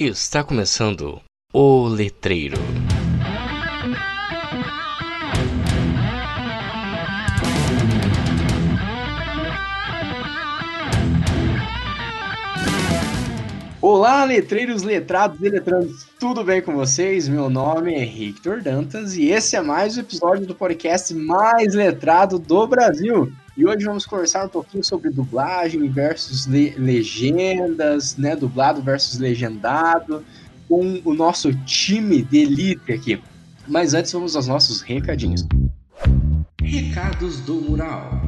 Está 0.00 0.44
começando 0.44 1.20
o 1.52 1.88
Letreiro. 1.88 2.56
Olá, 13.82 14.22
letreiros, 14.22 14.84
letrados 14.84 15.40
e 15.42 15.48
letrandos, 15.48 16.06
tudo 16.20 16.44
bem 16.44 16.62
com 16.62 16.76
vocês? 16.76 17.26
Meu 17.26 17.50
nome 17.50 17.92
é 17.96 18.04
Victor 18.04 18.62
Dantas 18.62 19.16
e 19.16 19.30
esse 19.30 19.56
é 19.56 19.60
mais 19.60 19.96
um 19.96 20.00
episódio 20.02 20.46
do 20.46 20.54
podcast 20.54 21.12
mais 21.12 21.74
letrado 21.74 22.38
do 22.38 22.68
Brasil. 22.68 23.32
E 23.58 23.66
hoje 23.66 23.84
vamos 23.86 24.06
conversar 24.06 24.46
um 24.46 24.48
pouquinho 24.48 24.84
sobre 24.84 25.10
dublagem 25.10 25.88
versus 25.88 26.46
le 26.46 26.70
legendas, 26.78 28.16
né? 28.16 28.36
Dublado 28.36 28.80
versus 28.80 29.18
legendado, 29.18 30.24
com 30.68 31.00
o 31.04 31.12
nosso 31.12 31.52
time 31.64 32.22
de 32.22 32.38
elite 32.38 32.92
aqui. 32.92 33.20
Mas 33.66 33.94
antes 33.94 34.12
vamos 34.12 34.36
aos 34.36 34.46
nossos 34.46 34.80
recadinhos. 34.80 35.44
Recados 36.62 37.40
do 37.40 37.54
Mural. 37.54 38.27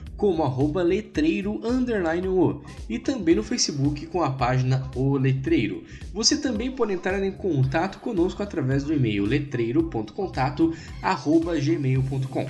como 0.21 0.43
arroba 0.43 0.83
letreiro 0.83 1.59
underline 1.65 2.27
o 2.27 2.61
e 2.87 2.99
também 2.99 3.33
no 3.33 3.41
Facebook 3.41 4.05
com 4.05 4.21
a 4.21 4.29
página 4.29 4.87
O 4.95 5.17
Letreiro. 5.17 5.83
Você 6.13 6.37
também 6.37 6.71
pode 6.71 6.93
entrar 6.93 7.23
em 7.23 7.31
contato 7.31 7.97
conosco 7.97 8.43
através 8.43 8.83
do 8.83 8.93
e-mail 8.93 9.25
letreiro.contato 9.25 10.75
arroba 11.01 11.59
gmail.com. 11.59 12.47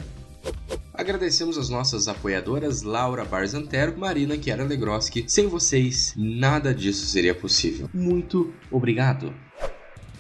Agradecemos 0.94 1.58
as 1.58 1.70
nossas 1.70 2.10
apoiadoras 2.10 2.82
Laura 2.82 3.24
Barzantero, 3.24 3.98
Marina 3.98 4.36
Chiara 4.36 4.66
Legroski. 4.66 5.24
Sem 5.30 5.48
vocês, 5.48 6.14
nada 6.18 6.74
disso 6.76 7.06
seria 7.06 7.34
possível. 7.34 7.90
Muito 7.94 8.54
obrigado. 8.70 9.34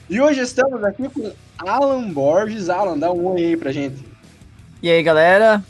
E 0.09 0.21
hoje 0.21 0.39
estamos 0.39 0.81
aqui 0.86 1.09
com 1.09 1.33
Alan 1.58 2.13
Borges. 2.13 2.69
Alan, 2.69 2.97
dá 2.97 3.11
um 3.11 3.25
oi 3.27 3.43
aí 3.43 3.58
pra 3.58 3.73
gente. 3.73 4.02
E 4.81 4.89
aí, 4.89 5.03
galera? 5.03 5.61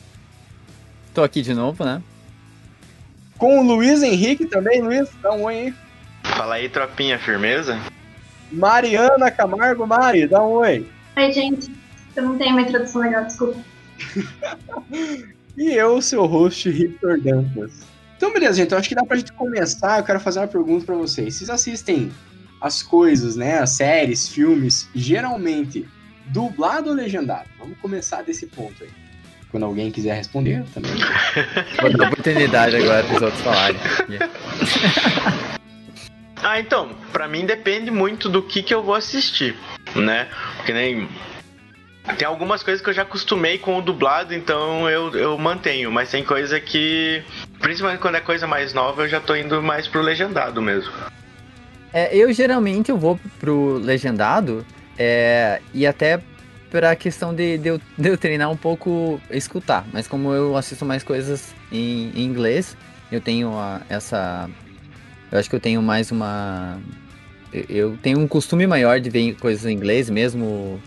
Tô 1.13 1.23
aqui 1.23 1.41
de 1.41 1.53
novo, 1.53 1.83
né? 1.83 2.01
Com 3.37 3.59
o 3.59 3.63
Luiz 3.63 4.01
Henrique 4.01 4.45
também. 4.45 4.81
Luiz, 4.81 5.09
dá 5.21 5.33
um 5.33 5.43
oi 5.43 5.55
aí. 5.55 5.73
Fala 6.35 6.55
aí, 6.55 6.69
tropinha, 6.69 7.19
firmeza? 7.19 7.77
Mariana 8.51 9.31
Camargo, 9.31 9.85
Mari, 9.85 10.27
dá 10.27 10.41
um 10.41 10.51
oi. 10.51 10.87
Oi, 11.17 11.31
gente. 11.31 11.71
Eu 12.15 12.23
não 12.23 12.37
tenho 12.37 12.51
uma 12.51 12.61
introdução 12.61 13.01
legal, 13.01 13.25
desculpa. 13.25 13.59
e 15.57 15.73
eu, 15.73 16.01
seu 16.01 16.25
host, 16.25 16.69
Victor 16.69 17.19
Dantas. 17.19 17.81
Então, 18.15 18.31
beleza, 18.31 18.53
gente. 18.53 18.71
Eu 18.71 18.77
acho 18.77 18.87
que 18.87 18.95
dá 18.95 19.03
pra 19.03 19.17
gente 19.17 19.33
começar. 19.33 19.99
Eu 19.99 20.03
quero 20.03 20.19
fazer 20.19 20.39
uma 20.39 20.47
pergunta 20.47 20.85
pra 20.85 20.95
vocês. 20.95 21.35
Vocês 21.35 21.49
assistem 21.49 22.11
as 22.61 22.83
coisas, 22.83 23.35
né? 23.35 23.59
As 23.59 23.71
séries, 23.71 24.27
filmes, 24.27 24.87
geralmente 24.93 25.87
dublado 26.27 26.89
ou 26.89 26.95
legendado? 26.95 27.49
Vamos 27.57 27.77
começar 27.79 28.21
desse 28.21 28.45
ponto 28.45 28.83
aí. 28.83 28.89
Quando 29.51 29.65
alguém 29.65 29.91
quiser 29.91 30.15
responder 30.15 30.63
também. 30.73 30.93
Vou 31.81 31.97
dar 31.97 32.07
oportunidade 32.07 32.77
agora 32.77 33.03
para 33.03 33.15
os 33.17 33.21
outros 33.21 33.41
falarem. 33.41 33.77
ah, 36.41 36.59
então, 36.59 36.89
para 37.11 37.27
mim 37.27 37.45
depende 37.45 37.91
muito 37.91 38.29
do 38.29 38.41
que, 38.41 38.63
que 38.63 38.73
eu 38.73 38.81
vou 38.81 38.95
assistir, 38.95 39.55
né? 39.93 40.29
Porque 40.55 40.71
nem. 40.71 41.07
Tem 42.17 42.27
algumas 42.27 42.63
coisas 42.63 42.81
que 42.81 42.89
eu 42.89 42.93
já 42.93 43.01
acostumei 43.01 43.57
com 43.57 43.77
o 43.77 43.81
dublado, 43.81 44.33
então 44.33 44.89
eu, 44.89 45.13
eu 45.15 45.37
mantenho, 45.37 45.91
mas 45.91 46.09
tem 46.09 46.23
coisa 46.23 46.59
que. 46.59 47.21
Principalmente 47.59 47.99
quando 47.99 48.15
é 48.15 48.21
coisa 48.21 48.47
mais 48.47 48.73
nova, 48.73 49.03
eu 49.03 49.09
já 49.09 49.19
tô 49.19 49.35
indo 49.35 49.61
mais 49.61 49.85
pro 49.85 50.01
legendado 50.01 50.61
mesmo. 50.61 50.93
É, 51.93 52.15
eu 52.15 52.31
geralmente 52.31 52.89
eu 52.89 52.97
vou 52.97 53.19
pro 53.37 53.73
legendado 53.73 54.65
é, 54.97 55.59
e 55.73 55.85
até 55.85 56.21
para 56.71 56.91
a 56.91 56.95
questão 56.95 57.35
de, 57.35 57.57
de, 57.57 57.67
eu, 57.67 57.81
de 57.97 58.09
eu 58.09 58.17
treinar 58.17 58.49
um 58.49 58.55
pouco 58.55 59.21
escutar. 59.29 59.85
Mas 59.91 60.07
como 60.07 60.33
eu 60.33 60.55
assisto 60.55 60.85
mais 60.85 61.03
coisas 61.03 61.53
em, 61.71 62.11
em 62.15 62.23
inglês, 62.23 62.77
eu 63.11 63.19
tenho 63.19 63.53
a, 63.59 63.81
essa. 63.89 64.49
Eu 65.29 65.37
acho 65.37 65.49
que 65.49 65.55
eu 65.55 65.59
tenho 65.59 65.81
mais 65.81 66.11
uma. 66.11 66.79
Eu 67.69 67.97
tenho 68.01 68.17
um 68.19 68.27
costume 68.27 68.65
maior 68.65 69.01
de 69.01 69.09
ver 69.09 69.35
coisas 69.35 69.65
em 69.65 69.73
inglês 69.73 70.09
mesmo. 70.09 70.81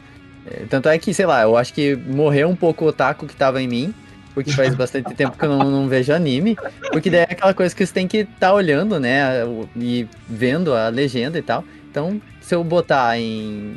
É, 0.47 0.65
tanto 0.69 0.89
é 0.89 0.99
que, 0.99 1.13
sei 1.13 1.27
lá, 1.27 1.43
eu 1.43 1.57
acho 1.57 1.75
que 1.75 1.95
morreu 1.95 2.49
um 2.49 2.57
pouco 2.57 2.87
o 2.87 2.89
otaku 2.89 3.27
que 3.27 3.37
tava 3.37 3.63
em 3.63 3.69
mim. 3.69 3.95
Porque 4.33 4.51
faz 4.53 4.75
bastante 4.75 5.15
tempo 5.15 5.37
que 5.37 5.45
eu 5.45 5.51
não, 5.51 5.71
não, 5.71 5.87
vejo 5.87 6.15
anime. 6.15 6.57
Porque 6.91 7.11
daí 7.11 7.21
é 7.21 7.25
aquela 7.25 7.53
coisa 7.53 7.77
que 7.77 7.85
você 7.85 7.93
tem 7.93 8.09
que 8.09 8.19
estar 8.19 8.49
tá 8.49 8.55
olhando, 8.55 8.99
né? 8.99 9.45
E 9.77 10.09
vendo 10.27 10.75
a 10.75 10.89
legenda 10.89 11.39
e 11.39 11.43
tal. 11.43 11.63
Então, 11.91 12.21
se 12.41 12.55
eu 12.55 12.65
botar 12.65 13.19
em 13.19 13.77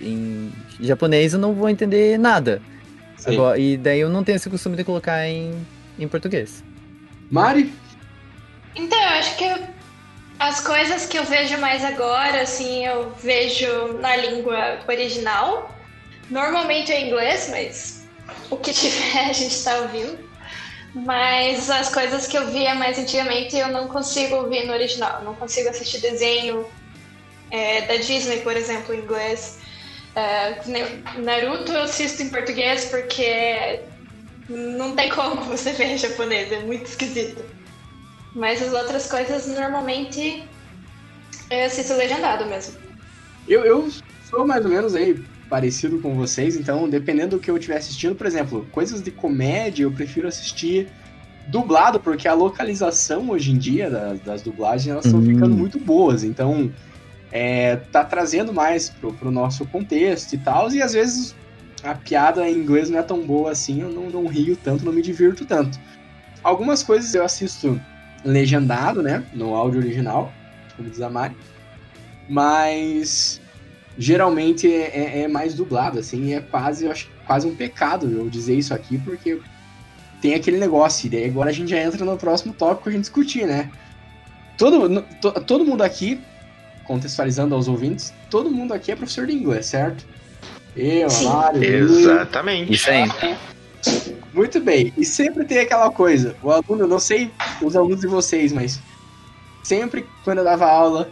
em 0.00 0.52
japonês 0.80 1.32
eu 1.32 1.38
não 1.38 1.54
vou 1.54 1.68
entender 1.68 2.18
nada. 2.18 2.60
Agora, 3.24 3.58
e 3.58 3.76
daí 3.76 4.00
eu 4.00 4.08
não 4.08 4.22
tenho 4.22 4.36
esse 4.36 4.48
costume 4.48 4.76
de 4.76 4.84
colocar 4.84 5.26
em, 5.26 5.66
em 5.98 6.06
português. 6.06 6.62
Mari? 7.30 7.72
Então, 8.74 8.98
eu 8.98 9.08
acho 9.08 9.36
que 9.36 9.44
as 10.38 10.60
coisas 10.60 11.06
que 11.06 11.18
eu 11.18 11.24
vejo 11.24 11.58
mais 11.58 11.84
agora, 11.84 12.42
assim, 12.42 12.84
eu 12.86 13.10
vejo 13.22 13.94
na 14.00 14.14
língua 14.16 14.80
original. 14.86 15.74
Normalmente 16.30 16.92
é 16.92 17.06
inglês, 17.06 17.48
mas 17.50 18.06
o 18.50 18.56
que 18.56 18.72
tiver 18.72 19.26
a 19.30 19.32
gente 19.32 19.62
tá 19.62 19.78
ouvindo. 19.78 20.18
Mas 20.94 21.68
as 21.68 21.92
coisas 21.92 22.26
que 22.26 22.38
eu 22.38 22.50
via 22.50 22.74
mais 22.74 22.98
antigamente 22.98 23.54
eu 23.56 23.68
não 23.68 23.86
consigo 23.88 24.36
ouvir 24.36 24.66
no 24.66 24.72
original. 24.72 25.18
Eu 25.18 25.24
não 25.24 25.34
consigo 25.34 25.68
assistir 25.68 26.00
desenho 26.00 26.66
é, 27.50 27.82
da 27.82 27.96
Disney, 27.96 28.38
por 28.40 28.56
exemplo, 28.56 28.94
em 28.94 29.00
inglês. 29.00 29.58
É, 30.16 30.62
Naruto 31.18 31.70
eu 31.72 31.82
assisto 31.82 32.22
em 32.22 32.30
português 32.30 32.86
porque 32.86 33.80
não 34.48 34.96
tem 34.96 35.10
como 35.10 35.42
você 35.44 35.72
ver 35.72 35.92
em 35.92 35.98
japonês, 35.98 36.50
é 36.50 36.60
muito 36.60 36.86
esquisito. 36.86 37.44
Mas 38.34 38.62
as 38.62 38.72
outras 38.72 39.10
coisas 39.10 39.46
normalmente 39.46 40.42
eu 41.50 41.66
assisto 41.66 41.92
legendado 41.94 42.46
mesmo. 42.46 42.74
Eu, 43.46 43.64
eu 43.64 43.90
sou 44.28 44.46
mais 44.46 44.64
ou 44.64 44.70
menos 44.70 44.94
aí 44.94 45.22
parecido 45.50 46.00
com 46.00 46.14
vocês, 46.14 46.56
então 46.56 46.88
dependendo 46.88 47.36
do 47.36 47.40
que 47.40 47.50
eu 47.50 47.56
estiver 47.56 47.76
assistindo, 47.76 48.14
por 48.14 48.26
exemplo, 48.26 48.66
coisas 48.72 49.02
de 49.02 49.10
comédia 49.10 49.84
eu 49.84 49.92
prefiro 49.92 50.26
assistir 50.26 50.88
dublado, 51.46 52.00
porque 52.00 52.26
a 52.26 52.34
localização 52.34 53.30
hoje 53.30 53.52
em 53.52 53.58
dia 53.58 53.90
das, 53.90 54.20
das 54.20 54.42
dublagens 54.42 54.88
elas 54.88 55.04
estão 55.04 55.20
hum. 55.20 55.26
ficando 55.26 55.54
muito 55.54 55.78
boas, 55.78 56.24
então 56.24 56.72
é, 57.30 57.76
tá 57.76 58.04
trazendo 58.04 58.52
mais 58.52 58.88
pro, 58.88 59.12
pro 59.12 59.30
nosso 59.30 59.66
contexto 59.66 60.32
e 60.34 60.38
tal, 60.38 60.70
e 60.72 60.82
às 60.82 60.92
vezes 60.92 61.34
a 61.82 61.94
piada 61.94 62.48
em 62.48 62.58
inglês 62.58 62.90
não 62.90 62.98
é 62.98 63.02
tão 63.02 63.20
boa 63.20 63.52
assim, 63.52 63.82
eu 63.82 63.90
não, 63.90 64.08
não 64.08 64.26
rio 64.26 64.56
tanto, 64.56 64.84
não 64.84 64.92
me 64.92 65.02
divirto 65.02 65.44
tanto. 65.44 65.78
Algumas 66.42 66.82
coisas 66.82 67.14
eu 67.14 67.24
assisto 67.24 67.80
legendado, 68.24 69.02
né, 69.02 69.24
no 69.32 69.54
áudio 69.54 69.80
original, 69.80 70.32
como 70.76 70.88
diz 70.88 71.00
a 71.00 71.10
Mari, 71.10 71.36
mas 72.28 73.40
geralmente 73.98 74.72
é, 74.72 74.90
é, 74.94 75.20
é 75.22 75.28
mais 75.28 75.54
dublado, 75.54 75.98
assim, 75.98 76.34
é 76.34 76.40
quase, 76.40 76.84
eu 76.84 76.90
acho, 76.90 77.10
quase 77.26 77.46
um 77.46 77.54
pecado 77.54 78.10
eu 78.10 78.28
dizer 78.28 78.56
isso 78.56 78.74
aqui, 78.74 78.98
porque 78.98 79.40
tem 80.20 80.34
aquele 80.34 80.58
negócio, 80.58 81.06
e 81.06 81.10
daí 81.10 81.24
agora 81.26 81.50
a 81.50 81.52
gente 81.52 81.70
já 81.70 81.78
entra 81.78 82.04
no 82.04 82.16
próximo 82.16 82.52
tópico 82.52 82.88
a 82.88 82.92
gente 82.92 83.02
discutir, 83.02 83.46
né? 83.46 83.70
Todo, 84.56 85.02
to, 85.20 85.32
todo 85.42 85.64
mundo 85.64 85.82
aqui 85.82 86.20
contextualizando 86.86 87.54
aos 87.54 87.68
ouvintes, 87.68 88.12
todo 88.30 88.50
mundo 88.50 88.72
aqui 88.72 88.92
é 88.92 88.96
professor 88.96 89.26
de 89.26 89.32
inglês, 89.32 89.66
certo? 89.66 90.04
Eu, 90.76 91.08
Sim. 91.08 91.24
Mário, 91.24 91.64
Exatamente. 91.64 92.72
Isso 92.72 92.90
aí. 92.90 93.08
Muito 94.32 94.60
bem. 94.60 94.92
E 94.96 95.04
sempre 95.04 95.44
tem 95.44 95.58
aquela 95.58 95.90
coisa, 95.90 96.36
o 96.42 96.50
aluno, 96.50 96.84
eu 96.84 96.88
não 96.88 96.98
sei 96.98 97.30
os 97.62 97.74
alunos 97.74 98.00
de 98.00 98.06
vocês, 98.06 98.52
mas 98.52 98.80
sempre 99.62 100.06
quando 100.24 100.38
eu 100.38 100.44
dava 100.44 100.66
aula, 100.66 101.10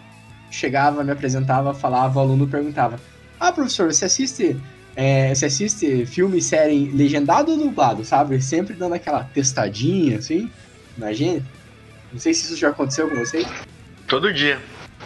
chegava, 0.51 1.03
me 1.03 1.11
apresentava, 1.11 1.75
falava, 1.75 2.19
o 2.19 2.23
aluno 2.23 2.47
perguntava: 2.47 3.01
Ah, 3.39 3.53
professor, 3.53 3.93
você 3.93 4.05
assiste. 4.05 4.57
É, 4.97 5.35
você 5.35 5.47
assiste 5.47 6.07
filme 6.07 6.41
série 6.41 6.89
legendado 6.91 7.51
ou 7.51 7.59
dublado, 7.59 8.05
sabe? 8.05 8.41
Sempre 8.41 8.75
dando 8.75 8.95
aquela 8.95 9.25
testadinha, 9.25 10.19
assim, 10.19 10.49
imagina. 10.97 11.43
Não 12.13 12.21
sei 12.21 12.33
se 12.33 12.45
isso 12.45 12.57
já 12.57 12.69
aconteceu 12.69 13.09
com 13.09 13.17
vocês. 13.17 13.45
Todo 14.07 14.33
dia. 14.33 14.61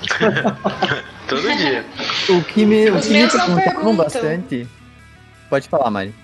Todo 1.29 1.57
dia. 1.57 1.85
O 2.29 2.43
que 2.43 2.65
me, 2.65 2.91
o 2.91 3.01
que 3.01 3.11
me 3.11 3.29
perguntavam 3.29 3.97
bastante. 3.97 4.67
Pode 5.51 5.69
falar, 5.69 5.91
Mari. 5.91 6.15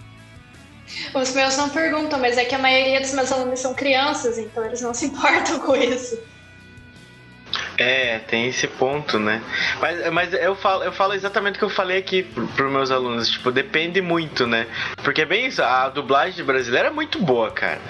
Os 1.14 1.34
meus 1.34 1.56
não 1.56 1.68
perguntam, 1.68 2.18
mas 2.18 2.36
é 2.36 2.44
que 2.44 2.54
a 2.54 2.58
maioria 2.58 3.00
dos 3.00 3.12
meus 3.12 3.32
alunos 3.32 3.60
são 3.60 3.74
crianças, 3.74 4.38
então 4.38 4.64
eles 4.64 4.80
não 4.80 4.94
se 4.94 5.06
importam 5.06 5.58
com 5.60 5.74
isso. 5.76 6.18
É, 7.78 8.18
tem 8.20 8.48
esse 8.48 8.66
ponto, 8.66 9.18
né? 9.18 9.42
Mas, 9.80 10.12
mas 10.12 10.34
eu, 10.34 10.54
falo, 10.56 10.84
eu 10.84 10.92
falo 10.92 11.14
exatamente 11.14 11.56
o 11.56 11.58
que 11.58 11.64
eu 11.64 11.70
falei 11.70 11.98
aqui 11.98 12.22
pro, 12.22 12.46
pros 12.48 12.72
meus 12.72 12.90
alunos. 12.90 13.28
Tipo, 13.28 13.50
depende 13.50 14.00
muito, 14.00 14.46
né? 14.46 14.66
Porque 15.02 15.22
é 15.22 15.24
bem 15.24 15.46
isso, 15.46 15.62
a 15.62 15.88
dublagem 15.88 16.44
brasileira 16.44 16.88
é 16.88 16.90
muito 16.90 17.18
boa, 17.20 17.50
cara. 17.50 17.80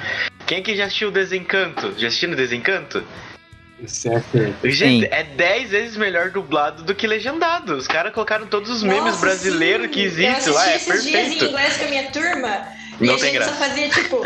Quem 0.46 0.62
que 0.62 0.76
já 0.76 0.84
assistiu 0.84 1.10
Desencanto? 1.10 1.94
Já 1.98 2.08
assistiu 2.08 2.34
Desencanto? 2.34 3.02
Certo. 3.86 4.26
Gente, 4.64 5.06
Sim. 5.06 5.08
é 5.10 5.22
10 5.24 5.70
vezes 5.70 5.96
melhor 5.96 6.30
dublado 6.30 6.82
do 6.82 6.94
que 6.94 7.06
legendado. 7.06 7.76
Os 7.76 7.86
caras 7.86 8.12
colocaram 8.12 8.46
todos 8.46 8.70
os 8.70 8.82
memes 8.82 9.04
Nossa, 9.04 9.20
brasileiros 9.20 9.86
sim. 9.86 9.92
que 9.92 10.00
existem 10.02 10.46
eu 10.46 10.54
lá, 10.54 10.70
é 10.70 10.74
assisti 10.76 10.90
esses 10.92 11.04
dias 11.04 11.20
em 11.20 11.24
perfeito. 11.30 11.44
inglês 11.46 11.76
com 11.76 11.84
a 11.84 11.88
minha 11.88 12.10
turma 12.10 12.68
e 13.00 13.06
Não 13.06 13.14
a 13.14 13.16
tem 13.18 13.26
gente 13.26 13.34
graça. 13.34 13.52
só 13.52 13.56
fazia 13.58 13.88
tipo. 13.88 14.24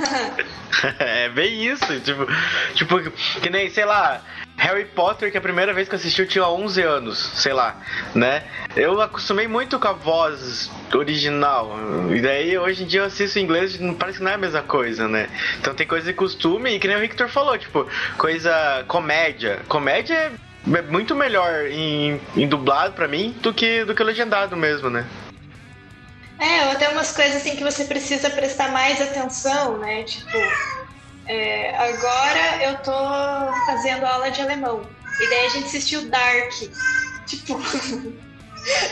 é 0.98 1.28
bem 1.30 1.66
isso, 1.66 2.00
tipo, 2.00 2.26
tipo, 2.74 3.00
que 3.42 3.50
nem, 3.50 3.68
sei 3.70 3.84
lá, 3.84 4.22
Harry 4.60 4.84
Potter, 4.84 5.32
que 5.32 5.38
a 5.38 5.40
primeira 5.40 5.72
vez 5.72 5.88
que 5.88 5.94
assisti 5.94 6.20
eu 6.20 6.28
tinha 6.28 6.46
11 6.46 6.82
anos, 6.82 7.18
sei 7.34 7.54
lá, 7.54 7.80
né? 8.14 8.44
Eu 8.76 9.00
acostumei 9.00 9.48
muito 9.48 9.80
com 9.80 9.88
a 9.88 9.92
voz 9.92 10.70
original, 10.94 11.74
e 12.14 12.20
daí 12.20 12.58
hoje 12.58 12.84
em 12.84 12.86
dia 12.86 13.00
eu 13.00 13.06
assisto 13.06 13.38
em 13.38 13.42
inglês 13.42 13.80
não 13.80 13.94
parece 13.94 14.18
que 14.18 14.24
não 14.24 14.30
é 14.30 14.34
a 14.34 14.38
mesma 14.38 14.62
coisa, 14.62 15.08
né? 15.08 15.30
Então 15.58 15.74
tem 15.74 15.86
coisa 15.86 16.06
de 16.06 16.12
costume, 16.12 16.72
e 16.72 16.78
que 16.78 16.86
nem 16.86 16.98
o 16.98 17.00
Victor 17.00 17.28
falou, 17.28 17.56
tipo, 17.56 17.88
coisa 18.18 18.84
comédia. 18.86 19.60
Comédia 19.66 20.14
é 20.14 20.32
é 20.76 20.82
muito 20.82 21.14
melhor 21.14 21.66
em, 21.68 22.20
em 22.36 22.46
dublado 22.46 22.92
pra 22.92 23.08
mim 23.08 23.34
do 23.40 23.54
que, 23.54 23.82
do 23.86 23.94
que 23.94 24.04
legendado 24.04 24.54
mesmo, 24.58 24.90
né? 24.90 25.06
É, 26.38 26.66
ou 26.66 26.72
até 26.72 26.90
umas 26.90 27.12
coisas 27.12 27.36
assim 27.36 27.56
que 27.56 27.64
você 27.64 27.84
precisa 27.84 28.28
prestar 28.28 28.70
mais 28.70 29.00
atenção, 29.00 29.78
né? 29.78 30.02
Tipo, 30.04 30.38
é, 31.30 31.76
agora 31.76 32.64
eu 32.64 32.76
tô 32.78 32.92
fazendo 33.66 34.04
aula 34.04 34.30
de 34.30 34.40
alemão. 34.40 34.82
E 35.20 35.28
daí 35.28 35.46
a 35.46 35.48
gente 35.50 35.66
assistiu 35.66 36.08
Dark. 36.08 36.50
Tipo, 37.26 37.54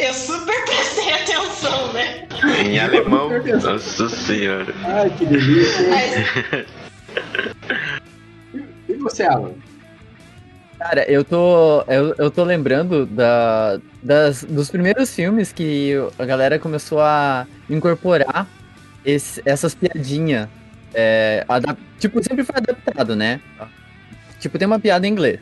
eu 0.00 0.14
super 0.14 0.64
prestei 0.64 1.12
atenção, 1.14 1.92
né? 1.92 2.28
Em 2.64 2.78
alemão, 2.78 3.30
nossa 3.62 4.08
senhora. 4.08 4.72
Ai, 4.84 5.10
que 5.18 5.26
delícia. 5.26 5.88
Mas 5.88 6.66
E 8.88 8.94
você, 8.94 9.24
Alan? 9.24 9.54
Cara, 10.78 11.02
eu 11.10 11.24
tô, 11.24 11.82
eu, 11.88 12.14
eu 12.18 12.30
tô 12.30 12.44
lembrando 12.44 13.04
da, 13.04 13.80
das, 14.00 14.44
dos 14.44 14.70
primeiros 14.70 15.12
filmes 15.12 15.50
que 15.52 15.92
a 16.16 16.24
galera 16.24 16.56
começou 16.58 17.00
a 17.00 17.46
incorporar 17.68 18.46
esse- 19.04 19.42
essas 19.44 19.74
piadinhas. 19.74 20.48
É, 20.94 21.44
adap- 21.48 21.78
tipo, 21.98 22.22
sempre 22.22 22.44
foi 22.44 22.56
adaptado, 22.56 23.14
né? 23.14 23.40
Tipo, 24.40 24.58
tem 24.58 24.66
uma 24.66 24.78
piada 24.80 25.06
em 25.06 25.10
inglês. 25.10 25.40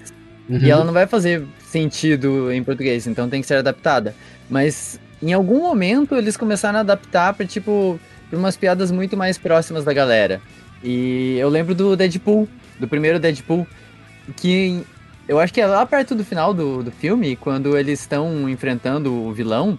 E 0.48 0.70
ela 0.70 0.84
não 0.84 0.92
vai 0.92 1.06
fazer 1.06 1.44
sentido 1.64 2.52
em 2.52 2.62
português, 2.62 3.06
então 3.06 3.28
tem 3.28 3.40
que 3.40 3.46
ser 3.46 3.54
adaptada. 3.56 4.14
Mas 4.48 5.00
em 5.22 5.32
algum 5.32 5.60
momento 5.60 6.14
eles 6.14 6.36
começaram 6.36 6.78
a 6.78 6.80
adaptar 6.80 7.32
pra, 7.34 7.44
tipo, 7.46 7.98
pra 8.30 8.38
umas 8.38 8.56
piadas 8.56 8.90
muito 8.90 9.16
mais 9.16 9.36
próximas 9.38 9.84
da 9.84 9.92
galera. 9.92 10.40
E 10.84 11.36
eu 11.38 11.48
lembro 11.48 11.74
do 11.74 11.96
Deadpool, 11.96 12.48
do 12.78 12.86
primeiro 12.86 13.18
Deadpool, 13.18 13.66
que 14.36 14.82
eu 15.28 15.40
acho 15.40 15.52
que 15.52 15.60
é 15.60 15.66
lá 15.66 15.84
perto 15.84 16.14
do 16.14 16.24
final 16.24 16.54
do, 16.54 16.82
do 16.84 16.90
filme, 16.92 17.34
quando 17.34 17.76
eles 17.76 18.00
estão 18.00 18.48
enfrentando 18.48 19.12
o 19.12 19.32
vilão. 19.32 19.76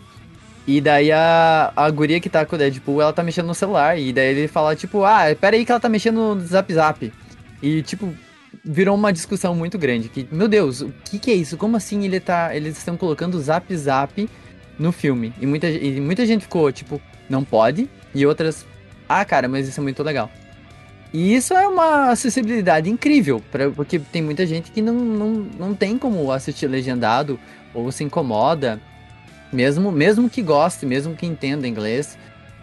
E 0.67 0.81
daí 0.81 1.13
a, 1.13 1.71
a 1.73 1.89
guria 1.89 2.19
que 2.19 2.29
tá 2.29 2.45
com 2.45 2.57
o 2.57 2.59
Deadpool, 2.59 3.01
ela 3.01 3.13
tá 3.13 3.23
mexendo 3.23 3.47
no 3.47 3.55
celular. 3.55 3.97
E 3.97 4.11
daí 4.11 4.35
ele 4.35 4.47
fala, 4.49 4.75
tipo, 4.75 5.05
ah, 5.05 5.23
pera 5.39 5.55
aí 5.55 5.65
que 5.65 5.71
ela 5.71 5.79
tá 5.79 5.87
mexendo 5.87 6.35
no 6.35 6.45
Zap 6.45 6.73
Zap. 6.73 7.13
E, 7.63 7.81
tipo, 7.83 8.13
virou 8.65 8.93
uma 8.95 9.13
discussão 9.13 9.55
muito 9.55 9.77
grande. 9.77 10.09
Que, 10.09 10.27
meu 10.29 10.49
Deus, 10.49 10.81
o 10.81 10.93
que, 11.05 11.19
que 11.19 11.31
é 11.31 11.35
isso? 11.35 11.55
Como 11.55 11.77
assim 11.77 12.03
ele 12.03 12.19
tá, 12.19 12.53
eles 12.53 12.77
estão 12.77 12.97
colocando 12.97 13.35
o 13.35 13.39
Zap 13.39 13.73
Zap 13.77 14.29
no 14.77 14.91
filme? 14.91 15.33
E 15.39 15.45
muita, 15.45 15.69
e 15.69 16.01
muita 16.01 16.25
gente 16.25 16.41
ficou, 16.41 16.69
tipo, 16.69 17.01
não 17.29 17.45
pode. 17.45 17.89
E 18.13 18.25
outras, 18.25 18.65
ah, 19.07 19.23
cara, 19.23 19.47
mas 19.47 19.69
isso 19.69 19.79
é 19.79 19.83
muito 19.83 20.03
legal. 20.03 20.29
E 21.13 21.33
isso 21.33 21.53
é 21.53 21.65
uma 21.65 22.09
acessibilidade 22.11 22.89
incrível, 22.89 23.41
pra, 23.49 23.69
porque 23.69 23.97
tem 23.97 24.21
muita 24.21 24.45
gente 24.45 24.69
que 24.71 24.81
não, 24.81 24.93
não, 24.93 25.29
não 25.57 25.73
tem 25.73 25.97
como 25.97 26.29
assistir 26.29 26.67
legendado 26.67 27.39
ou 27.73 27.89
se 27.91 28.03
incomoda, 28.03 28.81
mesmo, 29.51 29.91
mesmo 29.91 30.29
que 30.29 30.41
goste, 30.41 30.85
mesmo 30.85 31.15
que 31.15 31.25
entenda 31.25 31.67
inglês, 31.67 32.17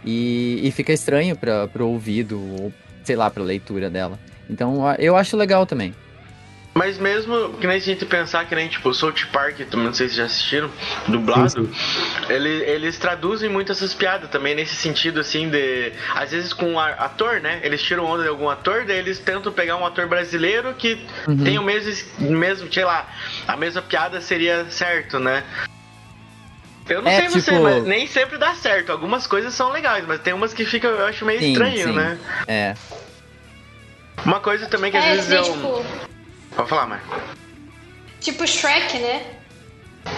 e, 0.05 0.61
e 0.63 0.71
fica 0.71 0.93
estranho 0.93 1.37
para 1.37 1.69
o 1.83 1.89
ouvido, 1.89 2.39
ou 2.61 2.73
sei 3.03 3.17
lá, 3.17 3.31
para 3.31 3.43
leitura 3.43 3.89
dela. 3.91 4.19
Então 4.49 4.85
eu 4.99 5.17
acho 5.17 5.37
legal 5.37 5.65
também. 5.67 5.95
Mas 6.77 6.99
mesmo 6.99 7.51
que 7.61 7.69
nem 7.69 7.79
se 7.79 7.89
a 7.89 7.93
gente 7.95 8.05
pensar 8.05 8.47
que 8.49 8.55
nem 8.55 8.67
tipo 8.67 8.93
South 8.93 9.13
Park, 9.33 9.61
também 9.71 9.87
não 9.87 9.95
sei 9.95 10.09
se 10.09 10.17
já 10.17 10.25
assistiram, 10.25 10.69
dublado, 11.07 11.71
ele- 12.29 12.65
eles 12.65 12.99
traduzem 12.99 13.49
muito 13.49 13.71
essas 13.71 13.95
piadas 13.95 14.29
também 14.29 14.57
nesse 14.57 14.75
sentido 14.75 15.21
assim 15.21 15.49
de. 15.49 15.93
Às 16.17 16.33
vezes 16.33 16.53
com 16.53 16.73
um 16.73 16.79
ator, 16.81 17.41
né? 17.41 17.61
Eles 17.63 17.81
tiram 17.81 18.05
onda 18.05 18.25
de 18.25 18.29
algum 18.29 18.51
ator, 18.51 18.85
daí 18.85 18.99
eles 18.99 19.21
tentam 19.21 19.53
pegar 19.53 19.77
um 19.77 19.87
ator 19.87 20.09
brasileiro 20.09 20.75
que 20.75 20.99
Uhum. 21.29 21.45
tem 21.45 21.59
o 21.61 21.63
mesmo, 21.63 21.93
mesmo, 22.19 22.73
sei 22.73 22.85
lá, 22.85 23.09
a 23.47 23.57
mesma 23.57 23.81
piada 23.81 24.21
seria 24.21 24.67
certo, 24.69 25.21
né? 25.21 25.45
Eu 26.89 27.01
não 27.03 27.11
É, 27.11 27.17
sei 27.17 27.29
você, 27.29 27.53
tipo- 27.53 27.63
mas 27.63 27.83
nem 27.85 28.07
sempre 28.07 28.37
dá 28.39 28.55
certo. 28.55 28.93
Algumas 28.93 29.27
coisas 29.27 29.55
são 29.55 29.71
legais, 29.71 30.05
mas 30.07 30.21
tem 30.21 30.33
umas 30.35 30.53
que 30.53 30.65
ficam, 30.67 30.91
eu 30.91 31.07
acho 31.07 31.25
meio 31.25 31.41
Sim, 31.41 31.53
estranho, 31.53 31.89
sim. 31.89 31.93
né? 31.95 32.19
É. 32.47 32.77
Uma 34.25 34.41
coisa 34.41 34.67
também 34.67 34.91
que 34.91 34.97
às 34.97 35.05
é, 35.05 35.15
vezes 35.17 35.33
assim, 35.33 35.49
eu. 35.49 35.55
tipo, 35.55 35.85
Pode 36.57 36.69
falar, 36.69 36.87
Mar. 36.87 37.03
tipo 38.21 38.47
Shrek, 38.47 38.99
né? 38.99 39.23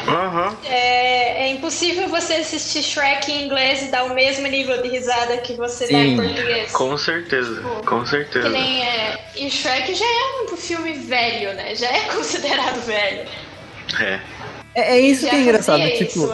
Aham. 0.09 0.57
É, 0.65 1.45
é 1.45 1.49
impossível 1.53 2.09
você 2.09 2.35
assistir 2.35 2.83
Shrek 2.83 3.31
em 3.31 3.45
inglês 3.47 3.83
e 3.83 3.91
dar 3.91 4.05
o 4.05 4.15
mesmo 4.15 4.47
nível 4.49 4.83
de 4.83 4.89
risada 4.89 5.39
que 5.39 5.55
você 5.55 5.87
dá 5.91 5.99
em 5.99 6.11
Sim. 6.11 6.17
português. 6.17 6.73
Com 6.73 6.97
certeza, 6.99 7.63
com 7.87 8.03
Que 8.03 8.09
certeza. 8.11 8.49
nem 8.49 8.85
é. 8.85 9.17
E 9.37 9.51
Shrek 9.51 9.95
já 9.95 10.05
é 10.05 10.53
um 10.53 10.57
filme 10.57 10.93
velho, 10.95 11.55
né? 11.55 11.75
Já 11.77 11.89
é 11.91 12.01
considerado 12.13 12.81
velho. 12.85 13.29
É. 14.01 14.21
É, 14.77 14.99
é 14.99 15.01
isso 15.01 15.23
já 15.23 15.31
que 15.31 15.37
é 15.37 15.41
engraçado, 15.41 15.83
tipo. 15.97 16.31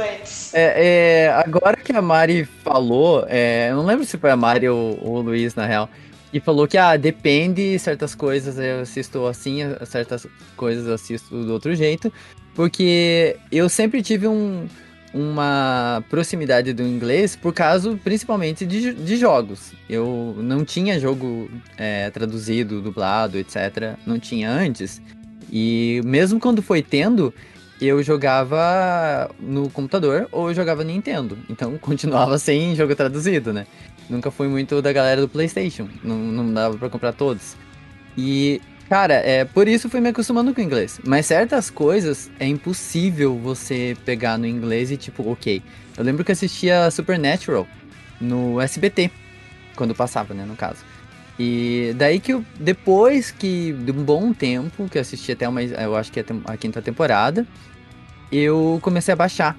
É, 0.52 1.28
é, 1.32 1.32
agora 1.46 1.76
que 1.76 1.92
a 1.92 2.02
Mari 2.02 2.44
falou, 2.44 3.24
é, 3.28 3.68
eu 3.70 3.76
não 3.76 3.86
lembro 3.86 4.04
se 4.04 4.18
foi 4.18 4.32
a 4.32 4.36
Mari 4.36 4.68
ou, 4.68 4.98
ou 5.00 5.16
o 5.18 5.20
Luiz, 5.20 5.54
na 5.54 5.64
real, 5.64 5.88
e 6.32 6.40
falou 6.40 6.66
que, 6.66 6.76
ah, 6.76 6.96
depende, 6.96 7.78
certas 7.78 8.16
coisas 8.16 8.58
eu 8.58 8.80
assisto 8.80 9.24
assim, 9.26 9.60
certas 9.86 10.26
coisas 10.56 10.88
eu 10.88 10.94
assisto 10.94 11.44
do 11.44 11.52
outro 11.52 11.72
jeito, 11.76 12.12
porque 12.52 13.36
eu 13.52 13.68
sempre 13.68 14.02
tive 14.02 14.26
um, 14.26 14.66
uma 15.14 16.02
proximidade 16.10 16.72
do 16.72 16.82
inglês 16.82 17.36
por 17.36 17.54
causa, 17.54 17.96
principalmente, 18.02 18.66
de, 18.66 18.92
de 18.92 19.16
jogos. 19.18 19.72
Eu 19.88 20.34
não 20.38 20.64
tinha 20.64 20.98
jogo 20.98 21.48
é, 21.78 22.10
traduzido, 22.10 22.82
dublado, 22.82 23.38
etc., 23.38 23.94
não 24.04 24.18
tinha 24.18 24.50
antes, 24.50 25.00
e 25.50 26.00
mesmo 26.04 26.40
quando 26.40 26.60
foi 26.60 26.82
tendo, 26.82 27.32
eu 27.86 28.02
jogava 28.02 29.30
no 29.40 29.68
computador 29.70 30.28
ou 30.30 30.50
eu 30.50 30.54
jogava 30.54 30.84
Nintendo. 30.84 31.38
Então 31.48 31.76
continuava 31.82 32.38
sem 32.38 32.74
jogo 32.74 32.94
traduzido, 32.94 33.52
né? 33.52 33.66
Nunca 34.08 34.30
fui 34.30 34.48
muito 34.48 34.82
da 34.82 34.92
galera 34.92 35.20
do 35.20 35.28
PlayStation. 35.28 35.88
Não, 36.02 36.16
não 36.16 36.52
dava 36.52 36.76
pra 36.76 36.88
comprar 36.88 37.12
todos. 37.12 37.56
E, 38.16 38.60
cara, 38.88 39.14
é 39.14 39.44
por 39.44 39.68
isso 39.68 39.88
fui 39.88 40.00
me 40.00 40.10
acostumando 40.10 40.54
com 40.54 40.60
o 40.60 40.64
inglês. 40.64 41.00
Mas 41.04 41.26
certas 41.26 41.70
coisas 41.70 42.30
é 42.38 42.46
impossível 42.46 43.38
você 43.38 43.96
pegar 44.04 44.38
no 44.38 44.46
inglês 44.46 44.90
e 44.90 44.96
tipo, 44.96 45.28
ok. 45.30 45.62
Eu 45.96 46.04
lembro 46.04 46.24
que 46.24 46.32
assistia 46.32 46.90
Supernatural 46.90 47.66
no 48.20 48.60
SBT. 48.60 49.10
Quando 49.76 49.94
passava, 49.94 50.34
né, 50.34 50.44
no 50.44 50.56
caso. 50.56 50.84
E 51.38 51.94
daí 51.96 52.20
que 52.20 52.32
eu, 52.34 52.44
depois 52.60 53.30
que 53.30 53.72
de 53.72 53.90
um 53.90 54.04
bom 54.04 54.32
tempo, 54.32 54.88
que 54.88 54.98
eu 54.98 55.02
assisti 55.02 55.32
até 55.32 55.48
uma, 55.48 55.62
eu 55.62 55.96
acho 55.96 56.12
que 56.12 56.20
é 56.20 56.24
a 56.24 56.52
a 56.52 56.56
quinta 56.56 56.82
temporada, 56.82 57.46
eu 58.32 58.78
comecei 58.82 59.12
a 59.12 59.16
baixar. 59.16 59.56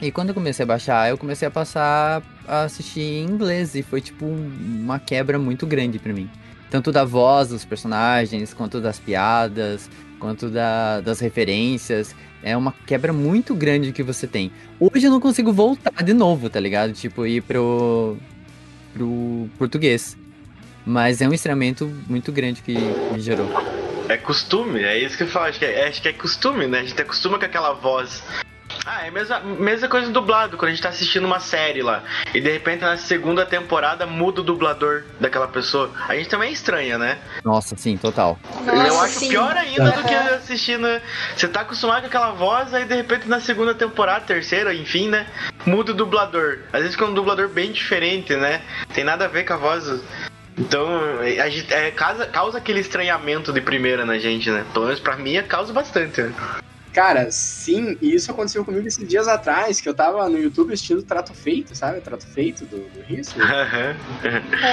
E 0.00 0.10
quando 0.10 0.30
eu 0.30 0.34
comecei 0.34 0.62
a 0.64 0.66
baixar, 0.66 1.08
eu 1.10 1.18
comecei 1.18 1.46
a 1.46 1.50
passar 1.50 2.22
a 2.46 2.62
assistir 2.62 3.00
em 3.00 3.24
inglês 3.24 3.74
e 3.74 3.82
foi 3.82 4.00
tipo 4.00 4.24
um- 4.24 4.50
uma 4.82 4.98
quebra 4.98 5.38
muito 5.38 5.66
grande 5.66 5.98
pra 5.98 6.12
mim. 6.12 6.28
Tanto 6.70 6.90
da 6.90 7.04
voz 7.04 7.48
dos 7.50 7.64
personagens, 7.64 8.52
quanto 8.54 8.80
das 8.80 8.98
piadas, 8.98 9.88
quanto 10.18 10.48
da- 10.48 11.00
das 11.00 11.20
referências. 11.20 12.14
É 12.42 12.56
uma 12.56 12.72
quebra 12.86 13.12
muito 13.12 13.54
grande 13.54 13.92
que 13.92 14.02
você 14.02 14.26
tem. 14.26 14.50
Hoje 14.80 15.06
eu 15.06 15.10
não 15.12 15.20
consigo 15.20 15.52
voltar 15.52 16.02
de 16.02 16.12
novo, 16.12 16.50
tá 16.50 16.58
ligado? 16.58 16.92
Tipo, 16.92 17.24
ir 17.24 17.40
pro, 17.42 18.16
pro 18.92 19.48
português. 19.58 20.16
Mas 20.84 21.20
é 21.20 21.28
um 21.28 21.32
estranhamento 21.32 21.88
muito 22.08 22.32
grande 22.32 22.60
que 22.62 22.74
me 23.12 23.20
gerou. 23.20 23.48
É 24.08 24.16
costume, 24.16 24.82
é 24.82 24.98
isso 24.98 25.16
que 25.16 25.22
eu 25.22 25.28
falo. 25.28 25.46
Acho 25.46 25.58
que 25.58 25.64
é, 25.64 25.88
acho 25.88 26.02
que 26.02 26.08
é 26.08 26.12
costume, 26.12 26.66
né? 26.66 26.80
A 26.80 26.84
gente 26.84 27.00
acostuma 27.00 27.38
com 27.38 27.44
aquela 27.44 27.72
voz 27.72 28.22
Ah, 28.84 29.04
é 29.04 29.08
a 29.08 29.12
mesma, 29.12 29.40
mesma 29.40 29.88
coisa 29.88 30.06
do 30.08 30.12
dublado, 30.12 30.56
quando 30.56 30.70
a 30.70 30.72
gente 30.72 30.82
tá 30.82 30.88
assistindo 30.88 31.24
uma 31.24 31.38
série 31.38 31.82
lá. 31.82 32.02
E 32.34 32.40
de 32.40 32.50
repente 32.50 32.80
na 32.80 32.96
segunda 32.96 33.46
temporada 33.46 34.06
muda 34.06 34.40
o 34.40 34.44
dublador 34.44 35.04
daquela 35.20 35.46
pessoa. 35.46 35.90
A 36.08 36.16
gente 36.16 36.28
também 36.28 36.50
é 36.50 36.52
estranha, 36.52 36.98
né? 36.98 37.18
Nossa, 37.44 37.76
sim, 37.76 37.96
total. 37.96 38.38
Nossa, 38.64 38.88
eu 38.88 39.00
acho 39.00 39.18
sim. 39.20 39.28
pior 39.28 39.56
ainda 39.56 39.90
do 39.92 40.02
que 40.02 40.14
assistindo. 40.14 40.86
Você 41.36 41.46
tá 41.48 41.60
acostumado 41.60 42.00
com 42.02 42.06
aquela 42.08 42.32
voz, 42.32 42.74
aí 42.74 42.84
de 42.84 42.94
repente 42.94 43.28
na 43.28 43.40
segunda 43.40 43.74
temporada, 43.74 44.24
terceira, 44.24 44.74
enfim, 44.74 45.08
né? 45.08 45.26
Muda 45.64 45.92
o 45.92 45.94
dublador. 45.94 46.58
Às 46.72 46.80
vezes 46.80 46.96
fica 46.96 47.06
um 47.06 47.14
dublador 47.14 47.48
bem 47.48 47.70
diferente, 47.70 48.34
né? 48.34 48.62
Tem 48.92 49.04
nada 49.04 49.26
a 49.26 49.28
ver 49.28 49.44
com 49.44 49.54
a 49.54 49.56
voz. 49.56 50.02
Então, 50.56 50.86
a 51.18 51.48
gente, 51.48 51.72
é, 51.72 51.90
causa, 51.90 52.26
causa 52.26 52.58
aquele 52.58 52.80
estranhamento 52.80 53.52
de 53.52 53.60
primeira 53.60 54.04
na 54.04 54.18
gente, 54.18 54.50
né? 54.50 54.64
Pelo 54.72 54.86
menos 54.86 55.00
pra 55.00 55.16
mim, 55.16 55.42
causa 55.42 55.72
bastante, 55.72 56.22
né? 56.22 56.32
Cara, 56.92 57.30
sim, 57.30 57.96
e 58.02 58.14
isso 58.14 58.30
aconteceu 58.30 58.62
comigo 58.66 58.86
esses 58.86 59.08
dias 59.08 59.26
atrás, 59.26 59.80
que 59.80 59.88
eu 59.88 59.94
tava 59.94 60.28
no 60.28 60.38
YouTube 60.38 60.74
assistindo 60.74 61.02
Trato 61.02 61.32
Feito, 61.32 61.74
sabe? 61.74 62.02
Trato 62.02 62.26
Feito 62.26 62.66
do, 62.66 62.80
do 62.90 63.02
History. 63.08 63.40
Aham. 63.50 63.96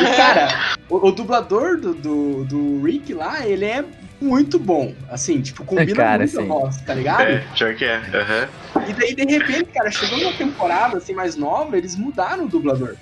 E, 0.01 0.15
cara, 0.17 0.75
o, 0.89 1.07
o 1.07 1.11
dublador 1.13 1.79
do, 1.79 1.93
do, 1.93 2.43
do 2.43 2.83
Rick 2.83 3.13
lá, 3.13 3.47
ele 3.47 3.63
é 3.63 3.85
muito 4.19 4.59
bom. 4.59 4.93
Assim, 5.09 5.41
tipo, 5.41 5.63
combina 5.63 5.95
Cara, 5.95 6.17
muito 6.17 6.37
a 6.37 6.41
sim. 6.41 6.47
voz, 6.49 6.81
tá 6.81 6.93
ligado? 6.93 7.21
É, 7.21 7.37
pior 7.57 7.73
que 7.75 7.85
é. 7.85 7.95
Aham. 7.95 8.49
E 8.85 8.93
daí, 8.93 9.15
de 9.15 9.23
repente, 9.23 9.71
cara, 9.73 9.89
chegou 9.89 10.19
uma 10.19 10.33
temporada 10.33 10.97
assim 10.97 11.13
mais 11.13 11.37
nova, 11.37 11.77
eles 11.77 11.95
mudaram 11.95 12.45
o 12.45 12.49
dublador. 12.49 12.97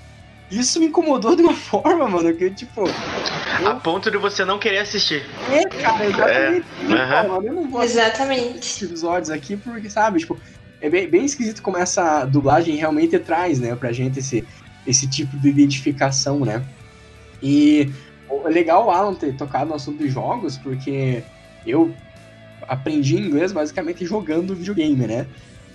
Isso 0.49 0.79
me 0.79 0.87
incomodou 0.87 1.35
de 1.35 1.41
uma 1.41 1.53
forma, 1.55 2.07
mano, 2.07 2.33
que 2.33 2.49
tipo, 2.51 2.83
A 3.65 3.75
ponto 3.75 4.09
de 4.09 4.17
você 4.17 4.45
não 4.45 4.57
querer 4.57 4.79
assistir. 4.79 5.23
é, 5.51 5.63
cara, 5.81 6.05
exatamente. 6.05 6.65
É, 6.89 7.27
mano, 7.27 7.47
eu 7.47 7.53
não 7.53 7.69
vou 7.69 7.83
Exatamente. 7.83 8.59
esses 8.59 8.81
episódios 8.83 9.29
aqui 9.29 9.57
porque, 9.57 9.89
sabe, 9.89 10.19
tipo, 10.19 10.39
é 10.79 10.89
bem, 10.89 11.09
bem 11.09 11.25
esquisito 11.25 11.61
como 11.61 11.77
essa 11.77 12.23
dublagem 12.25 12.75
realmente 12.75 13.17
traz, 13.19 13.59
né, 13.59 13.75
pra 13.75 13.91
gente 13.91 14.19
esse, 14.19 14.47
esse 14.85 15.07
tipo 15.07 15.37
de 15.37 15.49
identificação, 15.49 16.39
né. 16.39 16.63
E 17.41 17.91
é 18.45 18.49
legal 18.49 18.87
o 18.87 18.91
Alan 18.91 19.15
ter 19.15 19.35
tocado 19.35 19.69
no 19.69 19.75
assunto 19.75 19.99
de 19.99 20.09
jogos, 20.09 20.57
porque 20.57 21.23
eu 21.65 21.93
aprendi 22.67 23.15
inglês 23.17 23.51
basicamente 23.51 24.05
jogando 24.05 24.55
videogame, 24.55 25.07
né. 25.07 25.27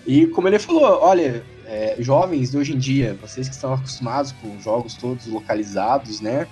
E 0.06 0.26
como 0.28 0.48
ele 0.48 0.58
falou, 0.58 1.00
olha, 1.02 1.44
é, 1.72 1.96
jovens 1.98 2.50
de 2.50 2.58
hoje 2.58 2.74
em 2.74 2.78
dia, 2.78 3.16
vocês 3.20 3.48
que 3.48 3.54
estão 3.54 3.72
acostumados 3.72 4.32
com 4.32 4.60
jogos 4.60 4.92
todos 4.94 5.26
localizados, 5.26 6.20
né, 6.20 6.46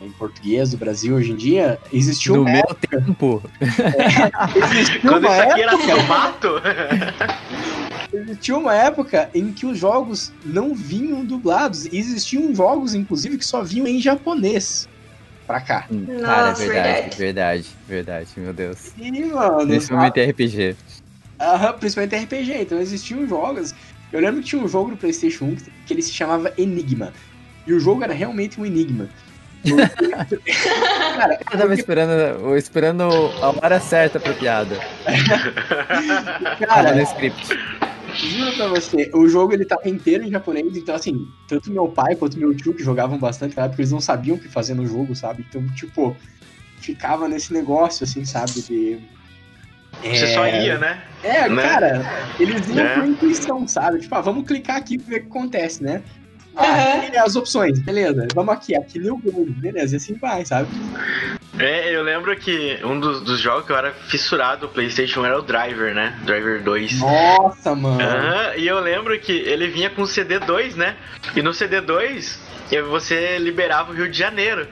em 0.00 0.10
português 0.12 0.70
do 0.70 0.76
Brasil 0.78 1.16
hoje 1.16 1.32
em 1.32 1.36
dia, 1.36 1.78
existiu 1.92 2.36
No 2.36 2.42
uma 2.42 2.52
meu 2.52 2.62
tempo. 2.88 3.42
existiu 4.56 5.00
Quando 5.02 5.26
uma 5.26 5.36
isso 5.36 5.42
aqui 5.50 5.62
era 5.62 5.72
época- 5.72 5.96
formato, 5.96 6.48
Tinha 8.40 8.56
uma 8.56 8.74
época 8.74 9.30
em 9.34 9.52
que 9.52 9.66
os 9.66 9.78
jogos 9.78 10.32
não 10.44 10.74
vinham 10.74 11.24
dublados. 11.24 11.84
E 11.86 11.96
existiam 11.96 12.52
jogos, 12.54 12.94
inclusive, 12.94 13.36
que 13.38 13.44
só 13.44 13.62
vinham 13.62 13.86
em 13.86 14.00
japonês 14.00 14.88
pra 15.46 15.60
cá. 15.60 15.86
Hum, 15.90 16.06
Cara, 16.20 16.46
é 16.46 16.50
Nossa, 16.50 16.64
verdade, 16.66 16.92
verdade. 16.92 17.16
verdade, 17.16 17.66
verdade, 17.88 18.28
meu 18.36 18.52
Deus. 18.52 18.78
E, 18.98 19.24
mano, 19.26 19.66
Principalmente 19.66 20.20
RPG. 20.20 20.76
aham, 21.40 21.72
principalmente 21.74 22.16
RPG. 22.16 22.62
Então 22.62 22.78
existiam 22.80 23.26
jogos. 23.28 23.74
Eu 24.12 24.20
lembro 24.20 24.40
que 24.42 24.48
tinha 24.48 24.62
um 24.62 24.68
jogo 24.68 24.90
no 24.90 24.96
PlayStation 24.96 25.44
1 25.46 25.56
que- 25.86 25.92
ele 25.94 26.02
se 26.02 26.12
chamava 26.12 26.52
Enigma. 26.58 27.12
E 27.66 27.72
o 27.72 27.80
jogo 27.80 28.02
era 28.02 28.12
realmente 28.12 28.60
um 28.60 28.66
enigma. 28.66 29.08
Cara, 31.16 31.38
Eu 31.52 31.58
tava 31.58 31.74
esperando, 31.74 32.56
esperando 32.56 33.02
a 33.04 33.50
hora 33.62 33.78
certa 33.78 34.18
pra 34.18 34.32
piada. 34.32 34.76
Tava 35.04 36.56
cara, 36.66 36.94
no 36.94 37.02
script. 37.02 37.58
Juro 38.14 38.52
pra 38.56 38.68
você, 38.68 39.10
o 39.14 39.28
jogo 39.28 39.52
ele 39.52 39.64
tava 39.64 39.88
inteiro 39.88 40.24
em 40.24 40.30
japonês, 40.30 40.76
então 40.76 40.94
assim, 40.94 41.28
tanto 41.46 41.70
meu 41.70 41.86
pai 41.88 42.16
quanto 42.16 42.38
meu 42.38 42.54
tio 42.56 42.74
que 42.74 42.82
jogavam 42.82 43.18
bastante 43.18 43.56
na 43.56 43.64
época, 43.64 43.80
eles 43.80 43.92
não 43.92 44.00
sabiam 44.00 44.36
o 44.36 44.40
que 44.40 44.48
fazer 44.48 44.74
no 44.74 44.84
jogo, 44.86 45.14
sabe? 45.14 45.44
Então, 45.48 45.64
tipo, 45.74 46.16
ficava 46.80 47.28
nesse 47.28 47.52
negócio, 47.52 48.02
assim, 48.04 48.24
sabe? 48.24 48.62
De. 48.62 48.98
Você 50.02 50.26
só 50.28 50.46
ia, 50.46 50.78
né? 50.78 51.02
É, 51.22 51.48
né? 51.48 51.62
cara, 51.62 52.32
eles 52.38 52.68
iam 52.68 52.86
É. 52.86 52.94
por 52.94 53.06
intuição, 53.06 53.66
sabe? 53.68 54.00
Tipo, 54.00 54.14
ah, 54.14 54.20
vamos 54.20 54.46
clicar 54.46 54.76
aqui 54.76 54.96
pra 54.98 55.08
ver 55.08 55.16
o 55.16 55.20
que 55.22 55.26
acontece, 55.28 55.82
né? 55.82 56.02
É 56.56 57.18
as 57.18 57.36
opções, 57.36 57.78
beleza. 57.78 58.26
Vamos 58.34 58.54
aqui, 58.54 58.76
aqui 58.76 58.98
lê 58.98 59.10
o 59.10 59.16
game, 59.16 59.50
beleza, 59.50 59.94
e 59.94 59.96
assim 59.96 60.14
vai, 60.14 60.44
sabe? 60.44 60.68
É, 61.58 61.94
eu 61.94 62.02
lembro 62.02 62.34
que 62.36 62.78
um 62.84 62.98
dos, 62.98 63.20
dos 63.20 63.38
jogos 63.38 63.66
que 63.66 63.72
eu 63.72 63.76
era 63.76 63.92
fissurado 63.92 64.66
no 64.66 64.72
PlayStation 64.72 65.24
era 65.24 65.38
o 65.38 65.42
Driver, 65.42 65.94
né? 65.94 66.18
Driver 66.24 66.62
2. 66.62 67.00
Nossa, 67.00 67.74
mano. 67.74 68.00
Aham, 68.00 68.54
e 68.56 68.66
eu 68.66 68.80
lembro 68.80 69.18
que 69.20 69.32
ele 69.32 69.68
vinha 69.68 69.90
com 69.90 70.02
CD2, 70.02 70.74
né? 70.74 70.96
E 71.36 71.42
no 71.42 71.50
CD2 71.50 72.38
eh, 72.72 72.82
você 72.82 73.38
liberava 73.38 73.92
o 73.92 73.94
Rio 73.94 74.10
de 74.10 74.16
Janeiro. 74.16 74.66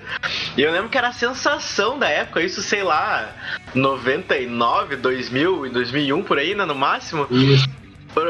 E 0.56 0.62
eu 0.62 0.73
lembro 0.73 0.88
que 0.88 0.97
era 0.97 1.08
a 1.08 1.12
sensação 1.12 1.99
da 1.99 2.08
época, 2.08 2.42
isso 2.42 2.62
sei 2.62 2.82
lá, 2.82 3.35
99, 3.75 4.97
2000 4.97 5.66
e 5.66 5.70
2001 5.70 6.23
por 6.23 6.38
aí, 6.38 6.54
né, 6.54 6.64
no 6.64 6.75
máximo. 6.75 7.26
Isso. 7.30 7.68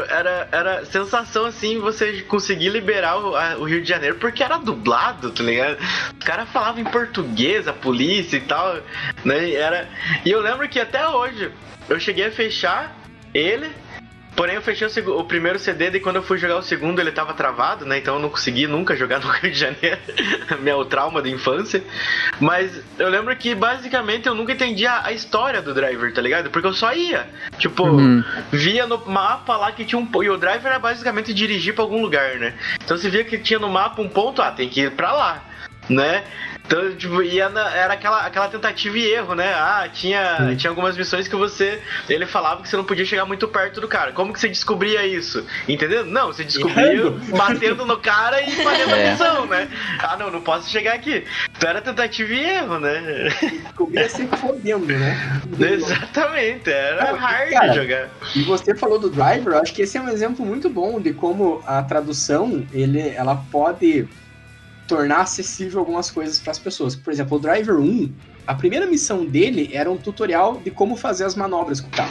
Era, 0.08 0.48
era 0.52 0.84
sensação 0.84 1.46
assim, 1.46 1.78
você 1.78 2.20
conseguir 2.22 2.68
liberar 2.68 3.16
o, 3.18 3.34
a- 3.36 3.56
o 3.56 3.64
Rio 3.64 3.80
de 3.80 3.88
Janeiro 3.88 4.16
porque 4.16 4.42
era 4.42 4.58
dublado, 4.58 5.30
tá 5.30 5.42
ligado? 5.42 5.78
O 6.12 6.24
cara 6.24 6.44
falava 6.44 6.80
em 6.80 6.84
português, 6.84 7.66
a 7.66 7.72
polícia 7.72 8.36
e 8.36 8.40
tal, 8.40 8.80
né? 9.24 9.52
Era, 9.52 9.88
e 10.24 10.30
eu 10.30 10.40
lembro 10.40 10.68
que 10.68 10.78
até 10.78 11.08
hoje 11.08 11.50
eu 11.88 11.98
cheguei 11.98 12.26
a 12.26 12.30
fechar 12.30 12.94
ele, 13.32 13.70
porém 14.38 14.54
eu 14.54 14.62
fechei 14.62 14.86
o, 15.02 15.18
o 15.18 15.24
primeiro 15.24 15.58
CD 15.58 15.90
e 15.90 15.98
quando 15.98 16.14
eu 16.16 16.22
fui 16.22 16.38
jogar 16.38 16.58
o 16.58 16.62
segundo 16.62 17.00
ele 17.00 17.10
tava 17.10 17.34
travado, 17.34 17.84
né? 17.84 17.98
Então 17.98 18.14
eu 18.14 18.20
não 18.20 18.28
consegui 18.30 18.68
nunca 18.68 18.94
jogar 18.94 19.18
no 19.24 19.28
Rio 19.28 19.50
de 19.50 19.58
Janeiro, 19.58 19.98
meu 20.62 20.84
trauma 20.84 21.20
de 21.20 21.28
infância. 21.28 21.82
Mas 22.40 22.80
eu 23.00 23.08
lembro 23.08 23.34
que 23.34 23.52
basicamente 23.52 24.28
eu 24.28 24.36
nunca 24.36 24.52
entendi 24.52 24.86
a, 24.86 25.06
a 25.06 25.12
história 25.12 25.60
do 25.60 25.74
driver, 25.74 26.14
tá 26.14 26.22
ligado? 26.22 26.50
Porque 26.50 26.68
eu 26.68 26.72
só 26.72 26.92
ia. 26.92 27.28
Tipo, 27.58 27.88
Uhum. 27.88 28.22
via 28.52 28.86
no 28.86 29.04
mapa 29.06 29.56
lá 29.56 29.72
que 29.72 29.84
tinha 29.84 29.98
um 29.98 30.06
ponto. 30.06 30.22
E 30.22 30.30
o 30.30 30.36
driver 30.36 30.66
era 30.66 30.78
basicamente 30.78 31.34
dirigir 31.34 31.74
pra 31.74 31.82
algum 31.82 32.00
lugar, 32.00 32.36
né? 32.36 32.54
Então 32.84 32.96
você 32.96 33.10
via 33.10 33.24
que 33.24 33.38
tinha 33.38 33.58
no 33.58 33.68
mapa 33.68 34.00
um 34.00 34.08
ponto, 34.08 34.40
ah, 34.40 34.52
tem 34.52 34.68
que 34.68 34.82
ir 34.82 34.92
pra 34.92 35.10
lá, 35.10 35.42
né? 35.88 36.22
Então, 36.68 36.94
tipo, 36.94 37.22
ia 37.22 37.48
na- 37.48 37.74
era 37.74 37.94
aquela, 37.94 38.26
aquela 38.26 38.46
tentativa 38.48 38.98
e 38.98 39.06
erro, 39.10 39.34
né? 39.34 39.54
Ah, 39.54 39.88
tinha, 39.90 40.54
tinha 40.54 40.70
algumas 40.70 40.98
missões 40.98 41.26
que 41.26 41.34
você. 41.34 41.80
Ele 42.10 42.26
falava 42.26 42.60
que 42.60 42.68
você 42.68 42.76
não 42.76 42.84
podia 42.84 43.06
chegar 43.06 43.24
muito 43.24 43.48
perto 43.48 43.80
do 43.80 43.88
cara. 43.88 44.12
Como 44.12 44.34
que 44.34 44.38
você 44.38 44.50
descobria 44.50 45.06
isso? 45.06 45.46
Entendeu? 45.66 46.04
Não, 46.04 46.26
você 46.26 46.44
descobria 46.44 46.92
Errando. 46.92 47.20
batendo 47.34 47.86
no 47.86 47.96
cara 47.96 48.42
e 48.42 48.50
fazendo 48.50 48.94
É. 48.94 49.08
a 49.08 49.10
missão, 49.12 49.46
né? 49.46 49.68
Ah, 49.98 50.16
não, 50.18 50.30
não 50.30 50.42
posso 50.42 50.68
chegar 50.68 50.92
aqui. 50.94 51.24
Então 51.56 51.70
era 51.70 51.80
tentativa 51.80 52.34
e 52.34 52.38
erro, 52.44 52.78
né? 52.78 53.30
Descobria 53.62 54.06
se 54.10 54.26
fodendo, 54.26 54.84
né? 54.86 55.40
Exatamente, 55.58 56.68
era 56.70 57.12
Não, 57.12 57.18
hard 57.18 57.50
cara, 57.50 57.72
jogar. 57.72 58.08
E 58.36 58.42
você 58.42 58.74
falou 58.74 58.98
do 58.98 59.08
driver, 59.08 59.54
eu 59.54 59.62
acho 59.62 59.72
que 59.72 59.80
esse 59.82 59.96
é 59.96 60.02
um 60.02 60.08
exemplo 60.10 60.44
muito 60.44 60.68
bom 60.68 61.00
de 61.00 61.14
como 61.14 61.62
a 61.66 61.82
tradução 61.82 62.66
ele, 62.72 63.08
ela 63.16 63.36
pode 63.50 64.06
tornar 64.88 65.20
acessível 65.20 65.78
algumas 65.78 66.10
coisas 66.10 66.40
para 66.40 66.50
as 66.50 66.58
pessoas. 66.58 66.96
Por 66.96 67.12
exemplo, 67.12 67.36
o 67.36 67.40
Driver 67.40 67.76
1, 67.76 68.10
a 68.46 68.54
primeira 68.54 68.86
missão 68.86 69.24
dele 69.24 69.70
era 69.72 69.88
um 69.90 69.98
tutorial 69.98 70.60
de 70.64 70.70
como 70.70 70.96
fazer 70.96 71.24
as 71.24 71.36
manobras 71.36 71.80
com 71.80 71.88
o 71.88 71.90
carro. 71.90 72.10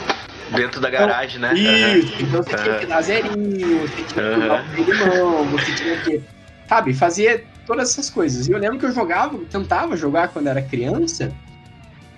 Dentro 0.54 0.80
da 0.80 0.88
garagem, 0.88 1.40
né? 1.40 1.52
Isso, 1.98 2.12
então 2.22 2.42
você 2.42 2.56
tinha 2.56 2.78
que 2.78 2.86
dar 2.86 3.02
zerinho, 3.02 3.80
você 3.80 3.94
tinha 4.04 4.32
que 4.32 4.48
dar 4.48 4.64
o 4.78 4.84
de 4.84 4.94
mão, 4.94 5.44
você 5.46 5.74
tinha 5.74 5.96
que. 5.98 6.22
Sabe, 6.68 6.94
fazer 6.94 7.46
todas 7.66 7.90
essas 7.90 8.08
coisas. 8.08 8.46
E 8.46 8.52
eu 8.52 8.58
lembro 8.58 8.78
que 8.78 8.86
eu 8.86 8.92
jogava, 8.92 9.36
tentava 9.50 9.96
jogar 9.96 10.28
quando 10.28 10.46
era 10.46 10.62
criança, 10.62 11.32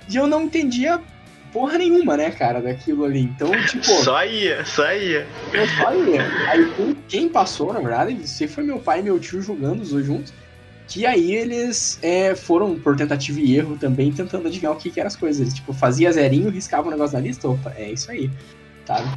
e 0.08 0.16
eu 0.16 0.26
não 0.26 0.42
entendia 0.42 1.00
porra 1.52 1.78
nenhuma, 1.78 2.16
né, 2.16 2.30
cara, 2.30 2.60
daquilo 2.60 3.04
ali. 3.04 3.20
Então, 3.22 3.50
tipo. 3.66 3.84
Só 3.84 4.24
ia, 4.24 4.64
só 4.64 4.92
ia. 4.92 5.26
Eu 5.52 5.66
falei, 5.68 6.18
aí 6.18 6.72
quem- 6.76 6.96
quem 7.08 7.28
passou, 7.28 7.72
na 7.72 7.80
verdade, 7.80 8.14
você 8.28 8.46
foi 8.46 8.62
meu 8.62 8.78
pai 8.78 9.00
e 9.00 9.02
meu 9.02 9.18
tio 9.18 9.40
jogando 9.40 9.80
os 9.80 9.90
dois 9.90 10.04
juntos. 10.06 10.32
Que 10.90 11.06
aí 11.06 11.32
eles 11.32 12.00
é, 12.02 12.34
foram 12.34 12.76
por 12.76 12.96
tentativa 12.96 13.38
e 13.40 13.56
erro 13.56 13.78
também, 13.78 14.12
tentando 14.12 14.48
adivinhar 14.48 14.72
o 14.72 14.76
que, 14.76 14.90
que 14.90 14.98
eram 14.98 15.06
as 15.06 15.14
coisas. 15.14 15.54
Tipo, 15.54 15.72
fazia 15.72 16.10
zerinho, 16.10 16.50
riscava 16.50 16.88
o 16.88 16.90
negócio 16.90 17.16
na 17.16 17.22
lista, 17.22 17.48
opa, 17.48 17.72
é 17.76 17.92
isso 17.92 18.10
aí, 18.10 18.28
sabe? 18.86 19.08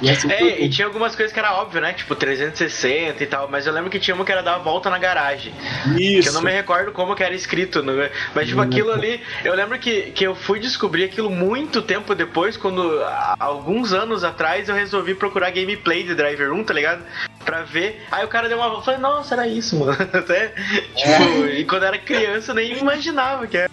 E 0.00 0.08
assim, 0.08 0.30
É, 0.30 0.38
foi- 0.38 0.62
e 0.62 0.68
tinha 0.68 0.86
algumas 0.86 1.16
coisas 1.16 1.32
que 1.32 1.38
era 1.40 1.54
óbvio, 1.54 1.80
né? 1.80 1.92
Tipo 1.92 2.14
360 2.14 3.20
e 3.22 3.26
tal, 3.26 3.48
mas 3.50 3.66
eu 3.66 3.72
lembro 3.72 3.90
que 3.90 3.98
tinha 3.98 4.14
uma 4.14 4.24
que 4.24 4.30
era 4.30 4.42
dar 4.44 4.54
a 4.54 4.58
volta 4.58 4.88
na 4.88 4.98
garagem. 4.98 5.52
isso. 5.96 6.22
Que 6.22 6.28
eu 6.28 6.32
não 6.34 6.42
me 6.42 6.52
recordo 6.52 6.92
como 6.92 7.16
que 7.16 7.22
era 7.24 7.34
escrito, 7.34 7.82
né? 7.82 8.10
mas 8.34 8.46
tipo 8.46 8.60
aquilo 8.60 8.92
ali, 8.92 9.20
eu 9.44 9.54
lembro 9.54 9.76
que, 9.78 10.12
que 10.12 10.24
eu 10.24 10.36
fui 10.36 10.60
descobrir 10.60 11.02
aquilo 11.04 11.28
muito 11.30 11.82
tempo 11.82 12.14
depois, 12.14 12.56
quando 12.56 13.02
há 13.02 13.34
alguns 13.40 13.92
anos 13.92 14.22
atrás 14.22 14.68
eu 14.68 14.74
resolvi 14.74 15.14
procurar 15.16 15.50
gameplay 15.50 16.04
de 16.04 16.14
Driver 16.14 16.52
1, 16.52 16.62
tá 16.64 16.72
ligado? 16.74 17.02
Pra 17.44 17.62
ver. 17.62 18.00
Aí 18.12 18.24
o 18.24 18.28
cara 18.28 18.48
deu 18.48 18.58
uma 18.58 18.68
volta, 18.68 18.80
eu 18.82 18.84
falei, 18.84 19.00
nossa, 19.00 19.34
era 19.34 19.48
isso, 19.48 19.76
mano. 19.78 19.96
Até, 20.12 20.48
tipo, 20.94 21.46
e 21.46 21.64
quando 21.64 21.82
eu 21.82 21.88
era 21.88 21.98
criança 21.98 22.52
eu 22.52 22.54
nem 22.54 22.78
imaginava 22.78 23.46
que 23.48 23.56
era. 23.56 23.70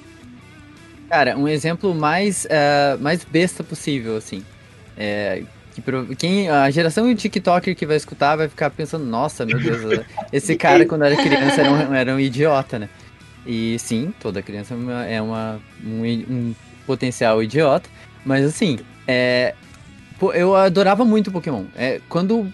Cara, 1.08 1.38
um 1.38 1.48
exemplo 1.48 1.94
mais, 1.94 2.48
eh, 2.50 2.98
mais 3.00 3.24
besta 3.24 3.64
possível, 3.64 4.18
assim. 4.18 4.44
É, 4.98 5.44
que 5.74 5.82
quem, 6.16 6.50
a 6.50 6.70
geração 6.70 7.08
de 7.08 7.16
TikToker 7.16 7.76
que 7.76 7.86
vai 7.86 7.98
escutar 7.98 8.36
vai 8.38 8.48
ficar 8.48 8.70
pensando, 8.70 9.06
nossa, 9.06 9.46
meu 9.46 9.60
Deus, 9.60 10.06
esse 10.32 10.56
cara 10.56 10.86
quando 10.86 11.04
era 11.04 11.16
criança 11.18 11.62
era 11.62 11.72
um, 11.72 11.94
era 11.94 12.16
um 12.16 12.20
idiota, 12.20 12.80
né? 12.80 12.90
E 13.46 13.78
sim, 13.78 14.14
toda 14.20 14.42
criança 14.42 14.74
é 14.74 14.78
uma- 14.78 15.06
é 15.06 15.22
uma, 15.22 15.60
um, 15.84 16.04
um 16.04 16.56
potencial 16.88 17.44
idiota, 17.44 17.90
mas 18.26 18.46
assim, 18.46 18.80
é, 19.08 19.54
eu 20.34 20.56
adorava 20.56 21.04
muito 21.04 21.32
Pokémon. 21.32 21.66
É, 21.76 22.00
quando 22.08 22.52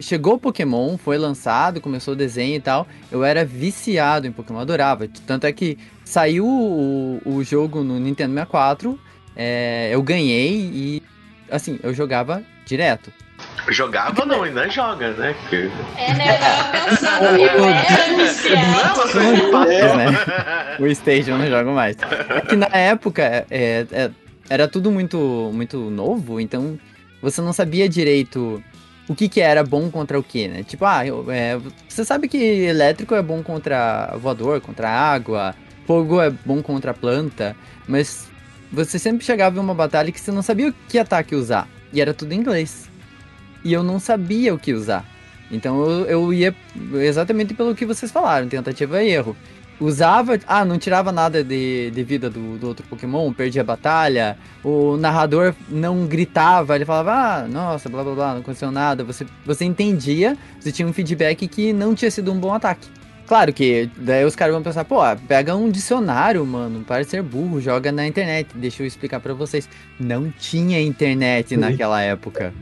chegou 0.00 0.34
o 0.34 0.38
Pokémon, 0.38 0.96
foi 0.96 1.18
lançado, 1.18 1.80
começou 1.80 2.14
o 2.14 2.16
desenho 2.16 2.56
e 2.56 2.60
tal, 2.60 2.88
eu 3.10 3.22
era 3.22 3.44
viciado 3.44 4.26
em 4.26 4.32
Pokémon, 4.32 4.58
adorava. 4.58 5.06
Tanto 5.26 5.46
é 5.46 5.52
que 5.52 5.78
saiu 6.04 6.46
o, 6.46 7.20
o 7.24 7.44
jogo 7.44 7.84
no 7.84 8.00
Nintendo 8.00 8.32
64, 8.32 8.98
é, 9.36 9.90
eu 9.92 10.02
ganhei 10.02 10.52
e, 10.54 11.02
assim, 11.52 11.78
eu 11.82 11.94
jogava 11.94 12.42
direto. 12.66 13.12
Jogava 13.68 14.24
não, 14.24 14.42
ainda 14.42 14.68
joga, 14.68 15.10
né? 15.12 15.34
É, 15.98 16.14
né? 16.14 16.38
Eu 16.38 16.86
pensando, 16.86 17.24
era 17.86 18.16
viciado. 18.16 19.70
É, 19.70 19.96
né? 19.96 20.76
O 20.80 20.86
Stage 20.86 21.30
eu 21.30 21.38
não 21.38 21.46
jogo 21.48 21.72
mais. 21.72 21.96
É 22.30 22.40
que 22.40 22.56
na 22.56 22.66
época 22.72 23.22
é, 23.50 23.86
é, 23.90 24.10
era 24.48 24.66
tudo 24.68 24.90
muito, 24.90 25.50
muito 25.52 25.78
novo, 25.90 26.40
então 26.40 26.78
você 27.20 27.40
não 27.40 27.52
sabia 27.52 27.88
direito 27.88 28.62
o 29.08 29.14
que, 29.14 29.28
que 29.28 29.40
era 29.40 29.62
bom 29.64 29.90
contra 29.90 30.18
o 30.18 30.22
que, 30.22 30.48
né? 30.48 30.62
Tipo, 30.62 30.84
ah, 30.84 31.06
eu- 31.06 31.26
é, 31.30 31.58
você 31.88 32.04
sabe 32.04 32.28
que 32.28 32.36
elétrico 32.38 33.14
é 33.14 33.22
bom 33.22 33.42
contra 33.42 34.14
voador, 34.18 34.60
contra 34.60 34.88
água, 34.88 35.54
fogo 35.86 36.20
é 36.20 36.30
bom 36.30 36.62
contra 36.62 36.94
planta, 36.94 37.56
mas 37.86 38.28
você 38.72 38.98
sempre 38.98 39.24
chegava 39.24 39.56
em 39.56 39.60
uma 39.60 39.74
batalha 39.74 40.10
que 40.10 40.20
você 40.20 40.32
não 40.32 40.42
sabia 40.42 40.72
que 40.88 40.98
ataque 40.98 41.34
usar, 41.34 41.68
e 41.92 42.00
era 42.00 42.14
tudo 42.14 42.32
em 42.32 42.38
inglês. 42.38 42.88
E 43.62 43.72
eu 43.72 43.82
não 43.82 44.00
sabia 44.00 44.54
o 44.54 44.58
que 44.58 44.72
usar. 44.72 45.04
Então 45.50 45.84
eu, 45.84 46.06
eu 46.06 46.32
ia 46.32 46.56
exatamente 46.94 47.52
pelo 47.52 47.74
que 47.74 47.84
vocês 47.84 48.10
falaram, 48.10 48.48
tentativa 48.48 49.02
e 49.02 49.10
erro. 49.10 49.36
Usava, 49.78 50.38
ah, 50.46 50.64
não 50.64 50.78
tirava 50.78 51.10
nada 51.10 51.42
de, 51.42 51.90
de 51.90 52.04
vida 52.04 52.30
do, 52.30 52.56
do 52.56 52.68
outro 52.68 52.86
Pokémon, 52.86 53.32
perdia 53.32 53.62
a 53.62 53.64
batalha, 53.64 54.38
o 54.62 54.96
narrador 54.96 55.54
não 55.68 56.06
gritava, 56.06 56.76
ele 56.76 56.84
falava, 56.84 57.12
ah, 57.12 57.48
nossa, 57.48 57.88
blá 57.88 58.04
blá 58.04 58.14
blá, 58.14 58.32
não 58.34 58.40
aconteceu 58.40 58.70
nada. 58.70 59.02
Você, 59.04 59.26
você 59.44 59.64
entendia, 59.64 60.38
você 60.58 60.70
tinha 60.70 60.86
um 60.86 60.92
feedback 60.92 61.48
que 61.48 61.72
não 61.72 61.94
tinha 61.94 62.10
sido 62.10 62.32
um 62.32 62.38
bom 62.38 62.54
ataque. 62.54 62.88
Claro 63.32 63.50
que 63.50 63.88
daí 63.96 64.26
os 64.26 64.36
caras 64.36 64.52
vão 64.52 64.62
pensar, 64.62 64.84
pô, 64.84 65.00
pega 65.26 65.56
um 65.56 65.70
dicionário, 65.70 66.44
mano, 66.44 66.84
para 66.84 67.02
de 67.02 67.08
ser 67.08 67.22
burro, 67.22 67.62
joga 67.62 67.90
na 67.90 68.06
internet. 68.06 68.50
Deixa 68.54 68.82
eu 68.82 68.86
explicar 68.86 69.20
pra 69.20 69.32
vocês. 69.32 69.66
Não 69.98 70.30
tinha 70.30 70.78
internet 70.82 71.56
naquela 71.56 72.02
época. 72.02 72.52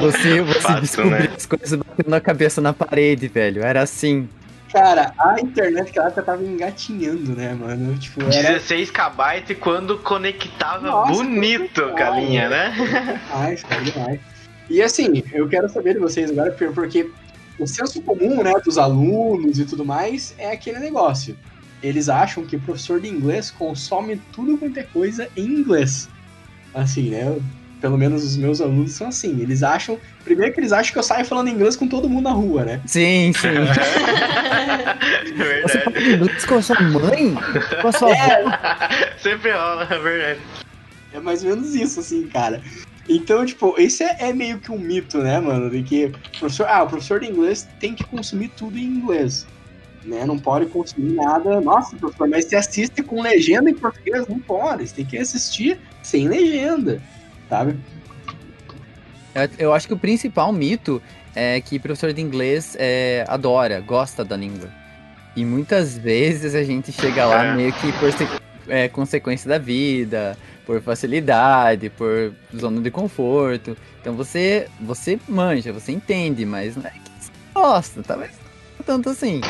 Você, 0.00 0.42
você 0.42 0.60
Fato, 0.60 0.80
descobriu 0.80 1.12
né? 1.12 1.28
as 1.36 1.46
coisas 1.46 1.78
batendo 1.78 2.10
na 2.10 2.20
cabeça 2.20 2.60
na 2.60 2.72
parede, 2.72 3.28
velho. 3.28 3.62
Era 3.62 3.82
assim. 3.82 4.28
Cara, 4.72 5.12
a 5.16 5.40
internet 5.40 5.86
naquela 5.86 6.06
época 6.08 6.22
tava 6.24 6.42
engatinhando, 6.42 7.36
né, 7.36 7.54
mano? 7.54 7.96
Tipo, 7.98 8.22
era 8.22 8.54
16 8.54 8.90
KB 8.90 9.54
quando 9.60 9.96
conectava 9.98 10.88
Nossa, 10.88 11.12
bonito 11.12 11.30
muito 11.38 11.82
com 11.82 12.02
a 12.02 12.10
bom, 12.10 12.18
linha, 12.18 12.48
né? 12.48 13.20
demais, 13.30 13.62
cara, 13.62 13.82
demais. 13.82 14.20
E 14.68 14.82
assim, 14.82 15.22
eu 15.32 15.48
quero 15.48 15.68
saber 15.68 15.94
de 15.94 16.00
vocês 16.00 16.32
agora, 16.32 16.50
porque 16.50 17.08
o 17.58 17.66
senso 17.66 18.00
comum, 18.02 18.42
né, 18.42 18.52
dos 18.64 18.78
alunos 18.78 19.58
e 19.58 19.64
tudo 19.64 19.84
mais 19.84 20.34
é 20.38 20.52
aquele 20.52 20.78
negócio. 20.78 21.36
Eles 21.82 22.08
acham 22.08 22.44
que 22.44 22.56
o 22.56 22.60
professor 22.60 23.00
de 23.00 23.08
inglês 23.08 23.50
consome 23.50 24.20
tudo 24.32 24.58
quanto 24.58 24.78
é 24.78 24.82
coisa 24.82 25.28
em 25.36 25.46
inglês. 25.46 26.08
Assim, 26.74 27.10
né? 27.10 27.36
Pelo 27.80 27.96
menos 27.96 28.24
os 28.24 28.36
meus 28.36 28.60
alunos 28.60 28.92
são 28.92 29.06
assim. 29.06 29.40
Eles 29.40 29.62
acham. 29.62 29.98
Primeiro 30.24 30.52
que 30.52 30.60
eles 30.60 30.72
acham 30.72 30.92
que 30.92 30.98
eu 30.98 31.02
saio 31.02 31.24
falando 31.24 31.48
inglês 31.48 31.76
com 31.76 31.86
todo 31.86 32.08
mundo 32.08 32.24
na 32.24 32.32
rua, 32.32 32.64
né? 32.64 32.80
Sim, 32.84 33.32
sim. 33.32 33.48
Você 35.24 35.32
verdade. 35.34 35.84
fala 35.84 36.00
inglês 36.00 36.44
com 36.44 36.54
a 36.56 36.62
sua 36.62 36.80
mãe? 36.80 37.34
Com 37.80 37.88
a 37.88 37.92
sua 37.92 38.10
avó? 38.12 38.98
Sempre 39.22 39.52
rola, 39.52 39.86
é 39.88 39.98
verdade. 39.98 40.40
É 41.12 41.20
mais 41.20 41.44
ou 41.44 41.50
menos 41.50 41.74
isso, 41.74 42.00
assim, 42.00 42.26
cara. 42.26 42.60
Então, 43.08 43.44
tipo, 43.46 43.74
esse 43.78 44.04
é, 44.04 44.16
é 44.28 44.32
meio 44.34 44.58
que 44.58 44.70
um 44.70 44.78
mito, 44.78 45.18
né, 45.18 45.40
mano? 45.40 45.70
De 45.70 45.82
que 45.82 46.06
o 46.06 46.38
professor, 46.40 46.66
ah, 46.68 46.82
o 46.82 46.86
professor 46.88 47.20
de 47.20 47.26
inglês 47.26 47.66
tem 47.80 47.94
que 47.94 48.04
consumir 48.04 48.48
tudo 48.48 48.76
em 48.78 48.82
inglês. 48.84 49.46
Né? 50.04 50.24
Não 50.26 50.38
pode 50.38 50.66
consumir 50.66 51.14
nada. 51.14 51.60
Nossa, 51.60 51.96
professor, 51.96 52.28
mas 52.28 52.44
você 52.44 52.56
assiste 52.56 53.02
com 53.02 53.22
legenda 53.22 53.70
em 53.70 53.74
português? 53.74 54.26
Não 54.28 54.38
pode. 54.38 54.86
Você 54.86 54.94
tem 54.96 55.04
que 55.06 55.16
assistir 55.18 55.78
sem 56.02 56.28
legenda, 56.28 57.00
sabe? 57.48 57.76
Eu, 59.34 59.48
eu 59.58 59.74
acho 59.74 59.86
que 59.86 59.94
o 59.94 59.98
principal 59.98 60.52
mito 60.52 61.00
é 61.34 61.60
que 61.60 61.78
professor 61.78 62.12
de 62.12 62.20
inglês 62.20 62.76
é, 62.78 63.24
adora, 63.28 63.80
gosta 63.80 64.24
da 64.24 64.36
língua. 64.36 64.68
E 65.36 65.44
muitas 65.44 65.96
vezes 65.96 66.54
a 66.54 66.64
gente 66.64 66.90
chega 66.92 67.24
lá 67.26 67.44
É. 67.46 67.54
meio 67.54 67.72
que 67.74 67.92
por 67.92 68.12
se- 68.12 68.26
é, 68.68 68.88
consequência 68.88 69.48
da 69.48 69.58
vida, 69.58 70.36
por 70.66 70.80
facilidade, 70.82 71.90
por 71.90 72.32
zona 72.56 72.80
de 72.80 72.90
conforto. 72.90 73.76
Então 74.00 74.14
você, 74.14 74.68
você 74.80 75.18
manja, 75.28 75.72
você 75.72 75.92
entende, 75.92 76.44
mas 76.44 76.76
não 76.76 76.84
é 76.86 76.90
que 76.90 77.10
você 77.20 77.30
gosta, 77.54 78.02
talvez 78.02 78.32
não 78.78 78.84
tanto 78.84 79.10
assim. 79.10 79.40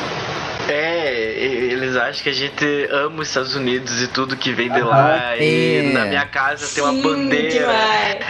É, 0.67 1.33
e- 1.33 1.71
eles 1.73 1.95
acham 1.95 2.21
que 2.23 2.29
a 2.29 2.33
gente 2.33 2.65
ama 2.91 3.21
os 3.21 3.27
Estados 3.27 3.55
Unidos 3.55 4.01
e 4.03 4.07
tudo 4.07 4.35
que 4.35 4.51
vem 4.53 4.69
de 4.71 4.79
Aham, 4.81 4.89
lá. 4.89 5.37
E 5.37 5.77
é. 5.77 5.93
na 5.93 6.05
minha 6.05 6.25
casa 6.27 6.67
tem 6.73 6.83
uma 6.83 6.93
Sim, 6.93 7.01
bandeira. 7.01 7.65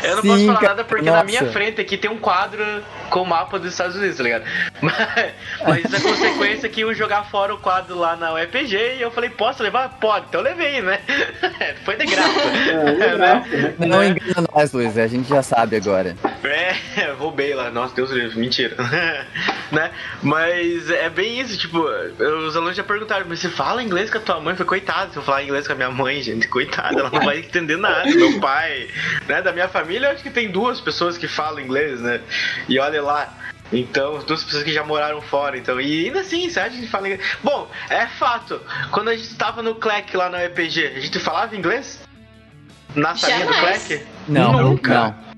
Eu 0.04 0.16
não 0.16 0.22
Sim, 0.22 0.28
posso 0.30 0.46
falar 0.46 0.62
nada 0.62 0.84
porque 0.86 1.10
na 1.10 1.24
minha 1.24 1.42
nossa. 1.42 1.54
frente 1.54 1.82
aqui 1.82 1.98
tem 1.98 2.10
um 2.10 2.18
quadro 2.18 2.64
com 3.10 3.24
o 3.24 3.26
mapa 3.26 3.60
dos 3.60 3.72
Estados 3.72 3.96
Unidos, 3.98 4.16
tá 4.18 4.24
ligado? 4.24 4.46
Mas, 4.82 5.34
mas 5.66 5.94
a 5.94 6.02
consequência 6.02 6.68
é 6.68 6.70
que 6.70 6.82
iam 6.82 6.94
jogar 6.94 7.24
fora 7.26 7.54
o 7.54 7.58
quadro 7.58 7.98
lá 7.98 8.16
na 8.16 8.34
UEPG 8.34 8.98
e 8.98 9.02
eu 9.02 9.12
falei, 9.12 9.30
posso 9.30 9.62
levar? 9.62 9.90
Pode, 10.00 10.28
então 10.30 10.42
eu 10.42 10.46
levei, 10.46 10.82
né? 10.82 11.00
Foi 11.84 11.96
de 11.98 12.06
graça. 12.06 12.40
É, 12.40 13.16
né? 13.18 13.76
Não 13.80 14.04
engana 14.04 14.48
nós, 14.54 14.72
Luiz, 14.72 14.98
a 14.98 15.08
gente 15.08 15.28
já 15.28 15.44
sabe 15.44 15.76
agora. 15.76 16.16
É, 16.44 17.12
roubei 17.18 17.54
lá. 17.54 17.70
Nossa, 17.70 17.96
Deus 17.96 18.10
do 18.10 18.18
livre, 18.18 18.40
mentira. 18.40 18.76
né? 19.72 19.92
Mas 20.22 20.90
é 20.90 21.10
bem 21.10 21.40
isso, 21.40 21.58
tipo, 21.58 21.80
os 21.80 22.56
alunos 22.56 22.76
já 22.76 22.84
perguntaram, 22.84 23.26
mas 23.28 23.40
você 23.40 23.50
fala 23.50 23.84
inglês 23.84 24.10
com 24.10 24.18
a 24.18 24.22
tua 24.22 24.40
mãe? 24.40 24.54
Eu 24.54 24.58
falei, 24.58 24.82
coitado, 24.82 25.12
se 25.12 25.18
eu 25.18 25.24
falar 25.24 25.44
inglês 25.44 25.68
com 25.68 25.74
a 25.74 25.76
minha 25.76 25.92
mãe, 25.92 26.22
gente, 26.22 26.48
coitada, 26.48 27.00
ela 27.00 27.10
não 27.10 27.22
vai 27.22 27.40
entender 27.40 27.78
nada. 27.78 28.10
Meu 28.10 28.40
pai, 28.40 28.88
né? 29.28 29.42
Da 29.42 29.52
minha 29.52 29.68
família, 29.68 30.08
eu 30.08 30.12
acho 30.12 30.24
que 30.24 30.30
tem 30.30 30.50
duas 30.50 30.80
pessoas 30.80 31.18
que 31.18 31.28
falam 31.28 31.60
inglês, 31.60 32.00
né? 32.00 32.22
E 32.68 32.80
olha 32.80 33.02
lá. 33.02 33.39
Então, 33.72 34.20
duas 34.26 34.44
pessoas 34.44 34.64
que 34.64 34.74
já 34.74 34.84
moraram 34.84 35.22
fora, 35.22 35.58
então. 35.58 35.80
E 35.80 36.06
ainda 36.06 36.22
assim, 36.22 36.50
você 36.50 36.60
acha 36.60 36.70
que 36.72 36.78
a 36.78 36.80
gente 36.82 36.90
fala 36.90 37.08
inglês? 37.08 37.28
Bom, 37.44 37.70
é 37.90 38.08
fato. 38.08 38.60
Quando 38.92 39.10
a 39.10 39.16
gente 39.16 39.36
tava 39.36 39.62
no 39.62 39.76
CLEC 39.76 40.16
lá 40.18 40.30
na 40.30 40.44
EPG, 40.46 40.94
a 40.96 41.00
gente 41.00 41.20
falava 41.20 41.56
inglês? 41.56 42.00
Na 42.96 43.16
salinha 43.16 43.46
do. 43.46 43.54
CLEC? 43.54 44.04
Não, 44.28 44.54
Nunca. 44.54 44.94
não. 44.94 45.30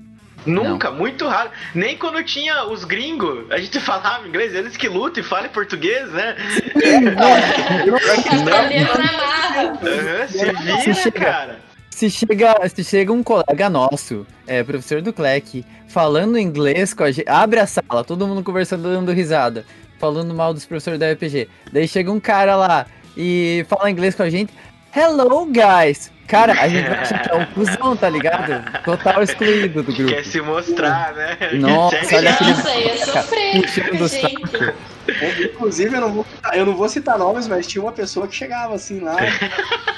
Nunca, 0.44 0.90
muito 0.90 1.28
raro. 1.28 1.50
Nem 1.74 1.96
quando 1.96 2.22
tinha 2.24 2.64
os 2.64 2.84
gringos, 2.84 3.48
a 3.50 3.58
gente 3.58 3.78
falava 3.78 4.26
inglês, 4.26 4.54
eles 4.54 4.76
que 4.76 4.88
lutam 4.88 5.22
e 5.22 5.26
falam 5.26 5.48
português, 5.50 6.10
né? 6.10 6.36
Na 7.14 9.12
marra. 9.12 9.62
Aham, 9.62 10.26
se 10.26 10.94
Se 10.94 11.10
vira, 11.10 11.12
cara. 11.12 11.71
Se 11.94 12.08
chega, 12.10 12.54
se 12.74 12.82
chega 12.82 13.12
um 13.12 13.22
colega 13.22 13.68
nosso, 13.68 14.26
é, 14.46 14.62
professor 14.64 15.02
do 15.02 15.12
CLEC, 15.12 15.62
falando 15.86 16.38
inglês 16.38 16.94
com 16.94 17.04
a 17.04 17.10
gente, 17.12 17.28
abre 17.28 17.60
a 17.60 17.66
sala, 17.66 18.02
todo 18.02 18.26
mundo 18.26 18.42
conversando, 18.42 18.82
dando 18.84 19.12
risada, 19.12 19.66
falando 20.00 20.34
mal 20.34 20.54
dos 20.54 20.64
professores 20.64 20.98
da 20.98 21.12
UPG. 21.12 21.48
Daí 21.70 21.86
chega 21.86 22.10
um 22.10 22.18
cara 22.18 22.56
lá 22.56 22.86
e 23.14 23.64
fala 23.68 23.90
inglês 23.90 24.14
com 24.14 24.22
a 24.22 24.30
gente. 24.30 24.52
Hello, 24.96 25.46
guys! 25.46 26.10
Cara, 26.26 26.54
a 26.54 26.66
gente 26.68 26.88
vai 26.88 26.98
achar 26.98 27.22
que 27.22 27.30
é 27.30 27.34
um 27.34 27.44
cuzão, 27.46 27.94
tá 27.96 28.08
ligado? 28.08 28.82
Total 28.84 29.22
excluído 29.22 29.82
do 29.82 29.92
grupo. 29.92 30.14
Quer 30.14 30.24
se 30.24 30.40
mostrar, 30.40 31.12
né? 31.14 31.36
Nossa, 31.54 31.96
Quer- 31.98 32.16
olha 32.16 32.30
aquele- 32.30 32.50
Nossa. 32.52 33.28
Puxando 33.60 34.00
o 34.00 34.08
gente. 34.08 34.74
É, 35.20 35.42
Inclusive, 35.44 35.94
eu 35.94 36.00
não, 36.00 36.12
vou, 36.12 36.24
citar- 36.24 36.56
eu 36.56 36.64
não 36.66 36.74
vou 36.74 36.88
citar 36.88 37.18
nomes, 37.18 37.46
mas 37.48 37.66
tinha 37.66 37.82
uma 37.82 37.92
pessoa 37.92 38.26
que 38.26 38.34
chegava 38.34 38.74
assim 38.74 39.00
lá, 39.00 39.16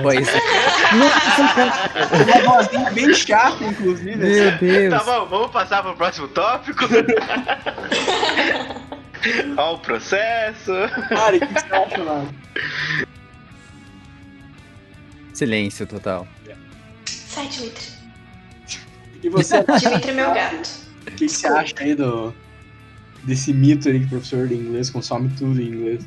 Pois 0.00 0.26
é. 0.28 0.40
Uma 2.42 2.62
vozinha 2.62 2.90
bem 2.92 3.12
chata, 3.14 3.62
inclusive. 3.64 4.16
meu. 4.16 4.58
Deus. 4.58 4.94
Tá 4.94 5.04
bom, 5.04 5.26
vamos 5.26 5.50
passar 5.50 5.82
pro 5.82 5.94
próximo 5.94 6.28
tópico. 6.28 6.84
Ó 9.56 9.74
o 9.74 9.78
processo. 9.78 10.72
Cara, 11.08 11.36
o 11.36 11.40
que 11.40 11.46
você 11.46 11.74
acha, 11.74 12.04
mano? 12.04 12.34
Silêncio 15.32 15.86
total. 15.86 16.26
Sai, 17.06 17.48
Dimitri. 17.48 17.92
E 19.22 19.28
você, 19.28 19.64
Dimitri 19.78 20.10
é 20.10 20.14
meu 20.14 20.34
gato. 20.34 20.68
o 21.06 21.10
que 21.12 21.28
você 21.28 21.46
acha 21.46 21.74
aí 21.78 21.94
do, 21.94 22.34
desse 23.22 23.52
mito 23.52 23.88
aí 23.88 24.00
que 24.00 24.06
o 24.06 24.08
professor 24.08 24.48
de 24.48 24.54
inglês 24.54 24.90
consome 24.90 25.30
tudo 25.38 25.60
em 25.60 25.66
inglês? 25.66 26.06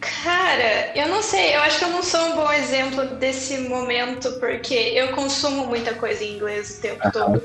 Cara, 0.00 0.92
eu 0.94 1.08
não 1.08 1.22
sei, 1.22 1.54
eu 1.54 1.60
acho 1.60 1.78
que 1.78 1.84
eu 1.84 1.90
não 1.90 2.02
sou 2.02 2.20
um 2.20 2.36
bom 2.36 2.50
exemplo 2.50 3.06
desse 3.16 3.58
momento, 3.58 4.32
porque 4.40 4.74
eu 4.74 5.08
consumo 5.08 5.66
muita 5.66 5.94
coisa 5.94 6.24
em 6.24 6.36
inglês 6.36 6.78
o 6.78 6.80
tempo 6.80 7.12
todo. 7.12 7.42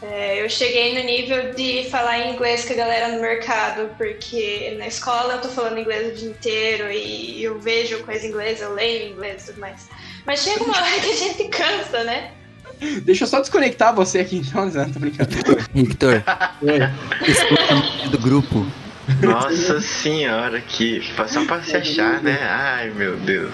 É, 0.00 0.44
eu 0.44 0.48
cheguei 0.50 0.94
no 0.98 1.04
nível 1.04 1.54
de 1.54 1.88
falar 1.88 2.18
em 2.18 2.34
inglês 2.34 2.64
com 2.64 2.72
a 2.72 2.76
galera 2.76 3.08
no 3.08 3.20
mercado, 3.20 3.88
porque 3.96 4.74
na 4.78 4.88
escola 4.88 5.34
eu 5.34 5.40
tô 5.40 5.48
falando 5.48 5.78
inglês 5.78 6.12
o 6.12 6.16
dia 6.16 6.30
inteiro 6.30 6.90
e 6.90 7.42
eu 7.42 7.58
vejo 7.60 8.02
coisa 8.02 8.26
em 8.26 8.30
inglês, 8.30 8.60
eu 8.60 8.74
leio 8.74 9.08
em 9.08 9.12
inglês 9.12 9.42
e 9.42 9.46
tudo 9.46 9.60
mais. 9.60 9.88
Mas 10.26 10.40
chega 10.40 10.62
uma 10.64 10.76
hora 10.76 10.90
que 11.00 11.10
a 11.10 11.16
gente 11.16 11.48
cansa, 11.48 12.04
né? 12.04 12.32
Deixa 13.02 13.24
eu 13.24 13.28
só 13.28 13.40
desconectar 13.40 13.94
você 13.94 14.20
aqui 14.20 14.38
então, 14.38 14.68
Zé, 14.68 14.84
tô 14.86 14.98
brincando. 14.98 15.30
Victor, 15.72 16.22
É. 16.66 17.30
escuta 17.30 18.08
do 18.10 18.18
grupo. 18.18 18.66
Nossa 19.20 19.80
senhora, 19.80 20.60
que. 20.60 21.02
Só 21.28 21.44
pra 21.44 21.62
se 21.62 21.76
achar, 21.76 22.22
né? 22.22 22.38
Ai, 22.42 22.90
meu 22.90 23.16
Deus. 23.16 23.52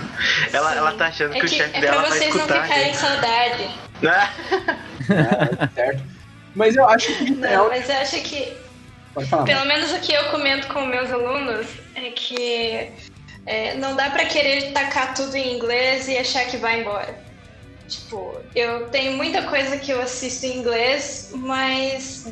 Ela, 0.52 0.74
ela 0.74 0.92
tá 0.92 1.06
achando 1.06 1.34
É, 1.34 1.40
que, 1.40 1.46
o 1.46 1.48
que, 1.48 1.56
chefe 1.56 1.76
é 1.76 1.80
dela 1.80 2.00
pra 2.00 2.08
vai 2.08 2.18
vocês 2.18 2.34
não 2.34 2.40
escutar. 2.42 2.62
ficarem 2.64 2.88
com 2.90 2.98
saudade. 2.98 3.68
É, 4.02 5.74
certo. 5.74 6.02
Mas 6.54 6.76
eu 6.76 6.86
acho 6.88 7.12
que. 7.14 7.30
Não, 7.30 7.68
mas 7.68 7.88
eu 7.88 7.96
acho 7.96 8.20
que 8.20 8.52
falar. 9.28 9.44
Pelo 9.44 9.64
menos 9.64 9.92
o 9.92 10.00
que 10.00 10.12
eu 10.12 10.24
comento 10.24 10.66
com 10.68 10.84
meus 10.86 11.10
alunos 11.10 11.66
é 11.94 12.10
que 12.10 12.90
é, 13.46 13.74
não 13.76 13.96
dá 13.96 14.10
pra 14.10 14.26
querer 14.26 14.72
tacar 14.72 15.14
tudo 15.14 15.34
em 15.34 15.56
inglês 15.56 16.08
e 16.08 16.18
achar 16.18 16.44
que 16.46 16.56
vai 16.58 16.80
embora. 16.80 17.26
Tipo, 17.88 18.36
eu 18.54 18.88
tenho 18.88 19.16
muita 19.16 19.42
coisa 19.44 19.78
que 19.78 19.90
eu 19.90 20.02
assisto 20.02 20.44
em 20.44 20.58
inglês, 20.58 21.30
mas 21.34 22.26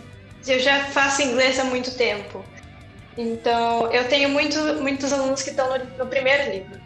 eu 0.47 0.61
já 0.61 0.85
faço 0.85 1.23
inglês 1.23 1.59
há 1.59 1.65
muito 1.65 1.93
tempo. 1.97 2.45
Então, 3.17 3.91
eu 3.93 4.09
tenho 4.09 4.29
muito, 4.29 4.59
muitos 4.83 5.13
alunos 5.13 5.43
que 5.43 5.51
estão 5.51 5.79
no, 5.79 5.85
no 5.99 6.07
primeiro 6.07 6.51
livro. 6.51 6.81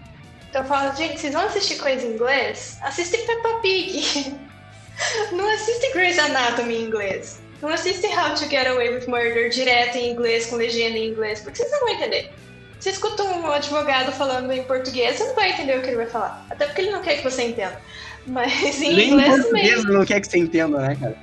Então 0.48 0.62
eu 0.62 0.68
falo, 0.68 0.94
gente, 0.96 1.18
vocês 1.20 1.32
vão 1.32 1.44
assistir 1.44 1.76
coisa 1.76 2.04
em 2.04 2.12
inglês? 2.14 2.78
Assiste 2.82 3.16
Peppa 3.18 3.60
Pig. 3.60 4.34
Não 5.32 5.48
assiste 5.54 5.92
Grey's 5.92 6.18
Anatomy 6.18 6.74
em 6.74 6.84
inglês. 6.84 7.40
Não 7.62 7.68
assiste 7.68 8.06
How 8.06 8.34
to 8.34 8.48
Get 8.48 8.66
Away 8.66 8.94
with 8.94 9.06
Murder 9.06 9.50
direto 9.50 9.96
em 9.96 10.10
inglês, 10.10 10.46
com 10.46 10.56
legenda 10.56 10.96
em 10.96 11.10
inglês, 11.10 11.40
porque 11.40 11.58
vocês 11.58 11.70
não 11.70 11.80
vão 11.80 11.88
entender. 11.90 12.32
Você 12.78 12.90
escuta 12.90 13.22
um 13.22 13.50
advogado 13.50 14.12
falando 14.12 14.50
em 14.50 14.62
português, 14.64 15.16
você 15.16 15.24
não 15.24 15.34
vai 15.34 15.50
entender 15.50 15.78
o 15.78 15.82
que 15.82 15.88
ele 15.88 15.96
vai 15.96 16.06
falar. 16.06 16.46
Até 16.50 16.66
porque 16.66 16.80
ele 16.80 16.90
não 16.90 17.02
quer 17.02 17.18
que 17.18 17.22
você 17.22 17.42
entenda. 17.42 17.78
Mas 18.26 18.80
em 18.80 18.94
Nem 18.94 19.08
em 19.08 19.12
inglês 19.12 19.28
português 19.28 19.80
também. 19.80 19.96
não 19.96 20.04
quer 20.06 20.20
que 20.20 20.26
você 20.28 20.38
entenda, 20.38 20.78
né, 20.78 20.96
cara? 20.98 21.16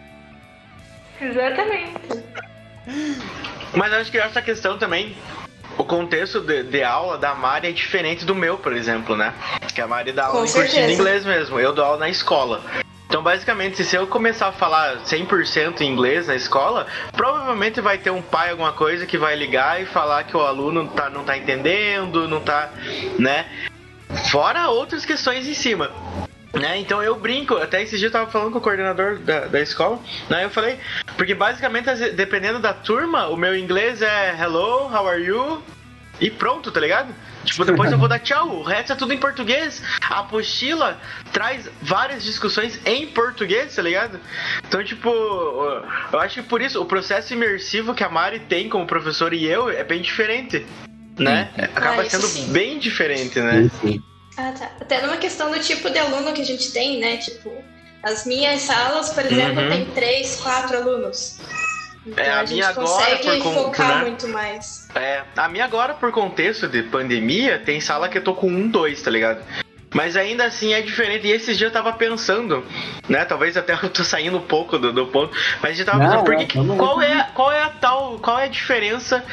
Exatamente. 1.19 1.93
Mas 3.77 3.93
acho 3.93 4.11
que 4.11 4.17
essa 4.17 4.41
questão 4.41 4.77
também. 4.77 5.15
O 5.77 5.83
contexto 5.83 6.41
de, 6.41 6.63
de 6.63 6.83
aula 6.83 7.19
da 7.19 7.35
Mari 7.35 7.67
é 7.67 7.71
diferente 7.71 8.25
do 8.25 8.33
meu, 8.33 8.57
por 8.57 8.73
exemplo, 8.73 9.15
né? 9.15 9.31
Que 9.75 9.79
a 9.79 9.85
Mari 9.87 10.11
dá 10.11 10.25
aula 10.25 10.39
Com 10.39 10.45
em 10.45 10.51
cursinho 10.51 10.65
de 10.65 10.71
certeza. 10.71 10.93
inglês 10.93 11.23
mesmo. 11.25 11.59
Eu 11.59 11.71
dou 11.71 11.85
aula 11.85 11.99
na 11.99 12.09
escola. 12.09 12.63
Então, 13.07 13.21
basicamente, 13.21 13.83
se 13.83 13.95
eu 13.95 14.07
começar 14.07 14.47
a 14.47 14.51
falar 14.51 14.97
100% 15.05 15.81
em 15.81 15.91
inglês 15.91 16.25
na 16.27 16.35
escola, 16.35 16.87
provavelmente 17.13 17.79
vai 17.79 17.99
ter 17.99 18.09
um 18.09 18.21
pai, 18.21 18.49
alguma 18.49 18.73
coisa, 18.73 19.05
que 19.05 19.17
vai 19.17 19.35
ligar 19.35 19.79
e 19.79 19.85
falar 19.85 20.23
que 20.23 20.35
o 20.35 20.41
aluno 20.41 20.87
tá, 20.87 21.09
não 21.11 21.23
tá 21.23 21.37
entendendo, 21.37 22.27
não 22.27 22.41
tá, 22.41 22.71
né? 23.19 23.45
Fora 24.31 24.69
outras 24.69 25.05
questões 25.05 25.47
em 25.47 25.53
cima. 25.53 25.91
Né? 26.53 26.79
Então 26.79 27.03
eu 27.03 27.15
brinco, 27.19 27.55
até 27.57 27.83
esse 27.83 27.97
dia 27.97 28.07
eu 28.07 28.11
tava 28.11 28.31
falando 28.31 28.51
com 28.51 28.57
o 28.57 28.61
coordenador 28.61 29.19
da, 29.19 29.41
da 29.47 29.61
escola, 29.61 29.99
né? 30.29 30.45
Eu 30.45 30.49
falei, 30.49 30.79
porque 31.17 31.35
basicamente, 31.35 31.87
dependendo 32.11 32.57
da 32.59 32.73
turma, 32.73 33.27
o 33.27 33.35
meu 33.35 33.55
inglês 33.55 34.01
é 34.01 34.35
hello, 34.39 34.85
how 34.91 35.07
are 35.07 35.21
you? 35.21 35.61
E 36.19 36.31
pronto, 36.31 36.71
tá 36.71 36.79
ligado? 36.79 37.13
Tipo, 37.43 37.63
depois 37.63 37.91
eu 37.91 37.97
vou 37.97 38.07
dar 38.07 38.19
tchau, 38.19 38.49
o 38.49 38.63
resto 38.63 38.91
é 38.91 38.95
tudo 38.95 39.13
em 39.13 39.17
português. 39.17 39.81
A 40.09 40.19
apostila 40.19 40.99
traz 41.31 41.69
várias 41.81 42.23
discussões 42.23 42.79
em 42.85 43.07
português, 43.07 43.75
tá 43.75 43.81
ligado? 43.81 44.19
Então, 44.67 44.83
tipo, 44.83 45.09
eu 45.09 46.19
acho 46.19 46.41
que 46.41 46.49
por 46.49 46.61
isso 46.61 46.81
o 46.81 46.85
processo 46.85 47.33
imersivo 47.33 47.93
que 47.93 48.03
a 48.03 48.09
Mari 48.09 48.39
tem 48.39 48.67
como 48.67 48.85
professora 48.85 49.35
e 49.35 49.45
eu 49.45 49.69
é 49.69 49.83
bem 49.83 50.01
diferente, 50.01 50.65
né? 51.17 51.51
Acaba 51.75 52.01
Ah, 52.01 52.09
sendo 52.09 52.27
sim. 52.27 52.51
bem 52.51 52.79
diferente, 52.79 53.39
né? 53.39 53.69
Sim. 53.79 54.01
Ah, 54.37 54.53
tá. 54.57 54.71
Até 54.79 55.01
numa 55.01 55.17
questão 55.17 55.51
do 55.51 55.59
tipo 55.59 55.89
de 55.89 55.97
aluno 55.97 56.31
que 56.33 56.41
a 56.41 56.45
gente 56.45 56.71
tem, 56.71 56.99
né? 56.99 57.17
Tipo, 57.17 57.51
as 58.03 58.25
minhas 58.25 58.61
salas, 58.61 59.09
por 59.09 59.25
exemplo, 59.25 59.63
Uhum. 59.63 59.69
tem 59.69 59.85
três, 59.85 60.35
quatro 60.35 60.77
alunos. 60.77 61.39
Então 62.05 62.23
É, 62.23 62.29
a 62.29 62.39
a 62.39 62.45
gente 62.45 62.53
minha 62.53 62.69
agora, 62.69 62.87
consegue 62.87 63.41
por 63.41 63.53
focar 63.53 63.95
né? 63.97 64.01
muito 64.03 64.27
mais. 64.29 64.87
É, 64.95 65.23
a 65.35 65.49
minha 65.49 65.65
agora, 65.65 65.93
por 65.93 66.11
contexto 66.11 66.67
de 66.67 66.83
pandemia, 66.83 67.59
tem 67.59 67.81
sala 67.81 68.07
que 68.07 68.17
eu 68.17 68.23
tô 68.23 68.33
com 68.33 68.47
um, 68.47 68.69
dois, 68.69 69.01
tá 69.01 69.11
ligado? 69.11 69.43
Mas 69.93 70.17
ainda 70.17 70.45
assim 70.45 70.73
é 70.73 70.81
diferente. 70.81 71.25
E 71.27 71.31
esses 71.31 71.57
dias 71.57 71.69
eu 71.69 71.73
tava 71.73 71.93
pensando, 71.93 72.63
né? 73.07 73.23
Talvez 73.25 73.55
até 73.55 73.73
eu 73.73 73.89
tô 73.89 74.03
saindo 74.03 74.37
um 74.37 74.41
pouco 74.41 74.77
do, 74.77 74.91
do 74.91 75.07
ponto. 75.07 75.35
Mas 75.61 75.79
eu 75.79 75.85
tava 75.85 75.99
Não, 75.99 76.05
pensando, 76.07 76.23
por 76.25 76.31
não, 76.33 76.39
que 76.39 76.45
que- 76.45 76.57
vamos- 76.57 76.77
qual, 76.77 77.01
é, 77.01 77.23
qual 77.33 77.51
é 77.51 77.63
a 77.63 77.69
tal. 77.69 78.19
Qual 78.19 78.37
é 78.37 78.43
a 78.45 78.47
diferença 78.49 79.23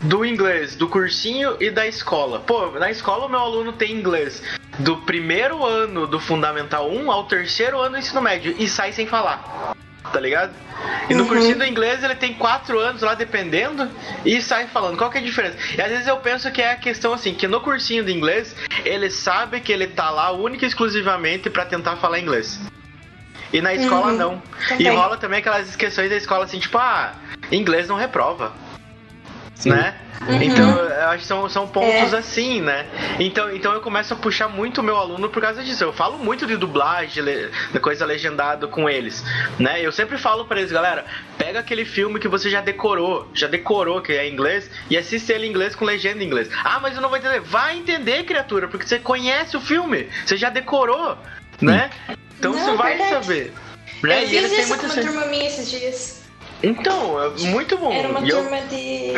do 0.00 0.24
inglês, 0.24 0.74
do 0.76 0.88
cursinho 0.88 1.56
e 1.60 1.70
da 1.70 1.86
escola? 1.86 2.40
Pô, 2.40 2.70
na 2.72 2.90
escola 2.90 3.26
o 3.26 3.28
meu 3.28 3.40
aluno 3.40 3.72
tem 3.72 3.92
inglês 3.92 4.42
do 4.78 4.96
primeiro 4.98 5.64
ano 5.64 6.06
do 6.06 6.18
Fundamental 6.18 6.90
1 6.90 7.10
ao 7.10 7.24
terceiro 7.24 7.78
ano 7.80 7.92
do 7.92 7.98
ensino 7.98 8.22
médio 8.22 8.54
e 8.58 8.66
sai 8.68 8.92
sem 8.92 9.06
falar. 9.06 9.74
Tá 10.12 10.20
ligado? 10.20 10.54
E 11.10 11.14
no 11.14 11.22
Uhum. 11.22 11.28
cursinho 11.28 11.58
do 11.58 11.64
inglês 11.64 12.02
ele 12.02 12.14
tem 12.14 12.34
quatro 12.34 12.78
anos 12.78 13.02
lá 13.02 13.14
dependendo 13.14 13.90
e 14.24 14.40
sai 14.40 14.66
falando. 14.68 14.96
Qual 14.96 15.10
que 15.10 15.18
é 15.18 15.20
a 15.20 15.24
diferença? 15.24 15.56
E 15.76 15.80
às 15.82 15.88
vezes 15.90 16.06
eu 16.06 16.16
penso 16.18 16.50
que 16.50 16.62
é 16.62 16.72
a 16.72 16.76
questão 16.76 17.12
assim, 17.12 17.34
que 17.34 17.46
no 17.48 17.60
cursinho 17.60 18.04
do 18.04 18.10
inglês 18.10 18.54
ele 18.84 19.10
sabe 19.10 19.60
que 19.60 19.72
ele 19.72 19.86
tá 19.88 20.10
lá 20.10 20.30
única 20.32 20.64
e 20.64 20.68
exclusivamente 20.68 21.50
pra 21.50 21.64
tentar 21.64 21.96
falar 21.96 22.18
inglês. 22.18 22.60
E 23.52 23.60
na 23.60 23.74
escola 23.74 24.12
Uhum. 24.12 24.16
não. 24.18 24.42
E 24.62 24.68
Também. 24.84 24.96
rola 24.96 25.16
também 25.16 25.38
aquelas 25.40 25.74
questões 25.76 26.10
da 26.10 26.16
escola 26.16 26.44
assim, 26.44 26.58
tipo, 26.58 26.76
ah, 26.78 27.14
inglês 27.50 27.88
não 27.88 27.96
reprova, 27.96 28.52
Sim. 29.58 29.70
né? 29.70 29.94
Uhum. 30.28 30.42
Então, 30.42 30.70
eu 30.70 31.08
acho 31.10 31.18
que 31.22 31.26
são, 31.26 31.48
são 31.48 31.66
pontos 31.68 32.12
É. 32.12 32.18
assim, 32.18 32.60
né? 32.60 32.86
Então, 33.18 33.54
então 33.54 33.72
eu 33.72 33.80
começo 33.80 34.14
a 34.14 34.16
puxar 34.16 34.48
muito 34.48 34.80
o 34.80 34.84
meu 34.84 34.96
aluno 34.96 35.28
por 35.28 35.40
causa 35.40 35.62
disso. 35.62 35.82
Eu 35.84 35.92
falo 35.92 36.18
muito 36.18 36.46
de 36.46 36.56
dublagem, 36.56 37.22
de 37.72 37.80
coisa 37.80 38.04
legendada 38.04 38.66
com 38.66 38.88
eles, 38.88 39.24
né? 39.58 39.80
Eu 39.80 39.90
sempre 39.92 40.18
falo 40.18 40.44
pra 40.44 40.58
eles, 40.58 40.70
galera, 40.72 41.04
pega 41.36 41.60
aquele 41.60 41.84
filme 41.84 42.18
que 42.20 42.28
você 42.28 42.50
já 42.50 42.60
decorou, 42.60 43.28
já 43.34 43.46
decorou 43.46 44.00
que 44.00 44.12
é 44.12 44.26
em 44.28 44.32
inglês 44.32 44.70
e 44.90 44.96
assiste 44.96 45.30
ele 45.32 45.46
em 45.46 45.50
inglês 45.50 45.74
com 45.74 45.84
legenda 45.84 46.22
em 46.22 46.26
inglês. 46.26 46.48
Ah, 46.64 46.78
mas 46.80 46.94
eu 46.96 47.00
não 47.00 47.08
vou 47.08 47.18
entender. 47.18 47.40
Vai 47.40 47.76
entender, 47.78 48.24
criatura, 48.24 48.68
porque 48.68 48.86
você 48.86 48.98
conhece 48.98 49.56
o 49.56 49.60
filme, 49.60 50.08
você 50.26 50.36
já 50.36 50.50
decorou, 50.50 51.16
né? 51.60 51.90
Então 52.38 52.52
Não, 52.52 52.58
você 52.64 52.76
vai 52.76 52.96
verdade. 52.96 53.24
saber. 53.26 53.52
Né? 54.02 54.24
Eu 54.24 54.28
E 54.28 54.36
eles 54.36 54.50
fiz 54.50 54.50
têm 54.50 54.60
isso 54.60 54.74
com 54.74 54.80
muito 54.80 54.84
uma 54.84 54.92
assim. 55.00 55.02
turma 55.12 55.26
minha 55.26 55.46
esses 55.46 55.70
dias. 55.70 56.17
Então, 56.62 57.22
é 57.22 57.28
muito 57.50 57.76
bom. 57.78 57.92
Era 57.92 58.08
uma 58.08 58.20
E 58.20 58.28
eu- 58.28 58.40
turma 58.42 58.60
de, 58.62 59.12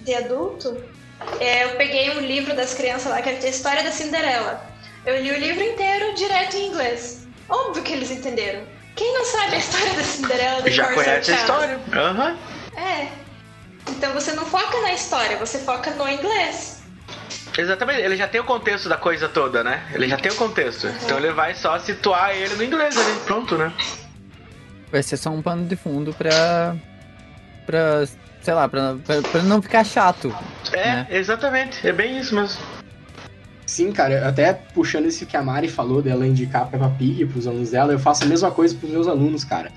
de 0.00 0.14
adulto. 0.14 0.82
É, 1.40 1.64
eu 1.64 1.70
peguei 1.76 2.10
um 2.10 2.20
livro 2.20 2.54
das 2.56 2.74
crianças 2.74 3.10
lá, 3.10 3.20
que 3.22 3.28
era 3.28 3.38
a 3.44 3.48
história 3.48 3.82
da 3.82 3.90
Cinderela. 3.90 4.64
Eu 5.06 5.20
li 5.22 5.30
o 5.30 5.38
livro 5.38 5.62
inteiro 5.62 6.14
direto 6.14 6.56
em 6.56 6.68
inglês. 6.68 7.26
Óbvio 7.48 7.82
que 7.82 7.92
eles 7.92 8.10
entenderam. 8.10 8.62
Quem 8.96 9.12
não 9.12 9.24
sabe 9.24 9.56
a 9.56 9.58
história 9.58 9.92
da 9.94 10.02
Cinderela 10.02 10.62
do 10.62 10.70
já 10.70 10.92
conhece 10.92 11.32
a 11.32 11.36
salteado? 11.38 11.40
história. 11.74 11.80
Aham. 12.02 12.36
É. 12.76 13.08
Então 13.90 14.12
você 14.14 14.32
não 14.32 14.46
foca 14.46 14.80
na 14.80 14.92
história, 14.92 15.36
você 15.36 15.58
foca 15.58 15.90
no 15.90 16.08
inglês. 16.08 16.82
Exatamente, 17.56 18.00
ele 18.00 18.16
já 18.16 18.26
tem 18.26 18.40
o 18.40 18.44
contexto 18.44 18.88
da 18.88 18.96
coisa 18.96 19.28
toda, 19.28 19.62
né? 19.62 19.86
Ele 19.92 20.08
já 20.08 20.16
tem 20.16 20.32
o 20.32 20.34
contexto. 20.34 20.86
Então 21.02 21.18
ele 21.18 21.30
vai 21.32 21.54
só 21.54 21.78
situar 21.78 22.34
ele 22.34 22.54
no 22.56 22.64
inglês 22.64 22.98
ali, 22.98 23.14
pronto, 23.26 23.56
né? 23.58 23.72
Vai 24.90 25.02
ser 25.02 25.16
só 25.16 25.30
um 25.30 25.42
pano 25.42 25.66
de 25.66 25.76
fundo 25.76 26.12
pra. 26.14 26.76
pra. 27.66 28.06
sei 28.42 28.54
lá, 28.54 28.68
pra, 28.68 28.96
pra, 29.04 29.22
pra 29.22 29.42
não 29.42 29.60
ficar 29.60 29.84
chato. 29.84 30.34
É, 30.72 30.76
Né? 30.76 31.06
exatamente, 31.10 31.86
é 31.86 31.92
bem 31.92 32.18
isso 32.18 32.34
mesmo. 32.34 32.60
Sim, 33.66 33.92
cara, 33.92 34.28
até 34.28 34.52
puxando 34.52 35.06
isso 35.06 35.24
que 35.24 35.36
a 35.36 35.42
Mari 35.42 35.68
falou 35.68 36.02
dela 36.02 36.26
indicar 36.26 36.62
a 36.62 36.66
Peppa 36.66 36.90
Pig 36.98 37.24
pros 37.26 37.46
alunos 37.46 37.70
dela, 37.70 37.92
eu 37.92 37.98
faço 37.98 38.24
a 38.24 38.26
mesma 38.26 38.50
coisa 38.50 38.74
pros 38.74 38.90
meus 38.90 39.08
alunos, 39.08 39.42
cara. 39.42 39.72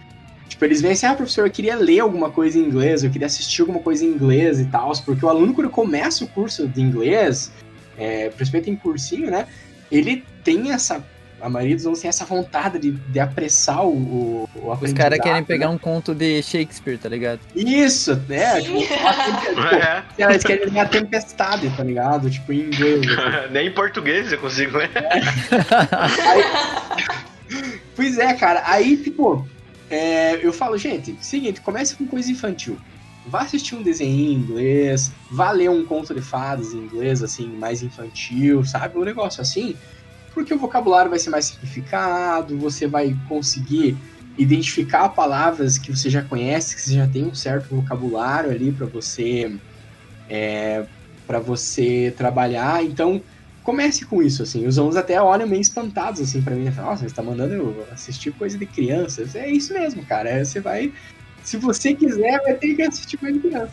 Tipo, 0.49 0.65
eles 0.65 0.81
vêm 0.81 0.91
assim, 0.91 1.05
ah, 1.05 1.13
professor, 1.15 1.45
eu 1.47 1.51
queria 1.51 1.75
ler 1.75 1.99
alguma 2.01 2.29
coisa 2.29 2.57
em 2.59 2.63
inglês, 2.63 3.03
eu 3.03 3.09
queria 3.09 3.27
assistir 3.27 3.61
alguma 3.61 3.79
coisa 3.79 4.03
em 4.03 4.09
inglês 4.09 4.59
e 4.59 4.65
tal, 4.65 4.91
porque 5.05 5.25
o 5.25 5.29
aluno, 5.29 5.53
quando 5.53 5.69
começa 5.69 6.25
o 6.25 6.27
curso 6.27 6.67
de 6.67 6.81
inglês, 6.81 7.51
é, 7.97 8.29
principalmente 8.29 8.69
em 8.69 8.75
cursinho, 8.75 9.31
né, 9.31 9.47
ele 9.89 10.25
tem 10.43 10.71
essa, 10.71 11.03
a 11.39 11.49
maioria 11.49 11.75
dos 11.75 11.85
alunos 11.85 12.01
tem 12.01 12.09
essa 12.09 12.25
vontade 12.25 12.79
de, 12.79 12.91
de 12.91 13.19
apressar 13.19 13.85
o, 13.85 14.47
o, 14.55 14.77
Os 14.81 14.93
caras 14.93 15.19
querem 15.19 15.41
né? 15.41 15.45
pegar 15.47 15.69
um 15.69 15.77
conto 15.77 16.15
de 16.15 16.41
Shakespeare, 16.41 16.97
tá 16.97 17.09
ligado? 17.09 17.39
Isso, 17.55 18.15
né, 18.27 18.61
tipo, 18.61 18.77
É, 20.17 20.23
eles 20.23 20.43
querem 20.43 20.69
ler 20.69 20.79
a 20.79 20.85
tempestade, 20.85 21.69
tá 21.75 21.83
ligado? 21.83 22.29
Tipo, 22.29 22.53
em 22.53 22.61
inglês, 22.61 23.01
assim. 23.07 23.47
nem 23.53 23.67
em 23.67 23.73
português 23.73 24.31
eu 24.31 24.39
consigo 24.39 24.77
ler. 24.77 24.89
Pois 27.95 28.17
é, 28.17 28.33
cara. 28.33 28.63
Aí, 28.65 28.97
tipo, 28.97 29.47
é, 29.89 30.45
eu 30.45 30.51
falo, 30.51 30.77
gente, 30.77 31.15
seguinte, 31.21 31.61
comece 31.61 31.95
com 31.95 32.05
coisa 32.05 32.31
infantil. 32.31 32.77
Vá 33.25 33.41
assistir 33.41 33.75
um 33.75 33.81
desenho 33.81 34.31
em 34.31 34.33
inglês, 34.33 35.11
vá 35.29 35.51
ler 35.51 35.69
um 35.69 35.83
conto 35.85 36.13
de 36.13 36.21
fadas 36.21 36.73
em 36.73 36.77
inglês, 36.77 37.21
assim, 37.21 37.47
mais 37.47 37.83
infantil, 37.83 38.63
sabe? 38.63 38.97
Um 38.97 39.03
negócio 39.03 39.41
assim. 39.41 39.75
Porque 40.33 40.53
o 40.53 40.57
vocabulário 40.57 41.09
vai 41.09 41.19
ser 41.19 41.29
mais 41.29 41.45
simplificado, 41.45 42.57
você 42.57 42.87
vai 42.87 43.15
conseguir 43.27 43.97
identificar 44.37 45.09
palavras 45.09 45.77
que 45.77 45.91
você 45.95 46.09
já 46.09 46.21
conhece, 46.21 46.75
que 46.75 46.81
você 46.81 46.93
já 46.93 47.07
tem 47.07 47.25
um 47.25 47.33
certo 47.33 47.75
vocabulário 47.75 48.51
ali 48.51 48.71
para 48.71 48.85
você 48.85 49.51
é, 50.29 50.85
para 51.25 51.39
você 51.39 52.13
trabalhar. 52.15 52.83
Então, 52.83 53.21
comece 53.63 54.05
com 54.05 54.21
isso, 54.21 54.43
assim. 54.43 54.65
Os 54.67 54.77
alunos 54.77 54.95
até 54.95 55.21
olham 55.21 55.47
meio 55.47 55.61
espantados, 55.61 56.21
assim, 56.21 56.41
para 56.41 56.55
mim. 56.55 56.69
Nossa, 56.69 57.01
você 57.01 57.07
está 57.07 57.23
mandando 57.23 57.53
eu 57.53 57.87
assistir 57.91 58.31
coisa 58.31 58.57
de 58.57 58.65
crianças. 58.65 59.35
É 59.35 59.49
isso 59.49 59.73
mesmo, 59.73 60.05
cara. 60.05 60.29
É, 60.29 60.43
você 60.43 60.59
vai... 60.59 60.93
Se 61.43 61.57
você 61.57 61.93
quiser, 61.93 62.41
vai 62.43 62.53
ter 62.53 62.75
que 62.75 62.81
assistir 62.81 63.17
coisa 63.17 63.37
de 63.37 63.47
criança. 63.47 63.71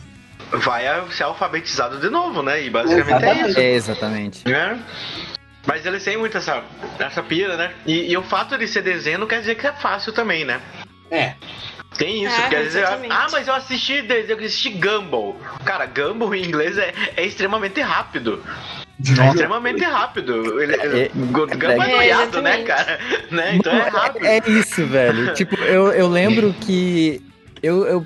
Vai 0.51 0.83
ser 1.11 1.23
alfabetizado 1.23 1.99
de 1.99 2.09
novo, 2.09 2.41
né? 2.41 2.63
E 2.63 2.69
basicamente 2.69 3.23
é, 3.23 3.29
é 3.29 3.49
isso. 3.49 3.59
É, 3.59 3.73
exatamente. 3.73 4.51
É. 4.51 4.77
Mas 5.65 5.85
eles 5.85 6.03
têm 6.03 6.17
muito 6.17 6.37
essa, 6.37 6.63
essa 6.99 7.23
pira, 7.23 7.57
né? 7.57 7.73
E, 7.85 8.11
e, 8.11 8.17
o 8.17 8.23
fato 8.23 8.57
de 8.57 8.67
ser 8.67 8.81
desenho 8.81 9.19
não 9.19 9.27
quer 9.27 9.39
dizer 9.39 9.55
que 9.55 9.65
é 9.65 9.73
fácil 9.73 10.13
também, 10.13 10.45
né? 10.45 10.61
É. 11.09 11.33
Tem 11.97 12.25
isso, 12.25 12.35
ah, 12.37 12.49
quer 12.49 12.63
dizer, 12.63 12.85
ah, 12.85 13.27
mas 13.31 13.47
eu 13.47 13.53
assisti, 13.53 14.05
eu 14.27 14.37
assisti 14.37 14.69
Gumball. 14.69 15.39
Cara, 15.63 15.85
Gumball 15.85 16.35
em 16.35 16.43
inglês 16.43 16.77
é, 16.77 16.93
é 17.15 17.25
extremamente 17.25 17.79
rápido. 17.81 18.43
É 18.99 19.29
extremamente 19.29 19.83
rápido. 19.83 20.61
Ele, 20.61 20.75
é, 20.75 21.09
Gumball 21.13 21.71
é 21.71 21.87
noiado, 21.87 22.41
né, 22.41 22.63
cara? 22.63 22.99
Né? 23.31 23.55
Então 23.55 23.73
é 23.73 23.89
rápido. 23.89 24.25
É, 24.25 24.41
isso, 24.45 24.85
velho. 24.85 25.33
tipo, 25.35 25.55
eu, 25.55 25.91
eu 25.93 26.07
lembro 26.07 26.53
que 26.53 27.21
eu, 27.63 27.85
eu, 27.85 28.05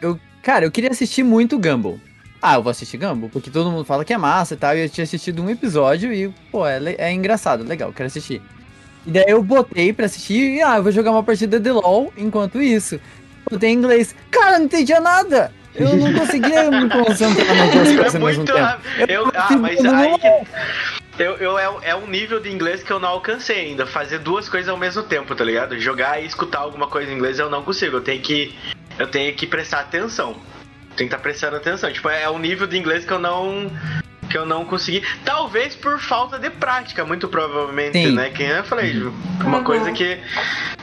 eu, 0.00 0.20
cara, 0.42 0.64
eu 0.64 0.70
queria 0.70 0.90
assistir 0.90 1.22
muito 1.22 1.58
Gumball. 1.58 1.98
Ah, 2.46 2.56
eu 2.56 2.62
vou 2.62 2.70
assistir 2.70 2.98
Gumball, 2.98 3.30
porque 3.30 3.48
todo 3.48 3.70
mundo 3.70 3.86
fala 3.86 4.04
que 4.04 4.12
é 4.12 4.18
massa 4.18 4.52
e 4.52 4.56
tal, 4.58 4.76
e 4.76 4.82
eu 4.82 4.88
tinha 4.90 5.04
assistido 5.04 5.42
um 5.42 5.48
episódio 5.48 6.12
e, 6.12 6.28
pô, 6.52 6.66
é, 6.66 6.78
é 6.98 7.10
engraçado, 7.10 7.64
legal, 7.64 7.90
quero 7.90 8.06
assistir. 8.06 8.42
E 9.06 9.10
daí 9.10 9.24
eu 9.28 9.42
botei 9.42 9.94
pra 9.94 10.04
assistir 10.04 10.56
e, 10.56 10.60
ah, 10.60 10.76
eu 10.76 10.82
vou 10.82 10.92
jogar 10.92 11.12
uma 11.12 11.22
partida 11.22 11.58
de 11.58 11.70
LoL 11.70 12.12
enquanto 12.18 12.60
isso. 12.60 13.00
Botei 13.50 13.70
em 13.70 13.72
inglês. 13.72 14.14
Cara, 14.30 14.58
não 14.58 14.66
entendia 14.66 15.00
nada! 15.00 15.50
Eu 15.74 15.96
não 15.96 16.12
conseguia 16.12 16.70
me 16.70 16.86
concentrar 16.90 17.56
nas 17.56 17.70
duas 17.72 17.88
é 17.88 17.96
coisas 17.96 18.14
ao 18.14 18.20
mesmo 18.20 18.44
tempo. 18.44 18.82
Eu, 18.98 19.06
eu 19.08 19.32
ah, 19.34 19.56
mas 19.56 19.82
aí 19.82 20.18
que... 20.18 21.22
Eu, 21.22 21.36
eu, 21.36 21.58
é, 21.58 21.64
é 21.80 21.96
um 21.96 22.06
nível 22.06 22.40
de 22.40 22.52
inglês 22.52 22.82
que 22.82 22.92
eu 22.92 23.00
não 23.00 23.08
alcancei 23.08 23.60
ainda. 23.60 23.86
Fazer 23.86 24.18
duas 24.18 24.50
coisas 24.50 24.68
ao 24.68 24.76
mesmo 24.76 25.02
tempo, 25.04 25.34
tá 25.34 25.44
ligado? 25.44 25.80
Jogar 25.80 26.22
e 26.22 26.26
escutar 26.26 26.58
alguma 26.58 26.88
coisa 26.88 27.10
em 27.10 27.14
inglês 27.14 27.38
eu 27.38 27.48
não 27.48 27.62
consigo. 27.62 27.96
Eu 27.96 28.02
tenho 28.02 28.20
que, 28.20 28.54
eu 28.98 29.06
tenho 29.06 29.34
que 29.34 29.46
prestar 29.46 29.80
atenção 29.80 30.36
tem 30.96 31.06
que 31.08 31.14
estar 31.14 31.16
tá 31.18 31.22
prestando 31.22 31.56
atenção. 31.56 31.92
Tipo, 31.92 32.08
é 32.08 32.28
um 32.30 32.38
nível 32.38 32.66
de 32.66 32.78
inglês 32.78 33.04
que 33.04 33.12
eu 33.12 33.18
não 33.18 33.70
que 34.34 34.38
eu 34.38 34.44
não 34.44 34.64
consegui. 34.64 35.02
Talvez 35.24 35.76
por 35.76 36.00
falta 36.00 36.40
de 36.40 36.50
prática, 36.50 37.04
muito 37.04 37.28
provavelmente, 37.28 37.98
Sim. 37.98 38.14
né? 38.16 38.30
Que 38.30 38.42
eu 38.42 38.64
falei, 38.64 39.00
uma 39.40 39.58
uhum. 39.58 39.64
coisa 39.64 39.92
que 39.92 40.18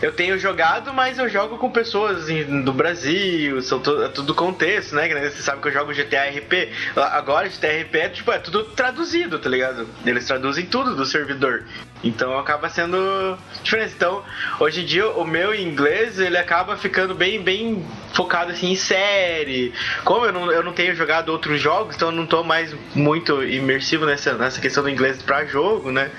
eu 0.02 0.14
tenho 0.14 0.38
jogado, 0.40 0.94
mas 0.94 1.20
eu 1.20 1.28
jogo 1.28 1.58
com 1.58 1.70
pessoas 1.70 2.28
do 2.64 2.72
Brasil, 2.72 3.62
são 3.62 3.80
to, 3.80 4.04
é 4.04 4.08
tudo 4.08 4.34
contexto, 4.34 4.96
né? 4.96 5.08
Você 5.30 5.42
sabe 5.42 5.62
que 5.62 5.68
eu 5.68 5.74
jogo 5.74 5.94
GTA 5.94 6.30
RP. 6.30 6.72
Agora 6.96 7.50
GTA 7.50 7.82
RP 7.82 7.96
é, 7.96 8.10
tipo, 8.10 8.32
é 8.32 8.40
tudo 8.40 8.64
traduzido, 8.64 9.38
tá 9.38 9.50
ligado? 9.50 9.86
Eles 10.06 10.26
traduzem 10.26 10.66
tudo 10.66 10.96
do 10.96 11.06
servidor. 11.06 11.66
Então 12.04 12.38
acaba 12.38 12.70
sendo 12.70 13.38
diferente. 13.64 13.94
Então, 13.96 14.24
hoje 14.60 14.82
em 14.82 14.86
dia, 14.86 15.10
o 15.10 15.26
meu 15.26 15.54
inglês 15.54 16.20
ele 16.20 16.38
acaba 16.38 16.76
ficando 16.76 17.14
bem, 17.14 17.42
bem 17.42 17.86
focado 18.14 18.52
assim 18.52 18.72
em 18.72 18.76
série. 18.76 19.74
Como 20.04 20.26
eu 20.26 20.32
não, 20.32 20.52
eu 20.52 20.64
não 20.64 20.74
tenho 20.74 20.96
jogado 20.96 21.30
outros 21.30 21.62
jogos, 21.62 21.96
então 21.96 22.10
eu 22.10 22.16
não 22.16 22.26
tô 22.26 22.44
mais 22.44 22.76
muito 22.96 23.44
imersivo 23.44 24.06
nessa, 24.06 24.34
nessa 24.34 24.60
questão 24.60 24.84
do 24.84 24.90
inglês 24.90 25.22
para 25.22 25.46
jogo, 25.46 25.92
né? 25.92 26.10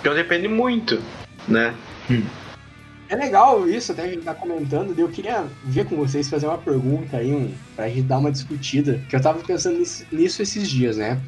Então 0.00 0.14
depende 0.14 0.48
muito, 0.48 1.02
né? 1.48 1.74
Hum. 2.10 2.22
É 3.08 3.14
legal 3.14 3.68
isso, 3.68 3.92
até 3.92 4.02
a 4.02 4.08
gente 4.08 4.22
tá 4.22 4.34
comentando. 4.34 4.92
Eu 4.98 5.08
queria 5.08 5.44
ver 5.64 5.86
com 5.86 5.96
vocês, 5.96 6.28
fazer 6.28 6.46
uma 6.46 6.58
pergunta 6.58 7.16
aí, 7.16 7.32
um, 7.32 7.54
pra 7.76 7.88
gente 7.88 8.02
dar 8.02 8.18
uma 8.18 8.32
discutida. 8.32 9.00
Que 9.08 9.14
eu 9.14 9.20
tava 9.20 9.38
pensando 9.40 9.80
nisso 10.10 10.42
esses 10.42 10.68
dias, 10.68 10.96
né? 10.96 11.20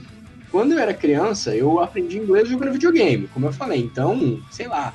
Quando 0.51 0.73
eu 0.73 0.79
era 0.79 0.95
criança, 0.95 1.55
eu 1.55 1.79
aprendi 1.79 2.19
inglês 2.19 2.49
jogando 2.49 2.73
videogame, 2.73 3.29
como 3.29 3.47
eu 3.47 3.53
falei. 3.53 3.81
Então, 3.81 4.41
sei 4.51 4.67
lá, 4.67 4.95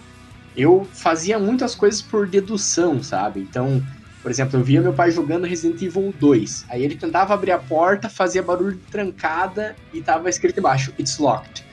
eu 0.55 0.87
fazia 0.91 1.37
muitas 1.37 1.75
coisas 1.75 2.01
por 2.01 2.27
dedução, 2.27 3.03
sabe? 3.03 3.41
Então, 3.41 3.81
por 4.21 4.31
exemplo, 4.31 4.57
eu 4.57 4.63
via 4.63 4.81
meu 4.81 4.93
pai 4.93 5.11
jogando 5.11 5.45
Resident 5.45 5.81
Evil 5.81 6.13
2. 6.17 6.65
Aí 6.69 6.83
ele 6.83 6.95
tentava 6.95 7.33
abrir 7.33 7.51
a 7.51 7.59
porta, 7.59 8.09
fazia 8.09 8.41
barulho 8.41 8.77
de 8.77 8.85
trancada 8.85 9.75
e 9.93 10.01
tava 10.01 10.29
escrito 10.29 10.59
embaixo, 10.59 10.93
It's 10.97 11.17
locked. 11.17 11.63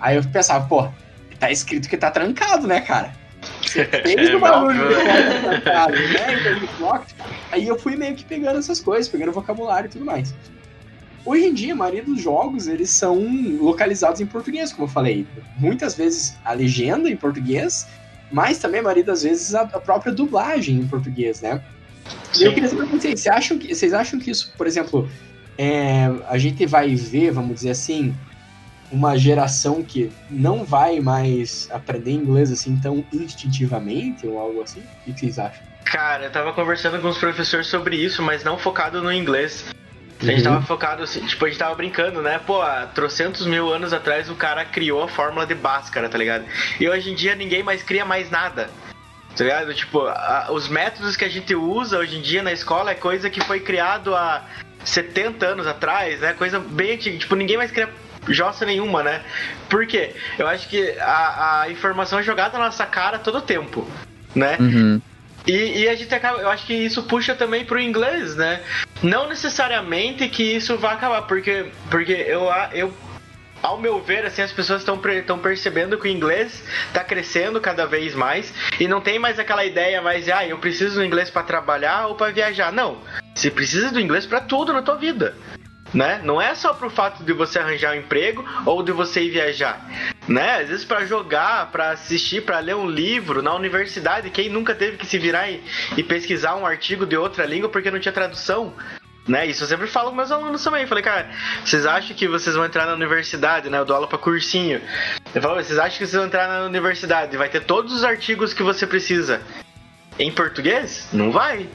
Aí 0.00 0.16
eu 0.16 0.22
pensava, 0.22 0.66
pô, 0.66 0.88
tá 1.38 1.50
escrito 1.50 1.88
que 1.88 1.96
tá 1.96 2.10
trancado, 2.10 2.66
né, 2.66 2.80
cara? 2.80 3.12
Você 3.62 3.84
fez 4.02 4.34
o 4.34 4.38
barulho 4.38 4.88
de 4.88 5.40
trancado, 5.42 5.94
né? 5.94 6.40
Então, 6.40 6.56
it's 6.62 6.78
locked. 6.78 7.16
Aí 7.50 7.66
eu 7.66 7.78
fui 7.78 7.96
meio 7.96 8.14
que 8.14 8.24
pegando 8.24 8.58
essas 8.58 8.80
coisas, 8.80 9.08
pegando 9.08 9.32
vocabulário 9.32 9.88
e 9.88 9.90
tudo 9.90 10.04
mais. 10.04 10.34
Hoje 11.26 11.44
em 11.44 11.52
dia, 11.52 11.72
a 11.72 11.76
maioria 11.76 12.04
dos 12.04 12.22
jogos, 12.22 12.68
eles 12.68 12.90
são 12.90 13.18
localizados 13.60 14.20
em 14.20 14.26
português, 14.26 14.72
como 14.72 14.84
eu 14.84 14.92
falei. 14.92 15.26
Muitas 15.58 15.96
vezes 15.96 16.36
a 16.44 16.52
legenda 16.52 17.10
em 17.10 17.16
português, 17.16 17.88
mas 18.30 18.58
também 18.58 18.78
a 18.78 18.84
maioria 18.84 19.02
das 19.02 19.24
vezes 19.24 19.52
a, 19.52 19.66
própria 19.66 20.12
dublagem 20.12 20.76
em 20.76 20.86
português, 20.86 21.40
né? 21.40 21.60
Sim. 22.32 22.44
Eu 22.44 22.54
queria 22.54 22.68
saber 22.68 22.86
vocês, 22.86 23.20
vocês 23.20 23.26
acham 23.26 23.58
que, 23.58 23.74
vocês 23.74 23.92
acham 23.92 24.20
que 24.20 24.30
isso, 24.30 24.54
por 24.56 24.68
exemplo, 24.68 25.10
é, 25.58 26.08
a 26.28 26.38
gente 26.38 26.64
vai 26.64 26.94
ver, 26.94 27.32
vamos 27.32 27.56
dizer 27.56 27.70
assim, 27.70 28.14
uma 28.92 29.18
geração 29.18 29.82
que 29.82 30.12
não 30.30 30.64
vai 30.64 31.00
mais 31.00 31.68
aprender 31.72 32.12
inglês 32.12 32.52
assim 32.52 32.76
tão 32.76 33.04
instintivamente 33.12 34.28
ou 34.28 34.38
algo 34.38 34.62
assim? 34.62 34.80
O 34.80 35.12
que 35.12 35.18
vocês 35.18 35.40
acham? 35.40 35.64
Cara, 35.84 36.26
eu 36.26 36.30
tava 36.30 36.52
conversando 36.52 37.00
com 37.00 37.08
os 37.08 37.18
professores 37.18 37.66
sobre 37.66 37.96
isso, 37.96 38.22
mas 38.22 38.44
não 38.44 38.56
focado 38.56 39.02
no 39.02 39.12
inglês. 39.12 39.64
A 40.20 40.24
gente 40.24 40.42
tava 40.42 40.56
uhum. 40.56 40.62
focado 40.62 41.02
assim, 41.02 41.24
tipo, 41.26 41.44
a 41.44 41.48
gente 41.48 41.58
tava 41.58 41.74
brincando, 41.74 42.22
né? 42.22 42.38
Pô, 42.38 42.62
há 42.62 42.86
trocentos 42.86 43.46
mil 43.46 43.72
anos 43.72 43.92
atrás 43.92 44.30
o 44.30 44.34
cara 44.34 44.64
criou 44.64 45.02
a 45.02 45.08
fórmula 45.08 45.46
de 45.46 45.54
Bhaskara, 45.54 46.08
tá 46.08 46.16
ligado? 46.16 46.44
E 46.80 46.88
hoje 46.88 47.10
em 47.10 47.14
dia 47.14 47.34
ninguém 47.34 47.62
mais 47.62 47.82
cria 47.82 48.04
mais 48.04 48.30
nada. 48.30 48.70
Tá 49.36 49.44
ligado? 49.44 49.74
Tipo, 49.74 50.06
a, 50.06 50.48
os 50.50 50.68
métodos 50.68 51.16
que 51.16 51.24
a 51.24 51.28
gente 51.28 51.54
usa 51.54 51.98
hoje 51.98 52.16
em 52.16 52.22
dia 52.22 52.42
na 52.42 52.52
escola 52.52 52.92
é 52.92 52.94
coisa 52.94 53.28
que 53.28 53.42
foi 53.44 53.60
criado 53.60 54.14
há 54.14 54.42
70 54.84 55.44
anos 55.44 55.66
atrás, 55.66 56.20
né? 56.20 56.32
Coisa 56.32 56.58
bem 56.58 56.94
antiga. 56.94 57.18
Tipo, 57.18 57.34
ninguém 57.34 57.58
mais 57.58 57.70
cria 57.70 57.90
jossa 58.28 58.64
nenhuma, 58.64 59.02
né? 59.02 59.22
Por 59.68 59.86
quê? 59.86 60.14
Eu 60.38 60.46
acho 60.46 60.68
que 60.68 60.98
a, 60.98 61.62
a 61.62 61.70
informação 61.70 62.18
é 62.18 62.22
jogada 62.22 62.58
na 62.58 62.66
nossa 62.66 62.86
cara 62.86 63.18
todo 63.18 63.38
o 63.38 63.42
tempo, 63.42 63.88
né? 64.34 64.56
Uhum. 64.58 65.00
E, 65.46 65.82
e, 65.82 65.88
a 65.88 65.94
gente 65.94 66.12
acaba, 66.12 66.38
eu 66.40 66.50
acho 66.50 66.66
que 66.66 66.74
isso 66.74 67.04
puxa 67.04 67.34
também 67.34 67.64
pro 67.64 67.80
inglês, 67.80 68.34
né? 68.34 68.60
Não 69.02 69.28
necessariamente 69.28 70.28
que 70.28 70.42
isso 70.42 70.76
vai 70.78 70.94
acabar, 70.94 71.22
porque, 71.22 71.66
porque 71.90 72.12
eu, 72.12 72.48
eu 72.72 72.92
ao 73.62 73.78
meu 73.78 74.00
ver, 74.00 74.24
assim, 74.24 74.42
as 74.42 74.52
pessoas 74.52 74.82
estão 74.82 75.38
percebendo 75.38 75.98
que 75.98 76.08
o 76.08 76.10
inglês 76.10 76.62
está 76.88 77.02
crescendo 77.02 77.60
cada 77.60 77.86
vez 77.86 78.14
mais 78.14 78.52
e 78.78 78.86
não 78.86 79.00
tem 79.00 79.18
mais 79.18 79.38
aquela 79.38 79.64
ideia 79.64 80.00
mais, 80.00 80.28
ah, 80.28 80.46
eu 80.46 80.58
preciso 80.58 80.96
do 80.96 81.04
inglês 81.04 81.30
para 81.30 81.42
trabalhar 81.42 82.06
ou 82.06 82.14
para 82.14 82.32
viajar. 82.32 82.72
Não, 82.72 82.98
você 83.34 83.50
precisa 83.50 83.90
do 83.90 84.00
inglês 84.00 84.24
para 84.24 84.40
tudo 84.40 84.72
na 84.72 84.82
tua 84.82 84.96
vida 84.96 85.34
né? 85.96 86.20
Não 86.22 86.40
é 86.40 86.54
só 86.54 86.74
pro 86.74 86.90
fato 86.90 87.24
de 87.24 87.32
você 87.32 87.58
arranjar 87.58 87.94
um 87.94 88.00
emprego 88.00 88.44
ou 88.66 88.82
de 88.82 88.92
você 88.92 89.22
ir 89.22 89.30
viajar, 89.30 89.80
né? 90.28 90.60
Às 90.60 90.68
vezes 90.68 90.84
para 90.84 91.06
jogar, 91.06 91.72
para 91.72 91.90
assistir, 91.90 92.42
para 92.42 92.58
ler 92.58 92.76
um 92.76 92.86
livro 92.86 93.42
na 93.42 93.54
universidade, 93.54 94.28
quem 94.28 94.50
nunca 94.50 94.74
teve 94.74 94.98
que 94.98 95.06
se 95.06 95.18
virar 95.18 95.50
e, 95.50 95.64
e, 95.96 96.02
pesquisar 96.02 96.54
um 96.54 96.66
artigo 96.66 97.06
de 97.06 97.16
outra 97.16 97.46
língua 97.46 97.70
porque 97.70 97.90
não 97.90 97.98
tinha 97.98 98.12
tradução, 98.12 98.74
né? 99.26 99.46
Isso 99.46 99.64
eu 99.64 99.68
sempre 99.68 99.86
falo 99.86 100.10
com 100.10 100.16
meus 100.16 100.30
alunos 100.30 100.62
também. 100.62 100.86
falei, 100.86 101.02
cara, 101.02 101.30
vocês 101.64 101.86
acham 101.86 102.14
que 102.14 102.28
vocês 102.28 102.54
vão 102.54 102.66
entrar 102.66 102.84
na 102.84 102.92
universidade, 102.92 103.70
né? 103.70 103.78
Eu 103.78 103.86
dou 103.86 103.96
aula 103.96 104.06
para 104.06 104.18
cursinho. 104.18 104.82
Eu 105.34 105.40
falo, 105.40 105.54
vocês 105.54 105.78
acham 105.78 105.92
que 105.92 106.06
vocês 106.06 106.12
vão 106.12 106.26
entrar 106.26 106.46
na 106.46 106.66
universidade 106.66 107.38
vai 107.38 107.48
ter 107.48 107.64
todos 107.64 107.94
os 107.94 108.04
artigos 108.04 108.52
que 108.52 108.62
você 108.62 108.86
precisa 108.86 109.40
em 110.18 110.30
português? 110.30 111.08
Não 111.10 111.32
vai 111.32 111.66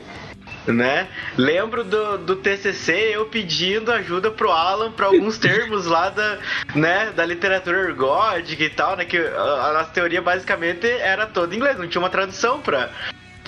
né? 0.67 1.07
Lembro 1.37 1.83
do, 1.83 2.17
do 2.17 2.35
TCC 2.35 3.11
eu 3.13 3.25
pedindo 3.25 3.91
ajuda 3.91 4.31
pro 4.31 4.51
Alan 4.51 4.91
para 4.91 5.07
alguns 5.07 5.37
termos 5.39 5.85
lá 5.85 6.09
da, 6.09 6.37
né, 6.75 7.11
da 7.15 7.25
literatura 7.25 7.79
ergódica 7.79 8.63
e 8.63 8.69
tal, 8.69 8.95
né? 8.95 9.05
Que 9.05 9.17
a, 9.17 9.41
a 9.41 9.73
nossa 9.73 9.91
teoria 9.91 10.21
basicamente 10.21 10.87
era 10.87 11.25
toda 11.25 11.53
em 11.53 11.57
inglês, 11.57 11.77
não 11.77 11.87
tinha 11.87 12.01
uma 12.01 12.09
tradução 12.09 12.59
para 12.59 12.89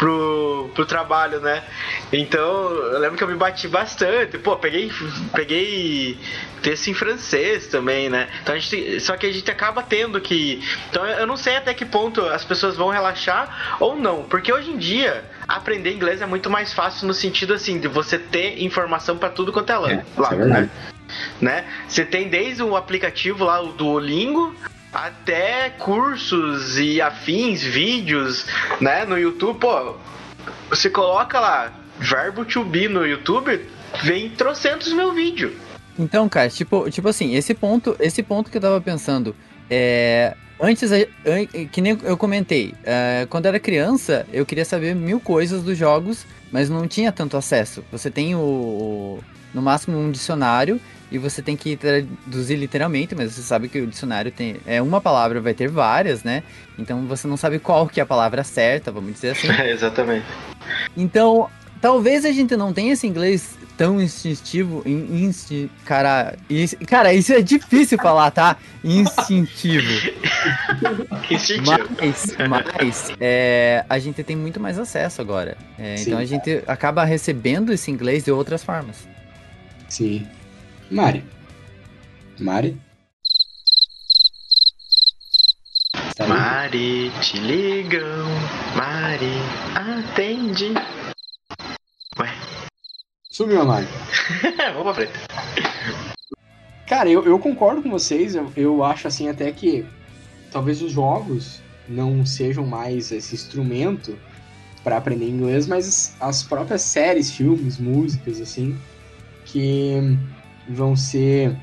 pro, 0.03 0.69
pro 0.75 0.85
trabalho, 0.85 1.39
né? 1.39 1.63
Então, 2.11 2.43
eu 2.43 2.99
lembro 2.99 3.17
que 3.17 3.23
eu 3.23 3.27
me 3.29 3.35
bati 3.35 3.69
bastante. 3.69 4.37
Pô, 4.37 4.57
peguei, 4.57 4.91
peguei 5.33 6.19
texto 6.61 6.89
em 6.89 6.93
francês 6.93 7.67
também, 7.67 8.09
né? 8.09 8.27
Então 8.41 8.53
a 8.53 8.59
gente, 8.59 8.99
só 8.99 9.15
que 9.15 9.25
a 9.25 9.31
gente 9.31 9.49
acaba 9.49 9.81
tendo 9.81 10.19
que. 10.19 10.61
Então 10.89 11.05
eu 11.05 11.25
não 11.25 11.37
sei 11.37 11.55
até 11.55 11.73
que 11.73 11.85
ponto 11.85 12.21
as 12.21 12.43
pessoas 12.43 12.75
vão 12.75 12.89
relaxar 12.89 13.77
ou 13.79 13.95
não, 13.95 14.23
porque 14.23 14.51
hoje 14.51 14.71
em 14.71 14.77
dia 14.77 15.23
aprender 15.47 15.93
inglês 15.93 16.21
é 16.21 16.25
muito 16.25 16.49
mais 16.49 16.73
fácil 16.73 17.07
no 17.07 17.13
sentido 17.13 17.53
assim 17.53 17.79
de 17.79 17.87
você 17.87 18.19
ter 18.19 18.61
informação 18.61 19.17
para 19.17 19.29
tudo 19.29 19.53
quanto 19.53 19.71
é 19.71 19.77
lado. 19.77 19.93
É, 19.93 20.03
lá, 20.17 20.33
é 20.33 20.35
né? 20.35 20.69
né? 21.39 21.65
Você 21.87 22.03
tem 22.03 22.27
desde 22.27 22.61
o 22.61 22.75
aplicativo 22.75 23.45
lá 23.45 23.61
do 23.61 23.71
Duolingo 23.71 24.53
até 24.93 25.71
cursos 25.71 26.77
e 26.77 27.01
afins, 27.01 27.63
vídeos, 27.63 28.45
né, 28.79 29.05
no 29.05 29.17
YouTube, 29.17 29.59
pô, 29.59 29.95
você 30.69 30.89
coloca 30.89 31.39
lá 31.39 31.73
verbo 31.99 32.45
to 32.45 32.63
be 32.63 32.87
no 32.87 33.05
YouTube, 33.05 33.65
vem 34.03 34.29
trocentos 34.29 34.93
mil 34.93 35.13
vídeos. 35.13 35.53
Então, 35.97 36.27
cara, 36.27 36.49
tipo, 36.49 36.89
tipo 36.89 37.07
assim, 37.07 37.35
esse 37.35 37.53
ponto, 37.53 37.95
esse 37.99 38.21
ponto 38.23 38.49
que 38.49 38.57
eu 38.57 38.61
tava 38.61 38.81
pensando, 38.81 39.35
é, 39.69 40.35
antes, 40.59 40.89
que 41.71 41.81
nem 41.81 41.97
eu 42.03 42.17
comentei, 42.17 42.73
é, 42.83 43.27
quando 43.29 43.45
era 43.45 43.59
criança, 43.59 44.25
eu 44.31 44.45
queria 44.45 44.65
saber 44.65 44.95
mil 44.95 45.19
coisas 45.19 45.63
dos 45.63 45.77
jogos, 45.77 46.25
mas 46.51 46.69
não 46.69 46.87
tinha 46.87 47.11
tanto 47.11 47.37
acesso. 47.37 47.83
Você 47.91 48.09
tem 48.09 48.35
o, 48.35 49.19
no 49.53 49.61
máximo 49.61 49.97
um 49.97 50.11
dicionário 50.11 50.79
e 51.13 51.19
você 51.19 51.43
tem 51.43 51.55
que 51.55 51.77
traduzir 51.77 52.55
literalmente, 52.55 53.13
mas 53.13 53.33
você 53.33 53.43
sabe 53.43 53.69
que 53.69 53.79
o 53.79 53.85
dicionário 53.85 54.31
tem 54.31 54.57
é 54.65 54.81
uma 54.81 54.99
palavra, 54.99 55.39
vai 55.39 55.53
ter 55.53 55.69
várias, 55.69 56.23
né? 56.23 56.41
Então 56.77 57.05
você 57.05 57.27
não 57.27 57.37
sabe 57.37 57.59
qual 57.59 57.87
que 57.87 57.99
é 57.99 58.03
a 58.03 58.05
palavra 58.05 58.43
certa, 58.43 58.91
vamos 58.91 59.13
dizer 59.13 59.29
assim. 59.29 59.47
É, 59.47 59.69
exatamente. 59.71 60.25
Então, 60.97 61.47
talvez 61.79 62.25
a 62.25 62.31
gente 62.31 62.57
não 62.57 62.73
tenha 62.73 62.93
esse 62.93 63.05
inglês 63.05 63.55
tão 63.77 64.01
instintivo, 64.01 64.81
insti, 64.87 65.69
cara, 65.85 66.35
isso, 66.49 66.75
cara, 66.87 67.13
isso 67.13 67.31
é 67.31 67.43
difícil 67.43 67.99
falar, 67.99 68.31
tá? 68.31 68.57
Instintivo. 68.83 69.85
Instintivo. 71.29 71.89
Mas, 72.01 72.35
mas 72.49 73.11
é, 73.19 73.85
a 73.87 73.99
gente 73.99 74.23
tem 74.23 74.35
muito 74.35 74.59
mais 74.59 74.79
acesso 74.79 75.21
agora. 75.21 75.55
É, 75.77 75.93
então 75.99 76.17
a 76.17 76.25
gente 76.25 76.63
acaba 76.65 77.03
recebendo 77.03 77.71
esse 77.71 77.91
inglês 77.91 78.23
de 78.23 78.31
outras 78.31 78.63
formas. 78.63 79.07
Sim. 79.87 80.25
Mari. 80.93 81.23
Mari? 82.39 82.77
Mari, 86.27 87.11
te 87.19 87.39
ligam. 87.39 88.27
Mari, 88.75 89.33
atende. 89.73 90.71
Ué. 92.19 92.29
Sumiu 93.31 93.61
a 93.61 93.65
Mari. 93.65 93.87
Vamos 94.77 94.83
pra 94.83 94.93
frente. 94.93 95.13
Cara, 96.87 97.09
eu, 97.09 97.25
eu 97.25 97.39
concordo 97.39 97.81
com 97.81 97.89
vocês. 97.89 98.35
Eu, 98.35 98.53
eu 98.55 98.83
acho 98.83 99.07
assim 99.07 99.27
até 99.27 99.51
que 99.51 99.83
talvez 100.51 100.79
os 100.83 100.91
jogos 100.91 101.59
não 101.89 102.23
sejam 102.23 102.67
mais 102.67 103.11
esse 103.11 103.33
instrumento 103.33 104.15
para 104.83 104.97
aprender 104.97 105.27
inglês, 105.27 105.65
mas 105.65 106.15
as 106.19 106.43
próprias 106.43 106.83
séries, 106.83 107.31
filmes, 107.31 107.79
músicas, 107.79 108.39
assim, 108.39 108.77
que 109.43 110.19
vão 110.67 110.95
ser 110.95 111.55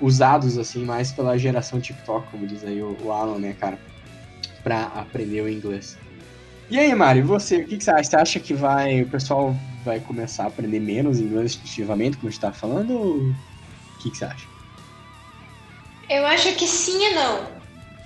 usados 0.00 0.58
assim 0.58 0.84
mais 0.84 1.12
pela 1.12 1.38
geração 1.38 1.80
TikTok, 1.80 2.30
como 2.30 2.46
diz 2.46 2.64
aí 2.64 2.82
o, 2.82 2.96
o 3.02 3.12
Alan, 3.12 3.38
né, 3.38 3.54
cara, 3.58 3.78
para 4.62 4.84
aprender 4.84 5.40
o 5.40 5.48
inglês. 5.48 5.96
E 6.70 6.78
aí, 6.78 6.94
Mari, 6.94 7.20
você, 7.22 7.58
o 7.58 7.66
que, 7.66 7.76
que, 7.76 7.84
você 7.84 7.90
acha? 7.90 8.04
Você 8.04 8.16
acha 8.16 8.40
que 8.40 8.54
vai, 8.54 9.02
o 9.02 9.08
pessoal 9.08 9.54
vai 9.84 10.00
começar 10.00 10.44
a 10.44 10.46
aprender 10.46 10.80
menos 10.80 11.20
inglês 11.20 11.52
instintivamente, 11.52 12.16
como 12.16 12.28
a 12.28 12.30
gente 12.30 12.40
tá 12.40 12.52
falando, 12.52 12.92
ou 12.92 13.16
o 13.18 13.34
que, 13.98 14.10
que 14.10 14.16
você 14.16 14.24
acha? 14.24 14.46
Eu 16.08 16.26
acho 16.26 16.54
que 16.54 16.66
sim 16.66 17.10
e 17.10 17.14
não. 17.14 17.54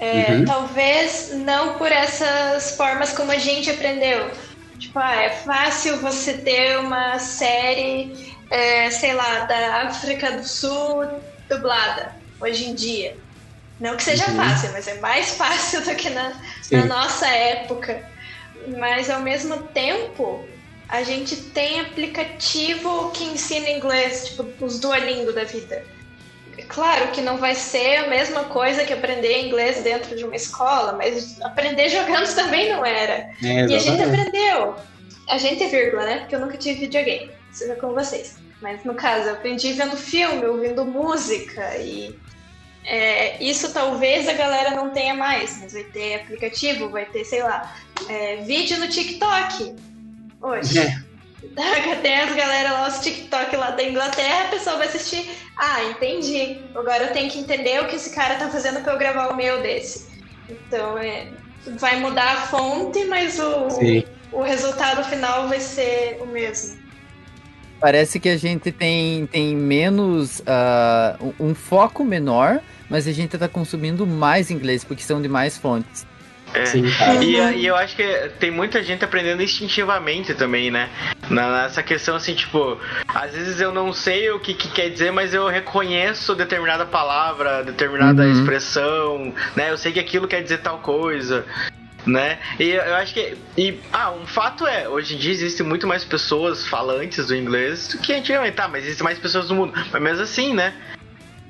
É, 0.01 0.33
uhum. 0.33 0.45
Talvez 0.45 1.33
não 1.45 1.77
por 1.77 1.91
essas 1.91 2.77
formas 2.77 3.13
como 3.13 3.33
a 3.33 3.39
gente 3.39 3.71
aprendeu. 3.71 4.31
Tipo, 4.79 4.99
ah, 5.01 5.15
é 5.17 5.31
fácil 5.31 5.97
você 5.99 6.35
ter 6.35 6.79
uma 6.79 7.19
série 7.19 8.37
é, 8.51 8.91
sei 8.91 9.15
lá, 9.15 9.41
da 9.41 9.83
África 9.83 10.33
do 10.33 10.47
Sul 10.47 11.07
dublada, 11.49 12.15
hoje 12.41 12.67
em 12.67 12.75
dia. 12.75 13.17
Não 13.81 13.97
que 13.97 14.03
seja 14.03 14.29
uhum. 14.31 14.37
fácil, 14.37 14.71
mas 14.73 14.89
é 14.89 14.95
mais 14.95 15.31
fácil 15.37 15.83
do 15.83 15.95
que 15.95 16.11
na, 16.11 16.33
na 16.71 16.85
nossa 16.87 17.27
época. 17.29 18.03
Mas 18.77 19.09
ao 19.09 19.21
mesmo 19.21 19.57
tempo, 19.69 20.47
a 20.89 21.03
gente 21.03 21.37
tem 21.37 21.81
aplicativo 21.81 23.11
que 23.13 23.25
ensina 23.25 23.71
inglês, 23.71 24.29
tipo 24.29 24.65
os 24.65 24.81
Duolingo 24.81 25.33
da 25.33 25.45
vida. 25.45 25.85
Claro 26.67 27.13
que 27.13 27.21
não 27.21 27.39
vai 27.39 27.55
ser 27.55 27.99
a 27.99 28.09
mesma 28.09 28.45
coisa 28.45 28.85
que 28.85 28.93
aprender 28.93 29.47
inglês 29.47 29.83
dentro 29.83 30.17
de 30.17 30.25
uma 30.25 30.35
escola, 30.35 30.93
mas 30.93 31.41
aprender 31.41 31.89
jogando 31.89 32.27
também 32.35 32.69
não 32.69 32.85
era. 32.85 33.31
É, 33.43 33.67
e 33.67 33.75
a 33.75 33.79
gente 33.79 34.03
aprendeu. 34.03 34.75
A 35.29 35.39
gente 35.39 35.63
é 35.63 35.69
vírgula, 35.69 36.05
né? 36.05 36.19
Porque 36.21 36.35
eu 36.35 36.41
nunca 36.41 36.57
tive 36.57 36.81
videogame 36.81 37.38
seja 37.53 37.75
com 37.77 37.93
vocês. 37.95 38.37
Mas 38.61 38.85
no 38.85 38.95
caso, 38.95 39.29
eu 39.29 39.35
aprendi 39.35 39.73
vendo 39.73 39.97
filme, 39.97 40.45
ouvindo 40.47 40.85
música 40.85 41.77
e 41.77 42.19
é, 42.85 43.43
isso 43.43 43.73
talvez 43.73 44.29
a 44.29 44.33
galera 44.33 44.71
não 44.71 44.91
tenha 44.91 45.15
mais, 45.15 45.59
mas 45.61 45.75
vai 45.75 45.85
ter 45.85 46.15
aplicativo, 46.17 46.89
vai 46.89 47.05
ter, 47.05 47.25
sei 47.25 47.43
lá, 47.43 47.77
é, 48.09 48.37
vídeo 48.37 48.79
no 48.79 48.89
TikTok 48.89 49.77
hoje. 50.41 50.79
É. 50.79 51.09
Tem 52.03 52.21
as 52.21 52.35
galera 52.35 52.73
lá, 52.73 52.89
os 52.89 52.99
TikTok 53.01 53.57
lá 53.57 53.71
da 53.71 53.83
Inglaterra, 53.83 54.45
a 54.45 54.49
pessoa 54.49 54.77
vai 54.77 54.89
assistir. 54.89 55.29
Ah, 55.57 55.85
entendi. 55.85 56.61
Agora 56.75 57.05
eu 57.05 57.13
tenho 57.13 57.31
que 57.31 57.39
entender 57.39 57.81
o 57.81 57.87
que 57.87 57.97
esse 57.97 58.15
cara 58.15 58.37
tá 58.37 58.49
fazendo 58.49 58.83
pra 58.83 58.93
eu 58.93 58.99
gravar 58.99 59.29
o 59.29 59.37
meu 59.37 59.61
desse. 59.61 60.09
Então, 60.49 60.99
é, 60.99 61.29
vai 61.79 62.01
mudar 62.01 62.33
a 62.33 62.41
fonte, 62.47 63.05
mas 63.05 63.39
o, 63.39 63.69
o 64.33 64.43
resultado 64.43 65.05
final 65.05 65.49
vai 65.49 65.61
ser 65.61 66.19
o 66.21 66.27
mesmo. 66.27 66.78
Parece 67.81 68.19
que 68.19 68.29
a 68.29 68.37
gente 68.37 68.73
tem, 68.73 69.27
tem 69.27 69.55
menos. 69.55 70.41
Uh, 70.41 71.35
um 71.39 71.55
foco 71.55 72.05
menor, 72.05 72.61
mas 72.89 73.07
a 73.07 73.13
gente 73.13 73.35
está 73.35 73.49
consumindo 73.49 74.07
mais 74.07 74.51
inglês, 74.51 74.85
porque 74.85 75.03
são 75.03 75.23
de 75.23 75.29
mais 75.29 75.57
fontes. 75.57 76.07
É. 76.55 76.65
Sim, 76.65 76.85
e, 77.21 77.37
e, 77.59 77.67
eu 77.67 77.77
acho 77.77 77.95
que 77.95 78.03
tem 78.41 78.51
muita 78.51 78.83
gente 78.83 79.05
aprendendo 79.05 79.43
instintivamente 79.43 80.33
também, 80.35 80.71
né? 80.71 80.89
Nessa 81.29 81.83
questão 81.83 82.17
assim, 82.17 82.35
tipo, 82.35 82.79
às 83.07 83.33
vezes 83.33 83.61
eu 83.61 83.71
não 83.71 83.93
sei 83.93 84.31
o 84.31 84.41
que, 84.41 84.55
que 84.55 84.69
quer 84.69 84.89
dizer, 84.89 85.13
mas 85.13 85.35
eu 85.35 85.47
reconheço 85.47 86.35
determinada 86.35 86.87
palavra, 86.87 87.63
determinada 87.63 88.23
uhum. 88.23 88.33
expressão, 88.33 89.35
né? 89.55 89.71
Eu 89.71 89.77
sei 89.77 89.93
que 89.93 90.01
aquilo 90.01 90.27
quer 90.27 90.43
dizer 90.43 90.59
tal 90.59 90.79
coisa 90.79 91.45
né? 92.09 92.39
E 92.59 92.71
eu 92.71 92.95
acho 92.97 93.15
que. 93.15 93.37
E, 93.57 93.79
ah, 93.93 94.11
um 94.13 94.27
fato 94.27 94.67
é, 94.67 94.89
hoje 94.89 95.15
em 95.15 95.19
dia 95.19 95.33
existem 95.33 95.65
muito 95.65 95.87
mais 95.87 96.05
pessoas 96.05 96.67
falantes 96.67 97.27
do 97.27 97.37
inglês 97.37 97.89
do 97.89 97.99
que 97.99 98.13
antigamente, 98.13 98.57
tá? 98.57 98.67
Mas 98.67 98.85
existem 98.85 99.05
mais 99.05 99.19
pessoas 99.19 99.49
no 99.51 99.57
mundo. 99.57 99.73
Mas 99.93 100.03
mesmo 100.03 100.23
assim, 100.23 100.55
né? 100.55 100.75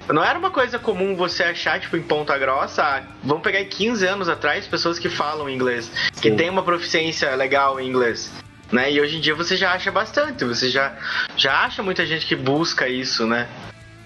Não 0.09 0.25
era 0.25 0.39
uma 0.39 0.51
coisa 0.51 0.79
comum 0.79 1.15
você 1.15 1.45
achar, 1.45 1.79
tipo, 1.79 1.95
em 1.97 2.03
Ponta 2.03 2.37
Grossa, 2.39 3.05
vamos 3.23 3.43
pegar 3.43 3.63
15 3.65 4.07
anos 4.07 4.29
atrás, 4.29 4.67
pessoas 4.67 4.99
que 4.99 5.11
falam 5.11 5.51
inglês, 5.51 5.91
Sim. 6.15 6.21
que 6.23 6.31
tem 6.31 6.49
uma 6.49 6.63
proficiência 6.63 7.35
legal 7.35 7.79
em 7.79 7.89
inglês. 7.89 8.33
Né? 8.73 8.91
E 8.91 9.01
hoje 9.01 9.19
em 9.19 9.21
dia 9.21 9.35
você 9.35 9.55
já 9.55 9.73
acha 9.73 9.93
bastante, 9.93 10.45
você 10.47 10.71
já, 10.71 10.97
já 11.37 11.65
acha 11.65 11.83
muita 11.83 12.07
gente 12.07 12.27
que 12.27 12.35
busca 12.35 12.89
isso, 12.89 13.27
né? 13.27 13.47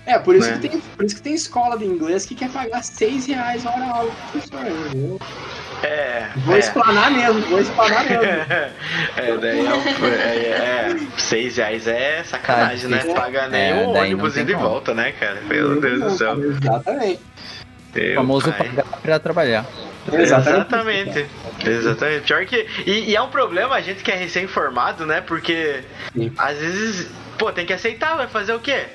É, 0.04 0.18
por 0.18 0.34
isso, 0.34 0.50
né? 0.50 0.58
que 0.58 0.68
tem, 0.68 0.80
por 0.80 1.04
isso 1.04 1.14
que 1.14 1.22
tem 1.22 1.34
escola 1.34 1.78
de 1.78 1.84
inglês 1.84 2.26
que 2.26 2.34
quer 2.34 2.50
pagar 2.50 2.82
6 2.82 3.26
reais 3.26 3.64
hora 3.64 3.84
aula 3.84 4.12
professor, 4.32 4.66
entendeu? 4.66 5.20
É. 5.82 6.28
Vou 6.36 6.54
é. 6.54 6.58
explanar 6.58 7.10
mesmo, 7.10 7.40
vou 7.42 7.60
explanar 7.60 8.04
mesmo. 8.04 8.22
é, 9.16 9.36
daí 9.40 9.66
é, 9.66 10.16
é, 10.16 10.92
é, 10.92 10.96
6 11.18 11.56
reais 11.56 11.86
é 11.86 12.22
sacanagem, 12.24 12.88
né? 12.88 13.02
Paga 13.14 13.48
nem 13.48 13.70
é, 13.70 13.74
um 13.74 13.96
ônibus 13.96 14.36
indo 14.36 14.50
e 14.50 14.54
volta, 14.54 14.94
né, 14.94 15.12
cara? 15.12 15.40
Meu 15.42 15.80
Deus 15.80 16.00
do 16.00 16.10
céu. 16.10 16.38
Exatamente. 16.42 17.20
o 17.94 18.14
famoso 18.14 18.52
pai. 18.52 18.68
pagar 18.68 18.84
pra 19.02 19.18
trabalhar. 19.18 19.66
Exatamente. 20.12 21.26
Exatamente. 21.64 22.22
Pior 22.22 22.44
que. 22.46 22.66
E, 22.86 23.10
e, 23.10 23.16
é 23.16 23.22
um 23.22 23.28
problema 23.28 23.76
a 23.76 23.80
gente 23.80 24.02
que 24.02 24.10
é 24.10 24.16
recém-formado, 24.16 25.06
né? 25.06 25.20
Porque 25.20 25.82
Sim. 26.12 26.32
às 26.36 26.58
vezes, 26.58 27.10
pô, 27.38 27.52
tem 27.52 27.66
que 27.66 27.72
aceitar, 27.72 28.16
vai 28.16 28.26
fazer 28.26 28.52
o 28.52 28.60
quê? 28.60 28.86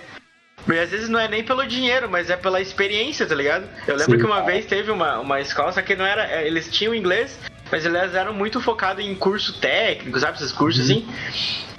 E 0.67 0.79
às 0.79 0.89
vezes 0.89 1.09
não 1.09 1.19
é 1.19 1.27
nem 1.27 1.43
pelo 1.43 1.65
dinheiro, 1.65 2.09
mas 2.09 2.29
é 2.29 2.35
pela 2.35 2.59
experiência, 2.61 3.25
tá 3.25 3.35
ligado? 3.35 3.65
Eu 3.87 3.95
lembro 3.95 4.13
Sim. 4.13 4.19
que 4.19 4.25
uma 4.25 4.41
vez 4.41 4.65
teve 4.65 4.91
uma, 4.91 5.19
uma 5.19 5.39
escola, 5.39 5.71
só 5.71 5.81
que 5.81 5.95
não 5.95 6.05
era. 6.05 6.25
É, 6.25 6.45
eles 6.45 6.69
tinham 6.69 6.93
inglês, 6.93 7.37
mas 7.71 7.85
eles 7.85 8.13
eram 8.13 8.33
muito 8.33 8.59
focados 8.59 9.03
em 9.03 9.15
curso 9.15 9.59
técnico, 9.59 10.19
sabe? 10.19 10.37
Esses 10.37 10.51
cursos 10.51 10.89
uhum. 10.89 10.97
assim. 10.97 11.07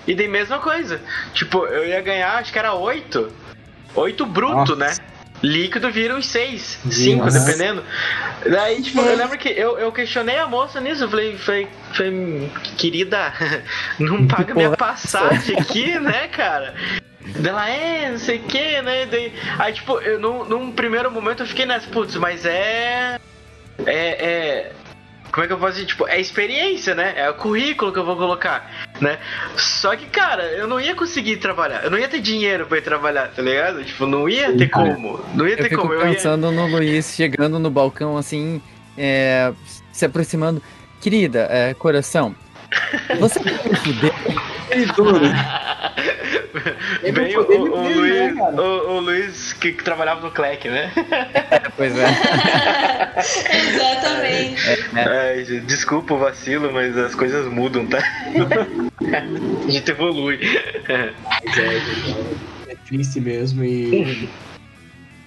E 0.06 0.14
daí 0.14 0.26
mesma 0.26 0.58
coisa. 0.58 1.00
Tipo, 1.34 1.66
eu 1.66 1.86
ia 1.86 2.00
ganhar, 2.00 2.36
acho 2.36 2.52
que 2.52 2.58
era 2.58 2.72
oito. 2.72 3.30
Oito 3.94 4.24
bruto, 4.24 4.74
Nossa. 4.74 4.76
né? 4.76 4.96
Líquido 5.42 5.90
vira 5.92 6.16
uns 6.16 6.26
seis, 6.26 6.80
cinco, 6.90 7.30
dependendo. 7.30 7.84
Daí, 8.50 8.82
tipo, 8.82 9.00
eu 9.00 9.16
lembro 9.16 9.38
que 9.38 9.48
eu, 9.48 9.78
eu 9.78 9.92
questionei 9.92 10.36
a 10.36 10.48
moça 10.48 10.80
nisso. 10.80 11.04
Eu 11.04 11.08
falei, 11.08 11.38
falei, 11.38 11.68
falei 11.92 12.50
querida, 12.76 13.32
não 14.00 14.26
paga 14.26 14.52
minha 14.54 14.76
passagem 14.76 15.56
aqui, 15.56 15.96
né, 16.00 16.26
cara? 16.28 16.74
Dela 17.36 17.68
é, 17.68 18.10
não 18.10 18.18
sei 18.18 18.38
o 18.38 18.42
que, 18.42 18.82
né? 18.82 19.06
Daí, 19.06 19.32
aí, 19.58 19.72
tipo, 19.72 19.98
eu, 19.98 20.18
num, 20.18 20.44
num 20.44 20.72
primeiro 20.72 21.10
momento 21.10 21.42
eu 21.42 21.46
fiquei 21.46 21.66
nessa, 21.66 21.88
putz, 21.88 22.16
mas 22.16 22.44
é. 22.44 23.18
É. 23.86 23.90
é 23.90 24.72
como 25.30 25.44
é 25.44 25.46
que 25.46 25.52
eu 25.52 25.58
posso 25.58 25.74
dizer? 25.74 25.86
Tipo, 25.86 26.08
é 26.08 26.18
experiência, 26.18 26.94
né? 26.94 27.12
É 27.14 27.28
o 27.28 27.34
currículo 27.34 27.92
que 27.92 27.98
eu 27.98 28.04
vou 28.04 28.16
colocar, 28.16 28.88
né? 28.98 29.18
Só 29.56 29.94
que, 29.94 30.06
cara, 30.06 30.42
eu 30.52 30.66
não 30.66 30.80
ia 30.80 30.94
conseguir 30.94 31.36
trabalhar. 31.36 31.84
Eu 31.84 31.90
não 31.90 31.98
ia 31.98 32.08
ter 32.08 32.20
dinheiro 32.20 32.66
pra 32.66 32.78
ir 32.78 32.82
trabalhar, 32.82 33.28
tá 33.28 33.42
ligado? 33.42 33.84
Tipo, 33.84 34.06
não 34.06 34.26
ia 34.26 34.56
ter 34.56 34.68
como. 34.68 35.20
Não 35.34 35.46
ia 35.46 35.54
ter 35.54 35.64
eu 35.64 35.68
fico 35.68 35.82
como. 35.82 35.92
Eu 35.92 36.00
pensando 36.00 36.46
ia... 36.46 36.52
no 36.52 36.66
Luiz 36.66 37.14
chegando 37.14 37.58
no 37.58 37.70
balcão, 37.70 38.16
assim, 38.16 38.60
é, 38.96 39.52
se 39.92 40.06
aproximando. 40.06 40.62
Querida, 41.00 41.46
é, 41.50 41.74
coração, 41.74 42.34
Você 43.20 43.40
quer 43.40 43.68
me 43.68 43.76
fuder? 43.76 44.12
Bem, 47.12 47.36
o, 47.36 47.42
o, 47.42 47.70
o 47.72 47.88
Luiz, 47.88 48.34
né, 48.34 48.42
o, 48.42 48.90
o 48.90 49.00
Luiz 49.00 49.52
que, 49.52 49.72
que 49.72 49.84
trabalhava 49.84 50.20
no 50.20 50.30
Clec, 50.30 50.68
né? 50.68 50.92
Pois 51.76 51.92
é. 51.96 52.06
Exatamente. 53.74 54.86
Ai, 54.94 55.44
gente, 55.44 55.66
desculpa 55.66 56.14
o 56.14 56.18
vacilo, 56.18 56.72
mas 56.72 56.96
as 56.96 57.14
coisas 57.14 57.50
mudam, 57.52 57.86
tá? 57.86 57.98
A 59.66 59.70
gente 59.70 59.90
evolui. 59.90 60.40
É, 60.88 61.12
é 62.68 62.74
triste 62.86 63.20
mesmo 63.20 63.64
e 63.64 64.28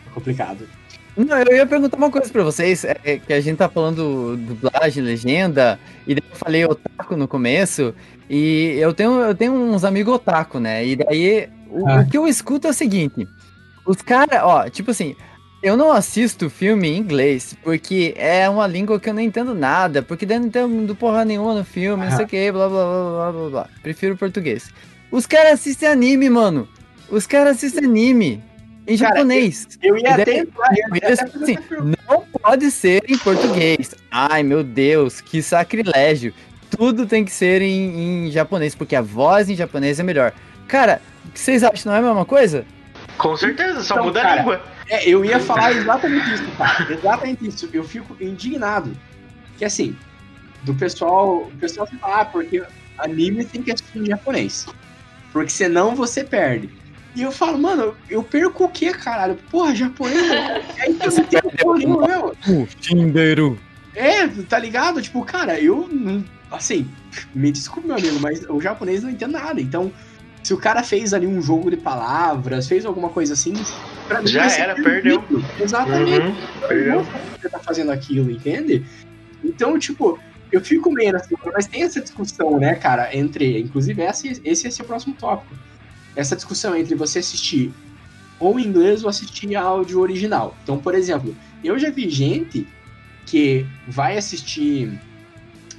é 0.08 0.14
complicado. 0.14 0.68
Não, 1.16 1.38
eu 1.40 1.58
ia 1.58 1.66
perguntar 1.66 1.98
uma 1.98 2.10
coisa 2.10 2.32
pra 2.32 2.44
vocês, 2.44 2.86
é, 2.86 2.98
é 3.04 3.18
que 3.18 3.34
a 3.34 3.42
gente 3.42 3.58
tá 3.58 3.68
falando 3.68 4.38
dublagem, 4.38 5.04
legenda, 5.04 5.78
e 6.08 6.16
daí 6.16 6.24
eu 6.30 6.38
falei 6.38 6.66
otaku 6.66 7.18
no 7.18 7.28
começo, 7.28 7.94
e 8.34 8.78
eu 8.80 8.94
tenho, 8.94 9.20
eu 9.20 9.36
tenho 9.36 9.52
uns 9.54 9.84
amigos 9.84 10.14
otaku, 10.16 10.58
né? 10.60 10.86
E 10.86 10.96
daí 10.96 11.50
o, 11.70 11.88
Ah. 11.88 12.02
o 12.02 12.10
que 12.10 12.18
eu 12.18 12.26
escuto 12.28 12.68
é 12.68 12.70
o 12.70 12.74
seguinte: 12.74 13.28
os 13.86 13.98
caras, 14.02 14.42
ó, 14.44 14.70
tipo 14.70 14.92
assim, 14.92 15.16
eu 15.62 15.76
não 15.76 15.92
assisto 15.92 16.50
filme 16.50 16.88
em 16.88 16.98
inglês, 16.98 17.56
porque 17.64 18.14
é 18.18 18.48
uma 18.50 18.66
língua 18.66 19.00
que 19.00 19.10
eu 19.10 19.14
não 19.14 19.22
entendo 19.22 19.54
nada, 19.54 20.02
porque 20.02 20.26
daí 20.26 20.40
não 20.40 20.48
entendo 20.48 20.96
porra 20.96 21.26
nenhuma 21.26 21.54
no 21.56 21.64
filme, 21.66 22.06
não 22.06 22.16
sei 22.16 22.26
o 22.26 22.28
que, 22.28 22.52
blá 22.52 22.70
blá 22.70 22.84
blá 22.86 23.12
blá 23.12 23.32
blá 23.32 23.50
blá. 23.50 23.70
Prefiro 23.84 24.16
português. 24.18 24.70
Os 25.12 25.26
caras 25.26 25.54
assistem 25.54 25.90
anime, 25.90 26.30
mano. 26.30 26.68
Os 27.10 27.28
caras 27.28 27.58
assistem 27.58 27.84
anime 27.86 28.42
em 28.88 28.98
Cara, 28.98 29.16
japonês. 29.18 29.68
Eu 29.84 29.98
ia 29.98 30.16
daí- 30.18 30.38
eu 30.40 30.96
ia 30.96 31.12
até 31.12 31.14
assim, 31.14 31.58
não 32.10 32.24
pode 32.42 32.72
ser 32.72 33.04
em 33.10 33.18
português. 33.18 33.94
Ai, 34.10 34.42
meu 34.42 34.64
Deus, 34.64 35.20
que 35.20 35.42
sacrilégio. 35.44 36.34
Tudo 36.72 37.06
tem 37.06 37.24
que 37.24 37.32
ser 37.32 37.62
em, 37.62 38.28
em 38.28 38.32
japonês, 38.32 38.74
porque 38.74 38.96
a 38.96 39.02
voz 39.02 39.50
em 39.50 39.56
japonês 39.56 40.00
é 40.00 40.04
melhor. 40.04 40.34
Cara, 40.68 41.02
o 41.26 41.32
que 41.32 41.40
vocês 41.40 41.64
acham? 41.64 41.92
Não 41.92 41.98
é 41.98 42.00
a 42.00 42.08
mesma 42.08 42.26
coisa? 42.26 42.66
Com 43.18 43.36
certeza, 43.36 43.84
só 43.84 43.96
Então, 43.96 44.06
muda 44.06 44.22
cara, 44.22 44.34
a 44.34 44.36
língua. 44.38 44.62
É, 44.90 45.08
eu 45.08 45.24
ia 45.24 45.40
falar 45.40 45.74
exatamente 45.74 46.34
isso, 46.34 46.44
cara. 46.58 46.92
Exatamente 46.92 47.48
isso. 47.48 47.70
Eu 47.72 47.84
fico 47.84 48.16
indignado. 48.20 48.92
Que 49.58 49.66
assim, 49.66 49.96
do 50.64 50.74
pessoal. 50.74 51.44
O 51.44 51.52
pessoal 51.60 51.88
fala, 52.00 52.22
ah, 52.22 52.26
porque 52.26 52.64
anime 52.98 53.46
tem 53.46 53.62
que 53.62 53.72
assistir 53.72 54.00
em 54.00 54.06
japonês. 54.06 54.66
Porque 55.32 55.50
senão 55.50 55.96
você 55.96 56.24
perde. 56.24 56.70
E 57.16 57.22
eu 57.22 57.32
falo, 57.32 57.58
mano, 57.58 57.96
eu 58.10 58.24
perco 58.24 58.66
o 58.66 58.70
quê, 58.70 58.92
caralho? 58.94 59.36
Porra, 59.50 59.76
japonês. 59.76 60.32
Aí 60.80 60.94
que 60.94 61.08
eu 61.08 61.12
não 61.12 61.24
tenho 61.26 61.58
porra 61.58 61.78
nenhuma, 61.78 62.08
meu. 62.08 62.36
O 62.48 62.68
Shinderu. 62.80 63.60
É, 63.94 64.28
tá 64.28 64.58
ligado? 64.58 65.02
Tipo, 65.02 65.24
cara, 65.24 65.60
eu 65.60 65.90
não. 65.92 66.24
Assim, 66.52 66.88
me 67.34 67.52
desculpe, 67.52 67.88
meu 67.88 67.98
amigo, 67.98 68.20
mas 68.20 68.44
o 68.50 68.60
japonês 68.60 69.04
não 69.04 69.10
entende 69.10 69.32
nada. 69.32 69.62
Então, 69.62 69.92
se 70.44 70.54
o 70.54 70.58
cara 70.58 70.84
fez 70.84 71.14
ali 71.14 71.26
um 71.26 71.42
jogo 71.42 71.70
de 71.70 71.78
palavras, 71.78 72.68
fez 72.68 72.86
alguma 72.86 73.10
coisa 73.10 73.34
assim, 73.34 73.54
pra 74.08 74.22
mim 74.22 74.28
Já 74.28 74.52
era, 74.52 74.76
perdeu. 74.76 75.24
Exatamente. 75.60 76.28
Uhum, 76.28 76.68
perdeu. 76.68 77.06
Você 77.40 77.50
tá 77.50 77.60
fazendo 77.60 77.92
aquilo, 77.92 78.30
entende? 78.30 78.86
Então, 79.44 79.78
tipo, 79.80 80.20
eu 80.52 80.62
fico 80.62 80.92
meio 80.92 81.16
assim, 81.16 81.36
mas 81.54 81.68
tem 81.68 81.84
essa 81.84 82.02
discussão, 82.02 82.60
né, 82.60 82.76
cara, 82.76 83.16
entre. 83.16 83.60
Inclusive, 83.60 84.02
esse, 84.02 84.42
esse 84.44 84.82
é 84.82 84.84
o 84.84 84.88
próximo 84.88 85.16
tópico. 85.16 85.56
Essa 86.16 86.36
discussão 86.36 86.76
entre 86.76 86.96
você 86.96 87.20
assistir 87.20 87.72
ou 88.40 88.60
em 88.60 88.66
inglês 88.66 89.04
ou 89.04 89.10
assistir 89.10 89.56
áudio 89.56 90.00
original. 90.00 90.58
Então, 90.64 90.78
por 90.78 90.96
exemplo, 90.96 91.36
eu 91.64 91.78
já 91.80 91.90
vi 91.90 92.10
gente 92.10 92.68
que 93.26 93.66
vai 93.88 94.18
assistir 94.18 95.00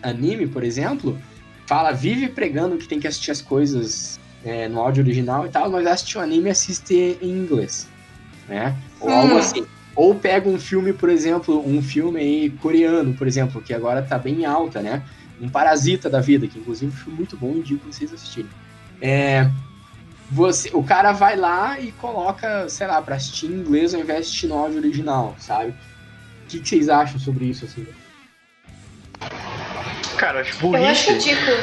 anime, 0.02 0.46
por 0.46 0.64
exemplo, 0.64 1.18
fala, 1.66 1.92
vive 1.92 2.28
pregando 2.28 2.76
que 2.76 2.88
tem 2.88 3.00
que 3.00 3.06
assistir 3.06 3.30
as 3.30 3.40
coisas 3.42 4.18
é, 4.44 4.68
no 4.68 4.80
áudio 4.80 5.02
original 5.02 5.46
e 5.46 5.48
tal, 5.48 5.70
mas 5.70 5.86
assiste 5.86 6.18
o 6.18 6.20
anime 6.20 6.48
e 6.48 6.50
assiste 6.50 7.18
em 7.20 7.30
inglês, 7.30 7.88
né? 8.48 8.76
Ou 9.00 9.12
algo 9.12 9.34
Hum. 9.34 9.38
assim. 9.38 9.66
Ou 9.94 10.14
pega 10.14 10.48
um 10.48 10.58
filme, 10.58 10.92
por 10.92 11.10
exemplo, 11.10 11.62
um 11.68 11.82
filme 11.82 12.18
aí 12.18 12.50
coreano, 12.50 13.12
por 13.14 13.26
exemplo, 13.26 13.60
que 13.60 13.74
agora 13.74 14.02
tá 14.02 14.18
bem 14.18 14.44
alta, 14.46 14.80
né? 14.80 15.02
Um 15.40 15.48
Parasita 15.50 16.08
da 16.08 16.20
vida, 16.20 16.46
que 16.46 16.58
inclusive 16.58 16.90
é 16.90 16.94
um 16.94 16.98
filme 16.98 17.18
muito 17.18 17.36
bom, 17.36 17.52
indico 17.56 17.92
vocês 17.92 18.12
assistirem. 18.12 18.48
É, 19.02 19.50
você, 20.30 20.70
o 20.72 20.82
cara 20.82 21.12
vai 21.12 21.36
lá 21.36 21.78
e 21.78 21.92
coloca, 21.92 22.68
sei 22.70 22.86
lá, 22.86 23.02
pra 23.02 23.16
assistir 23.16 23.46
em 23.46 23.54
inglês 23.56 23.92
ao 23.92 24.00
invés 24.00 24.20
de 24.20 24.24
assistir 24.28 24.46
no 24.46 24.56
áudio 24.58 24.78
original, 24.78 25.36
sabe? 25.38 25.72
O 25.72 26.48
que, 26.48 26.60
que 26.60 26.68
vocês 26.68 26.88
acham 26.88 27.18
sobre 27.18 27.44
isso, 27.44 27.66
assim? 27.66 27.86
Cara, 30.16 30.38
eu 30.38 30.42
acho 30.42 30.50
Eu 30.66 30.86
acho 30.86 31.12
burrice. 31.12 31.12
ridículo. 31.12 31.56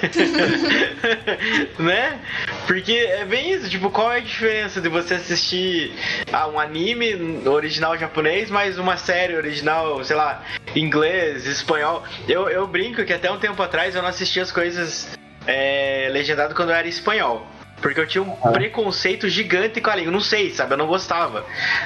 né? 1.78 2.18
Porque 2.66 2.92
é 2.92 3.24
bem 3.24 3.52
isso, 3.52 3.68
tipo, 3.68 3.90
qual 3.90 4.12
é 4.12 4.16
a 4.16 4.20
diferença 4.20 4.80
de 4.80 4.88
você 4.88 5.14
assistir 5.14 5.92
a 6.32 6.48
um 6.48 6.58
anime 6.58 7.42
original 7.46 7.96
japonês, 7.98 8.50
mais 8.50 8.78
uma 8.78 8.96
série 8.96 9.36
original, 9.36 10.02
sei 10.04 10.16
lá, 10.16 10.42
inglês, 10.74 11.46
espanhol? 11.46 12.02
Eu, 12.28 12.48
eu 12.48 12.66
brinco 12.66 13.04
que 13.04 13.12
até 13.12 13.30
um 13.30 13.38
tempo 13.38 13.62
atrás 13.62 13.94
eu 13.94 14.02
não 14.02 14.08
assistia 14.08 14.42
as 14.42 14.50
coisas 14.50 15.08
é, 15.46 16.08
legendado 16.10 16.54
quando 16.54 16.70
eu 16.70 16.76
era 16.76 16.88
espanhol. 16.88 17.46
Porque 17.80 17.98
eu 18.00 18.06
tinha 18.06 18.22
um 18.22 18.36
Ah. 18.42 18.50
preconceito 18.50 19.28
gigante 19.28 19.80
com 19.80 19.90
a 19.90 19.96
língua. 19.96 20.12
Não 20.12 20.20
sei, 20.20 20.50
sabe? 20.50 20.74
Eu 20.74 20.78
não 20.78 20.86
gostava, 20.86 21.44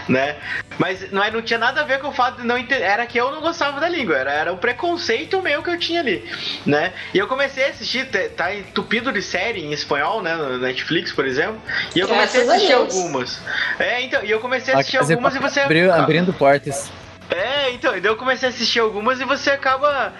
né? 0.08 0.36
Mas 0.78 1.10
não, 1.12 1.22
é- 1.22 1.30
não 1.30 1.40
tinha 1.42 1.58
nada 1.58 1.80
a 1.82 1.84
ver 1.84 2.00
com 2.00 2.08
o 2.08 2.12
fato 2.12 2.40
de 2.40 2.46
não 2.46 2.58
entender. 2.58 2.82
Era 2.82 3.06
que 3.06 3.18
eu 3.18 3.30
não 3.30 3.40
gostava 3.40 3.80
da 3.80 3.88
língua. 3.88 4.16
Era, 4.16 4.32
era 4.32 4.52
o 4.52 4.58
preconceito 4.58 5.40
meu 5.42 5.62
que 5.62 5.70
eu 5.70 5.78
tinha 5.78 6.00
ali, 6.00 6.24
né? 6.66 6.92
E 7.12 7.18
eu 7.18 7.26
comecei 7.26 7.64
a 7.66 7.68
assistir, 7.68 8.06
tá- 8.06 8.18
tá 8.36 8.54
entupido 8.54 9.12
de 9.12 9.22
série 9.22 9.60
em 9.64 9.72
espanhol, 9.72 10.20
né? 10.22 10.34
No 10.34 10.58
Netflix, 10.58 11.12
por 11.12 11.26
exemplo. 11.26 11.60
E 11.94 12.00
eu 12.00 12.08
comecei 12.08 12.40
a 12.42 12.44
Graças 12.44 12.48
a 12.50 12.54
assistir 12.56 12.76
Deus. 12.76 12.96
algumas. 12.96 13.40
É, 13.78 14.00
então, 14.02 14.24
e 14.24 14.30
eu 14.30 14.40
comecei 14.40 14.74
a 14.74 14.78
assistir 14.78 14.96
algumas 14.98 15.34
e 15.34 15.38
você. 15.38 15.60
abriu- 15.60 15.92
abrindo 15.92 16.32
portas. 16.32 16.90
É, 17.30 17.70
então, 17.70 17.94
eu 17.96 18.16
comecei 18.16 18.48
a 18.48 18.50
assistir 18.50 18.80
algumas 18.80 19.20
e 19.20 19.24
você 19.24 19.50
acaba 19.50 20.12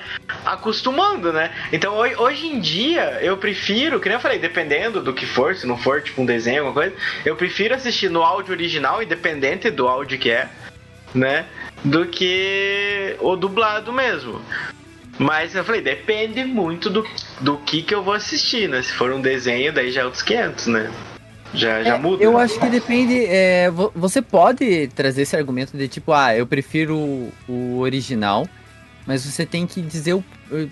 acostumando, 0.45 1.33
né? 1.33 1.51
Então 1.73 1.95
hoje, 1.95 2.17
hoje 2.17 2.47
em 2.47 2.61
dia 2.61 3.19
eu 3.21 3.37
prefiro, 3.37 4.01
que 4.01 4.09
nem 4.09 4.17
eu 4.17 4.21
falei, 4.21 4.39
dependendo 4.39 5.03
do 5.03 5.13
que 5.13 5.27
for, 5.27 5.55
se 5.55 5.67
não 5.67 5.77
for 5.77 6.03
tipo 6.03 6.23
um 6.23 6.27
desenho, 6.27 6.67
alguma 6.67 6.75
coisa, 6.75 6.97
eu 7.25 7.37
prefiro 7.37 7.75
assistir 7.75 8.11
no 8.11 8.23
áudio 8.23 8.53
original, 8.53 9.03
independente 9.03 9.71
do 9.71 9.87
áudio 9.87 10.19
que 10.19 10.31
é, 10.31 10.49
né? 11.15 11.47
Do 11.85 12.07
que 12.07 13.17
o 13.21 13.37
dublado 13.37 13.93
mesmo. 13.93 14.41
Mas 15.19 15.55
eu 15.55 15.65
falei, 15.65 15.81
depende 15.81 16.45
muito 16.45 16.91
do, 16.91 17.07
do 17.41 17.59
que 17.59 17.83
que 17.83 17.95
eu 17.95 18.03
vou 18.03 18.15
assistir, 18.15 18.69
né? 18.69 18.83
Se 18.83 18.93
for 18.93 19.13
um 19.13 19.21
desenho, 19.21 19.73
daí 19.73 19.93
já 19.93 20.03
é 20.03 20.05
outros 20.05 20.23
500, 20.23 20.67
né? 20.67 20.91
Já, 21.55 21.83
já 21.83 21.95
É, 21.95 21.99
muda. 21.99 22.23
Eu 22.23 22.37
acho 22.39 22.59
que 22.59 22.69
depende. 22.69 23.25
é, 23.27 23.71
vo- 23.71 23.93
você 23.95 24.21
pode 24.21 24.89
trazer 24.89 25.23
esse 25.23 25.37
argumento 25.37 25.77
de 25.77 25.87
tipo, 25.89 26.13
ah, 26.13 26.37
eu 26.37 26.47
prefiro 26.47 26.97
o, 26.97 27.33
o 27.49 27.79
original, 27.79 28.47
mas 29.07 29.25
você 29.25 29.47
tem 29.47 29.67
que 29.67 29.81
dizer 29.81 30.15
o. 30.15 30.25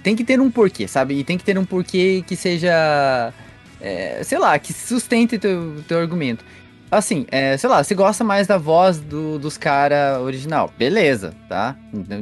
Tem 0.02 0.14
que 0.16 0.24
ter 0.24 0.40
um 0.40 0.50
porquê, 0.50 0.86
sabe? 0.88 1.14
E 1.14 1.24
tem 1.24 1.38
que 1.38 1.44
ter 1.44 1.56
um 1.58 1.64
porquê 1.64 2.22
que 2.26 2.34
seja. 2.36 3.32
é, 3.80 4.22
sei 4.24 4.38
lá, 4.38 4.58
que 4.58 4.72
sustente 4.72 5.38
teu, 5.38 5.76
teu 5.88 5.98
argumento. 5.98 6.44
Assim, 6.90 7.24
é, 7.30 7.56
sei 7.56 7.70
lá, 7.70 7.82
você 7.82 7.94
gosta 7.94 8.22
mais 8.22 8.46
da 8.46 8.58
voz 8.58 8.98
do, 8.98 9.38
dos 9.38 9.56
cara 9.56 10.20
original. 10.20 10.70
Beleza, 10.76 11.32
tá? 11.48 11.74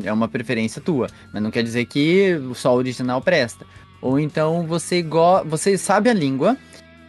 É 0.04 0.12
uma 0.12 0.28
preferência 0.28 0.80
tua. 0.80 1.08
Mas 1.32 1.42
não 1.42 1.50
quer 1.50 1.64
dizer 1.64 1.86
que 1.86 2.40
só 2.54 2.72
o 2.74 2.76
original 2.78 3.20
presta. 3.20 3.66
Ou 4.00 4.18
então 4.18 4.64
você, 4.66 5.02
go 5.02 5.42
você 5.44 5.76
sabe 5.76 6.08
a 6.08 6.14
língua 6.14 6.56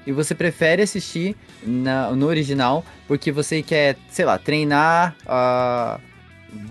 e 0.05 0.11
você 0.11 0.33
prefere 0.35 0.81
assistir 0.81 1.35
na- 1.63 2.11
no 2.11 2.25
original 2.27 2.83
porque 3.07 3.31
você 3.31 3.61
quer, 3.61 3.97
sei 4.09 4.25
lá, 4.25 4.37
treinar. 4.37 5.15
ah, 5.27 5.99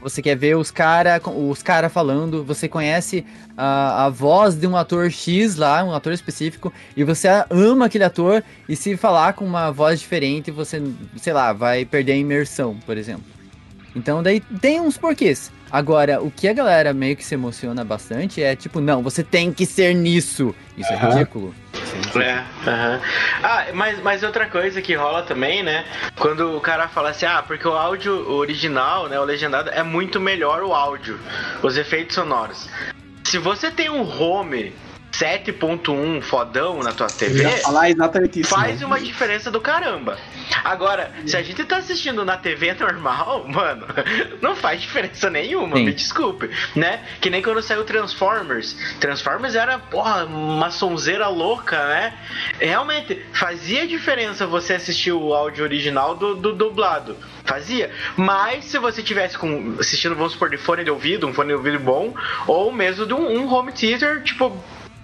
você 0.03 0.21
quer 0.21 0.37
ver 0.37 0.57
os 0.59 0.71
cara, 0.71 1.19
os 1.25 1.63
cara 1.63 1.89
falando, 1.89 2.45
você 2.45 2.69
conhece 2.69 3.25
a, 3.57 4.05
a 4.05 4.09
voz 4.11 4.55
de 4.55 4.67
um 4.67 4.77
ator 4.77 5.11
X 5.11 5.57
lá, 5.57 5.83
um 5.83 5.95
ator 5.95 6.13
específico, 6.13 6.71
e 6.95 7.03
você 7.03 7.29
ama 7.49 7.87
aquele 7.87 8.05
ator, 8.05 8.45
e 8.69 8.77
se 8.77 8.95
falar 8.97 9.33
com 9.33 9.43
uma 9.43 9.71
voz 9.71 9.99
diferente, 10.01 10.51
você, 10.51 10.83
sei 11.17 11.33
lá, 11.33 11.55
vai 11.55 11.87
perder 11.87 12.13
a 12.13 12.17
imersão, 12.17 12.77
por 12.85 12.99
exemplo. 12.99 13.25
Então 13.97 14.23
daí 14.23 14.41
tem 14.41 14.81
uns 14.83 14.99
porquês. 14.99 15.51
Agora, 15.71 16.21
o 16.21 16.31
que 16.31 16.49
a 16.49 16.53
galera 16.53 16.93
meio 16.93 17.17
que 17.17 17.25
se 17.25 17.35
emociona 17.35 17.85
bastante 17.85 18.43
é 18.43 18.57
tipo, 18.57 18.81
não, 18.81 19.03
você 19.03 19.23
tem 19.23 19.53
que 19.53 19.65
ser 19.65 19.95
nisso. 19.95 20.55
Isso 20.77 20.93
é. 20.93 20.97
Isso 20.97 21.05
é 21.05 21.09
ridículo. 21.09 21.55
É, 22.17 22.45
aham. 22.69 23.01
Ah, 23.43 23.67
mas, 23.75 24.03
mas 24.03 24.23
outra 24.23 24.47
coisa 24.47 24.81
que 24.83 24.95
rola 24.95 25.23
também, 25.23 25.63
né? 25.63 25.85
Quando 26.17 26.57
o 26.57 26.61
cara 26.61 26.89
fala 26.89 27.11
assim, 27.11 27.27
ah, 27.27 27.43
porque 27.43 27.67
o 27.67 27.73
áudio 27.73 28.31
original, 28.31 29.09
né, 29.09 29.19
o 29.19 29.25
legendado, 29.25 29.71
é 29.71 29.83
muito 29.83 30.21
melhor 30.21 30.63
o 30.63 30.75
áudio, 30.75 31.19
os 31.63 31.77
efeitos 31.77 32.15
sonoros. 32.15 32.69
Se 33.25 33.39
você 33.39 33.71
tem 33.71 33.89
um 33.91 34.03
home 34.03 34.73
7.1 35.13 36.23
fodão 36.23 36.83
na 36.83 36.93
tua 36.93 37.09
TV, 37.09 37.45
exatamente 37.91 38.41
isso. 38.41 38.51
faz 38.51 38.81
né? 38.81 38.87
uma 38.87 39.01
diferença 39.01 39.51
do 39.51 39.61
caramba. 39.61 40.19
Agora, 40.65 41.13
se 41.27 41.37
a 41.37 41.43
gente 41.43 41.65
tá 41.65 41.79
assistindo 41.79 42.25
na 42.25 42.37
TV 42.37 42.75
normal, 42.75 43.47
mano, 43.49 43.87
não 44.41 44.55
faz 44.55 44.81
diferença 44.81 45.29
nenhuma, 45.29 45.77
Sim. 45.77 45.85
me 45.85 45.93
desculpe, 45.93 46.51
né? 46.75 47.05
Que 47.21 47.29
nem 47.29 47.43
quando 47.43 47.63
saiu 47.63 47.85
Transformers. 47.85 48.77
Transformers 49.01 49.55
era, 49.55 49.79
porra, 49.79 50.25
uma 50.25 50.71
sonzeira 50.71 51.29
louca, 51.29 51.77
né? 51.89 52.15
Realmente, 52.59 53.21
fazia 53.33 53.87
diferença 53.87 54.47
você 54.47 54.75
assistir 54.75 55.13
o 55.13 55.35
áudio 55.35 55.65
original 55.65 56.15
do, 56.15 56.35
do 56.35 56.53
dublado. 56.53 57.17
Fazia. 57.45 57.91
Mas 58.17 58.67
se 58.67 58.79
você 58.79 59.03
tivesse 59.03 59.37
com, 59.37 59.77
assistindo, 59.79 60.15
vamos 60.15 60.33
supor, 60.33 60.51
de 60.51 60.57
fone 60.57 60.85
de 60.85 60.91
ouvido, 60.91 61.27
um 61.27 61.33
fone 61.33 61.49
de 61.49 61.55
ouvido 61.55 61.81
bom, 61.81 62.15
ou 62.47 62.73
mesmo 62.73 63.07
de 63.07 63.15
um, 63.15 63.41
um 63.41 63.53
home 63.53 63.73
theater, 63.73 64.23
tipo, 64.23 64.57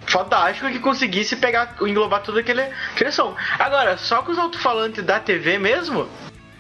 fantástico 0.07 0.71
que 0.71 0.79
conseguisse 0.79 1.37
pegar, 1.37 1.77
englobar 1.81 2.23
todo 2.23 2.39
aquele, 2.39 2.63
aquele 2.93 3.11
som. 3.13 3.37
Agora, 3.59 3.97
só 3.97 4.23
com 4.23 4.33
os 4.33 4.39
alto-falantes 4.39 5.05
da 5.05 5.21
TV 5.21 5.59
mesmo, 5.59 6.09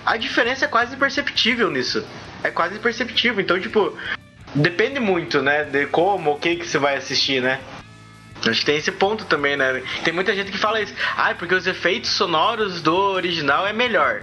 a 0.04 0.16
diferença 0.16 0.64
é 0.64 0.68
quase 0.68 0.94
imperceptível 0.94 1.70
nisso. 1.70 2.06
É 2.42 2.50
quase 2.50 2.76
imperceptível. 2.76 3.40
Então, 3.40 3.58
tipo, 3.60 3.96
depende 4.54 5.00
muito, 5.00 5.42
né? 5.42 5.64
De 5.64 5.86
como, 5.86 6.32
o 6.32 6.38
que 6.38 6.56
que 6.56 6.66
você 6.66 6.78
vai 6.78 6.96
assistir, 6.96 7.40
né? 7.40 7.60
Acho 8.46 8.60
que 8.60 8.66
tem 8.66 8.76
esse 8.76 8.92
ponto 8.92 9.24
também, 9.24 9.56
né? 9.56 9.82
Tem 10.04 10.12
muita 10.12 10.34
gente 10.34 10.52
que 10.52 10.58
fala 10.58 10.80
isso. 10.80 10.94
Ah, 11.16 11.34
porque 11.34 11.54
os 11.54 11.66
efeitos 11.66 12.10
sonoros 12.10 12.82
do 12.82 12.94
original 12.94 13.66
é 13.66 13.72
melhor. 13.72 14.22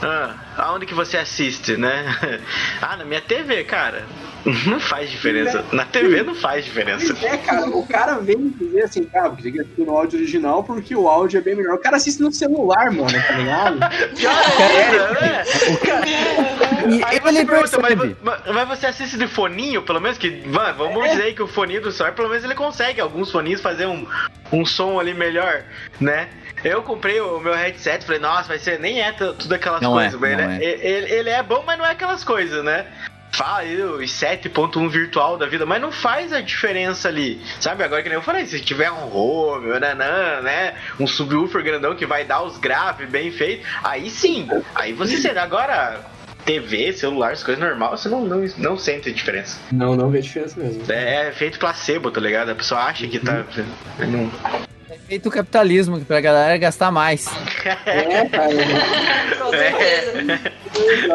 Ah, 0.00 0.34
aonde 0.56 0.86
que 0.86 0.94
você 0.94 1.16
assiste, 1.16 1.76
né? 1.76 2.04
Ah, 2.80 2.96
na 2.96 3.04
minha 3.04 3.20
TV, 3.20 3.64
cara. 3.64 4.06
Não 4.66 4.80
faz 4.80 5.10
diferença. 5.10 5.64
Na 5.72 5.84
TV 5.84 6.22
não 6.22 6.34
faz 6.34 6.64
diferença. 6.64 7.14
É, 7.24 7.36
cara, 7.36 7.66
o 7.66 7.86
cara 7.86 8.18
vem 8.18 8.48
dizer 8.50 8.82
assim, 8.82 9.04
cara, 9.04 9.28
porque 9.30 9.44
tem 9.44 9.52
que 9.52 9.60
assistir 9.60 9.84
no 9.84 9.96
áudio 9.96 10.18
original 10.18 10.64
porque 10.64 10.96
o 10.96 11.08
áudio 11.08 11.38
é 11.38 11.40
bem 11.40 11.54
melhor. 11.54 11.74
O 11.74 11.78
cara 11.80 11.96
assiste 11.96 12.20
no 12.20 12.32
celular, 12.32 12.90
mano, 12.90 13.10
tá 13.12 13.32
ligado? 13.38 13.78
Pior 14.16 14.34
ainda, 14.34 15.20
né? 15.20 15.44
E 16.90 17.04
Aí 17.04 17.16
ele 17.16 17.44
você 17.44 17.44
pergunta, 17.78 18.16
mas, 18.22 18.44
mas- 18.54 18.68
você 18.68 18.86
assiste 18.86 19.16
de 19.16 19.26
foninho, 19.28 19.82
pelo 19.82 20.00
menos 20.00 20.18
que. 20.18 20.30
Mano, 20.46 20.74
vamos 20.78 21.08
dizer 21.10 21.22
aí 21.22 21.34
que 21.34 21.42
o 21.42 21.46
foninho 21.46 21.80
do 21.82 21.92
celular, 21.92 22.14
pelo 22.14 22.28
menos 22.28 22.42
ele 22.44 22.54
consegue 22.54 23.00
alguns 23.00 23.30
foninhos 23.30 23.60
fazer 23.60 23.86
um, 23.86 24.06
um 24.52 24.64
som 24.64 24.98
ali 24.98 25.14
melhor, 25.14 25.62
né? 26.00 26.28
Eu 26.64 26.80
comprei 26.82 27.20
o 27.20 27.40
meu 27.40 27.54
headset, 27.54 28.04
falei, 28.04 28.20
nossa, 28.20 28.46
vai 28.48 28.58
ser. 28.58 28.78
Nem 28.78 29.00
é 29.02 29.10
tu- 29.10 29.34
tudo 29.34 29.52
aquelas 29.52 29.80
Não 29.80 29.98
é, 29.98 30.04
coisas, 30.04 30.20
mas 30.20 30.36
não 30.38 30.52
ele, 30.52 30.64
é. 30.64 30.86
ele, 30.86 31.12
ele 31.12 31.30
é 31.30 31.42
bom, 31.42 31.64
mas 31.66 31.76
não 31.76 31.84
é 31.84 31.90
aquelas 31.90 32.22
coisas, 32.22 32.62
né? 32.64 32.86
Fala 33.32 33.60
aí 33.60 33.82
os 33.82 34.10
7.1 34.10 34.88
virtual 34.90 35.38
da 35.38 35.46
vida, 35.46 35.64
mas 35.64 35.80
não 35.80 35.90
faz 35.90 36.32
a 36.32 36.40
diferença 36.42 37.08
ali. 37.08 37.40
Sabe? 37.58 37.82
Agora 37.82 38.02
que 38.02 38.08
nem 38.08 38.16
eu 38.16 38.22
falei, 38.22 38.44
se 38.46 38.60
tiver 38.60 38.92
um 38.92 39.10
home, 39.10 39.72
um 39.72 39.80
nanã, 39.80 40.42
né? 40.42 40.74
Um 41.00 41.06
subwoofer 41.06 41.62
grandão 41.62 41.96
que 41.96 42.04
vai 42.04 42.24
dar 42.24 42.42
os 42.42 42.58
graves 42.58 43.08
bem 43.08 43.32
feitos, 43.32 43.66
aí 43.82 44.10
sim. 44.10 44.48
Aí 44.74 44.92
você 44.92 45.16
será. 45.16 45.42
Agora, 45.42 46.00
TV, 46.44 46.92
celular, 46.92 47.32
as 47.32 47.42
coisas 47.42 47.62
normais, 47.62 48.00
você 48.00 48.08
não, 48.08 48.24
não, 48.24 48.44
não 48.58 48.76
sente 48.76 49.08
a 49.08 49.12
diferença. 49.12 49.58
Não, 49.72 49.96
não 49.96 50.10
vê 50.10 50.20
diferença 50.20 50.60
mesmo. 50.60 50.82
É 50.90 51.32
feito 51.32 51.58
placebo, 51.58 52.10
tá 52.10 52.20
ligado? 52.20 52.50
A 52.50 52.54
pessoa 52.54 52.82
acha 52.82 53.06
que 53.06 53.18
tá. 53.18 53.44
Não... 53.98 54.30
É 54.90 54.98
feito 54.98 55.30
o 55.30 55.32
capitalismo, 55.32 55.98
que 55.98 56.04
pra 56.04 56.20
galera 56.20 56.56
gastar 56.58 56.90
mais. 56.90 57.26
É, 57.86 58.26
cara. 58.28 58.50
Com 59.40 59.50
certeza. 59.50 60.61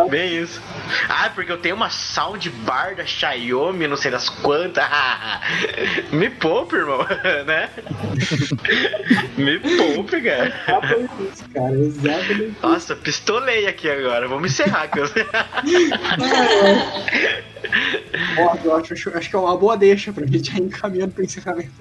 Bem 0.09 0.41
isso. 0.41 0.61
Ah, 1.09 1.29
porque 1.33 1.51
eu 1.51 1.57
tenho 1.57 1.75
uma 1.75 1.89
soundbar 1.89 2.95
da 2.95 3.05
Xiaomi, 3.05 3.87
não 3.87 3.97
sei 3.97 4.11
das 4.11 4.29
quantas. 4.29 4.83
Me 6.11 6.29
poupe, 6.29 6.75
irmão, 6.75 6.99
né? 7.45 7.69
Me 9.37 9.59
poupe, 9.59 10.21
cara. 10.21 10.53
Exatamente 10.67 11.13
isso, 11.33 11.43
cara. 11.53 11.73
Exatamente. 11.73 12.55
Nossa, 12.61 12.95
pistolei 12.95 13.67
aqui 13.67 13.89
agora. 13.89 14.27
Vamos 14.27 14.51
encerrar. 14.51 14.87
que 14.89 14.99
eu- 14.99 15.05
acho, 18.75 18.93
acho, 18.93 19.17
acho 19.17 19.29
que 19.29 19.35
é 19.35 19.39
uma 19.39 19.57
boa 19.57 19.75
deixa 19.77 20.13
pra 20.13 20.25
gente 20.25 20.55
ir 20.55 20.61
encaminhando 20.61 21.11
pro 21.13 21.23
encerramento. 21.23 21.71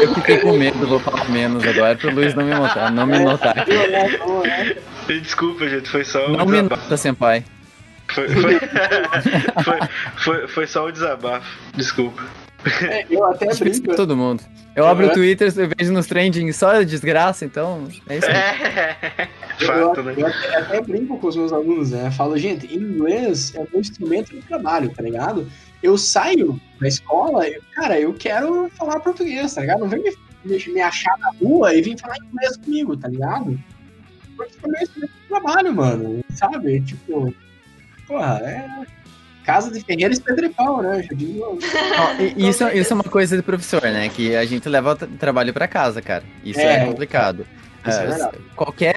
Eu 0.00 0.14
fiquei 0.14 0.38
com 0.38 0.52
medo, 0.56 0.86
vou 0.86 1.00
falar 1.00 1.28
menos 1.28 1.66
agora 1.66 1.96
pro 1.96 2.12
Luiz 2.14 2.34
não 2.34 2.44
me 2.44 2.54
notar. 2.54 2.90
Não 2.90 3.06
me 3.06 3.18
notar. 3.18 3.54
Desculpa, 5.06 5.68
gente, 5.68 5.88
foi 5.88 6.04
só 6.04 6.26
um 6.28 6.36
Não 6.36 6.46
desabafo. 6.46 6.82
nota, 6.82 6.96
senpai. 6.96 7.44
Foi, 8.12 8.28
foi, 8.28 8.58
foi, 9.64 9.78
foi, 10.16 10.48
foi 10.48 10.66
só 10.66 10.88
um 10.88 10.92
desabafo. 10.92 11.46
Desculpa. 11.74 12.22
É, 12.82 13.04
Eu 13.10 13.24
até 13.26 13.54
brinco. 13.54 13.82
pra 13.82 13.94
todo 13.94 14.16
mundo. 14.16 14.42
Eu 14.74 14.86
abro 14.86 15.06
o 15.06 15.12
Twitter, 15.12 15.52
eu 15.56 15.68
vejo 15.78 15.92
nos 15.92 16.06
trending 16.06 16.50
só 16.52 16.82
desgraça, 16.82 17.44
então 17.44 17.86
é 18.08 18.16
isso 18.18 18.26
aí. 18.26 18.34
É. 18.34 19.28
Eu, 19.60 19.66
Fato, 19.68 20.00
eu 20.00 20.04
né? 20.04 20.14
até, 20.26 20.56
até 20.56 20.80
brinco 20.80 21.16
com 21.16 21.28
os 21.28 21.36
meus 21.36 21.52
alunos, 21.52 21.92
né? 21.92 22.10
Falo, 22.10 22.36
gente, 22.36 22.66
inglês 22.74 23.54
é 23.54 23.60
um 23.72 23.78
instrumento 23.78 24.32
de 24.34 24.42
trabalho, 24.42 24.88
tá 24.92 25.00
ligado? 25.00 25.48
Eu 25.80 25.96
saio 25.96 26.60
da 26.80 26.88
escola, 26.88 27.46
eu- 27.48 27.62
cara, 27.72 28.00
eu 28.00 28.12
quero 28.14 28.68
falar 28.76 28.98
português, 28.98 29.54
tá 29.54 29.60
ligado? 29.60 29.78
Não 29.78 29.88
vem 29.88 30.02
me, 30.02 30.12
me- 30.44 30.72
me 30.74 30.80
achar 30.80 31.16
na 31.20 31.30
rua 31.40 31.72
e 31.72 31.80
vir 31.82 31.96
falar 32.00 32.16
inglês 32.18 32.56
comigo, 32.56 32.96
tá 32.96 33.06
ligado? 33.06 33.56
Porque 34.36 34.58
é 34.76 34.84
de 34.84 35.08
trabalho, 35.28 35.74
mano, 35.74 36.20
sabe? 36.34 36.80
Tipo, 36.80 37.34
porra, 38.06 38.40
é. 38.44 38.68
Casa 39.44 39.70
de 39.70 39.78
Ferreira 39.84 40.14
e 40.14 40.20
Pedro 40.20 40.46
e 40.46 40.48
Pau, 40.48 40.80
né? 40.82 41.02
Já 41.02 41.14
digo. 41.14 41.58
E- 42.18 42.48
isso, 42.48 42.66
isso 42.68 42.92
é 42.92 42.94
uma 42.94 43.04
coisa 43.04 43.36
do 43.36 43.42
professor, 43.42 43.82
né? 43.82 44.08
Que 44.08 44.34
a 44.34 44.44
gente 44.46 44.66
leva 44.68 44.92
o 44.92 44.96
tra- 44.96 45.08
trabalho 45.18 45.52
pra 45.52 45.68
casa, 45.68 46.00
cara. 46.00 46.24
Isso 46.42 46.60
é, 46.60 46.76
É, 46.82 46.86
complicado. 46.86 47.46
é 47.84 47.90
É, 47.90 48.30
qualquer. 48.56 48.96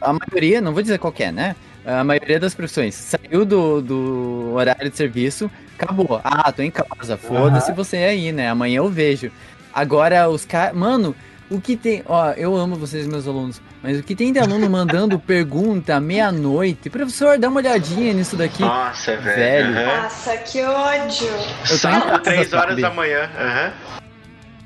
A 0.00 0.12
maioria, 0.12 0.60
não 0.60 0.72
vou 0.72 0.82
dizer 0.82 0.98
qualquer, 0.98 1.32
né? 1.32 1.56
A 1.84 2.04
maioria 2.04 2.38
das 2.38 2.54
profissões 2.54 2.94
saiu 2.94 3.44
do, 3.44 3.80
do 3.82 4.52
horário 4.54 4.88
de 4.90 4.96
serviço, 4.96 5.50
acabou. 5.76 6.20
Ah, 6.22 6.52
tô 6.52 6.62
em 6.62 6.70
casa, 6.70 7.16
foda-se 7.16 7.72
você 7.72 7.96
aí, 7.96 8.30
né? 8.30 8.48
Amanhã 8.48 8.76
eu 8.78 8.88
vejo. 8.88 9.32
Agora 9.74 10.28
os 10.28 10.44
caras. 10.44 10.76
Mano, 10.76 11.14
o 11.50 11.60
que 11.60 11.76
tem. 11.76 12.02
Ó, 12.06 12.30
eu 12.32 12.56
amo 12.56 12.76
vocês, 12.76 13.06
meus 13.06 13.26
alunos, 13.26 13.60
mas 13.82 13.98
o 13.98 14.02
que 14.02 14.14
tem 14.14 14.32
de 14.32 14.38
aluno 14.38 14.68
mandando 14.68 15.18
pergunta 15.20 15.98
meia-noite? 16.00 16.90
Professor, 16.90 17.38
dá 17.38 17.48
uma 17.48 17.60
olhadinha 17.60 18.12
nisso 18.12 18.36
daqui. 18.36 18.62
Nossa, 18.62 19.16
velho. 19.16 19.72
Velho. 19.72 19.78
aham. 19.90 20.02
Nossa, 20.02 20.36
que 20.38 20.62
ódio. 20.62 21.28
Eu 21.70 21.76
Sábado, 21.76 22.06
casa, 22.10 22.20
3 22.22 22.52
horas 22.52 22.68
sabe? 22.70 22.82
da 22.82 22.90
manhã. 22.90 23.30
aham. 23.38 23.72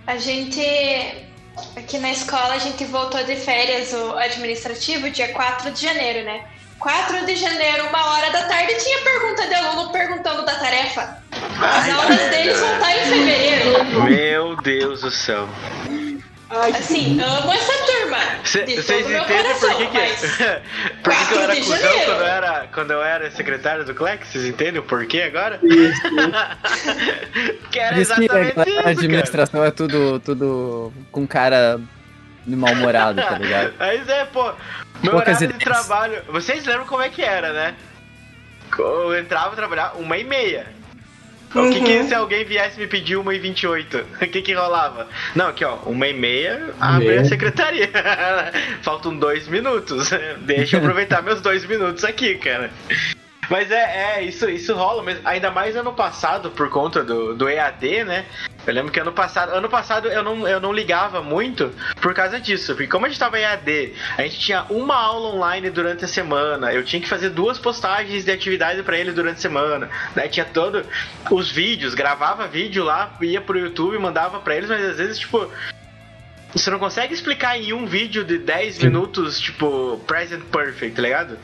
A 0.07 0.16
gente. 0.16 0.61
Aqui 1.76 1.99
na 1.99 2.11
escola 2.11 2.55
a 2.55 2.59
gente 2.59 2.85
voltou 2.87 3.22
de 3.24 3.37
férias, 3.37 3.93
o 3.93 4.16
administrativo, 4.16 5.11
dia 5.11 5.28
4 5.33 5.70
de 5.70 5.83
janeiro, 5.83 6.24
né? 6.24 6.41
4 6.78 7.24
de 7.26 7.37
janeiro, 7.37 7.87
uma 7.89 8.05
hora 8.12 8.33
da 8.33 8.43
tarde, 8.49 8.74
tinha 8.83 8.99
pergunta 9.03 9.47
de 9.47 9.55
aluno 9.55 9.93
perguntando 9.93 10.45
da 10.45 10.55
tarefa. 10.57 11.18
As 11.30 11.85
Ai, 11.85 11.91
aulas 11.93 12.18
deles 12.30 12.59
vão 12.59 12.72
estar 12.74 12.97
em 12.97 13.05
fevereiro. 13.05 14.05
Meu 14.05 14.57
Deus 14.62 15.03
do 15.03 15.11
céu. 15.11 15.47
Ai, 16.55 16.70
que 16.72 16.78
Assim, 16.78 17.20
amo 17.20 17.53
essa 17.53 17.72
turma. 17.86 18.18
Cê- 18.44 18.64
de 18.64 18.76
Vocês 18.76 19.07
entendem 19.07 19.24
por 19.59 19.76
que, 19.76 19.86
que, 19.86 19.98
mas- 19.98 20.20
por 21.03 21.12
que, 21.14 21.26
que 21.26 21.34
eu 21.34 21.40
era 21.40 21.46
4 21.46 21.55
de 21.55 21.61
cuzão 21.62 21.78
janeiro. 21.78 22.05
quando 22.05 22.20
eu 22.20 22.26
era, 22.26 22.68
quando 22.74 22.90
eu 22.90 23.03
era 23.03 23.30
secretário 23.30 23.84
do 23.84 23.94
Clex? 23.94 24.28
Vocês 24.28 24.44
entendem 24.44 24.80
o 24.80 24.82
porquê 24.84 25.22
agora? 25.22 25.59
isso. 25.62 26.03
que 27.70 27.78
era 27.78 27.94
Diz 27.96 28.09
que 28.12 28.24
exatamente 28.24 28.61
a 28.61 28.62
isso, 28.64 28.74
cara. 28.76 28.90
administração 28.90 29.64
é 29.64 29.70
tudo, 29.70 30.20
tudo 30.20 30.92
com 31.11 31.26
cara 31.26 31.80
de 32.46 32.55
mal-humorado, 32.57 33.22
tá 33.22 33.38
ligado? 33.38 33.72
Mas 33.80 34.07
é, 34.09 34.24
pô, 34.26 34.53
meu 35.03 35.12
Poucas 35.12 35.36
horário 35.38 35.38
de 35.38 35.44
ideias. 35.55 35.62
trabalho. 35.86 36.22
Vocês 36.28 36.64
lembram 36.66 36.84
como 36.86 37.03
é 37.03 37.09
que 37.09 37.22
era, 37.22 37.53
né? 37.53 37.74
Eu 38.78 39.18
entrava 39.18 39.55
trabalhar 39.57 39.92
uma 39.96 40.16
e 40.18 40.24
meia. 40.24 40.66
O 41.55 41.70
que, 41.70 41.80
que 41.82 42.05
se 42.05 42.14
alguém 42.14 42.44
viesse 42.44 42.78
me 42.78 42.86
pedir 42.86 43.16
uma 43.16 43.34
e 43.34 43.38
28? 43.38 43.98
O 43.98 44.26
que 44.26 44.42
que 44.42 44.53
rolava? 44.55 45.07
Não, 45.34 45.48
aqui 45.48 45.64
ó, 45.64 45.76
uma 45.84 46.09
e 46.09 46.14
meia, 46.14 46.70
abre 46.80 47.09
a 47.09 47.11
Meia. 47.11 47.24
secretaria. 47.24 47.90
Faltam 48.82 49.16
dois 49.16 49.46
minutos. 49.48 50.11
Deixa 50.40 50.76
eu 50.76 50.80
aproveitar 50.80 51.22
meus 51.22 51.40
dois 51.40 51.64
minutos 51.66 52.05
aqui, 52.05 52.36
cara. 52.36 52.70
Mas 53.53 53.70
é, 53.70 54.14
é 54.16 54.22
isso, 54.22 54.48
isso 54.48 54.74
rola 54.74 55.03
mesmo. 55.03 55.28
Ainda 55.28 55.50
mais 55.50 55.76
ano 55.76 55.92
passado, 55.92 56.50
por 56.53 56.70
conta 56.70 57.05
do, 57.05 57.34
do 57.34 57.50
EAD, 57.50 58.03
né? 58.03 58.24
Eu 58.66 58.72
lembro 58.72 58.90
que 58.90 58.98
ano 58.98 59.12
passado, 59.12 59.53
ano 59.53 59.68
passado 59.68 60.09
eu 60.09 60.22
não, 60.22 60.48
eu 60.48 60.59
não 60.59 60.72
ligava 60.72 61.20
muito 61.20 61.70
por 62.00 62.14
causa 62.14 62.40
disso. 62.40 62.72
Porque 62.72 62.86
como 62.86 63.05
a 63.05 63.11
gente 63.11 63.18
tava 63.18 63.38
em 63.38 63.42
EAD, 63.42 63.92
a 64.16 64.22
gente 64.22 64.38
tinha 64.38 64.64
uma 64.70 64.96
aula 64.96 65.34
online 65.34 65.68
durante 65.68 66.03
a 66.03 66.09
semana. 66.09 66.72
Eu 66.72 66.82
tinha 66.82 67.03
que 67.03 67.07
fazer 67.07 67.28
duas 67.28 67.59
postagens 67.59 68.24
de 68.24 68.30
atividade 68.30 68.82
pra 68.82 68.96
ele 68.96 69.12
durante 69.12 69.36
a 69.36 69.40
semana. 69.42 69.90
Né? 70.16 70.28
Tinha 70.28 70.46
todo 70.46 70.86
os 71.30 71.50
vídeos, 71.50 71.92
gravava 71.92 72.48
vídeo 72.48 72.82
lá, 72.82 73.14
ia 73.20 73.42
pro 73.42 73.59
YouTube, 73.59 73.98
mandava 73.98 74.40
pra 74.40 74.57
eles, 74.57 74.70
mas 74.70 74.82
às 74.82 74.96
vezes, 74.96 75.18
tipo, 75.18 75.46
você 76.55 76.70
não 76.70 76.78
consegue 76.78 77.12
explicar 77.12 77.59
em 77.59 77.72
um 77.72 77.84
vídeo 77.84 78.24
de 78.24 78.38
10 78.38 78.78
minutos, 78.82 79.40
tipo, 79.40 79.98
present 80.07 80.42
perfect, 80.44 80.96
tá 80.96 81.03
ligado? 81.03 81.38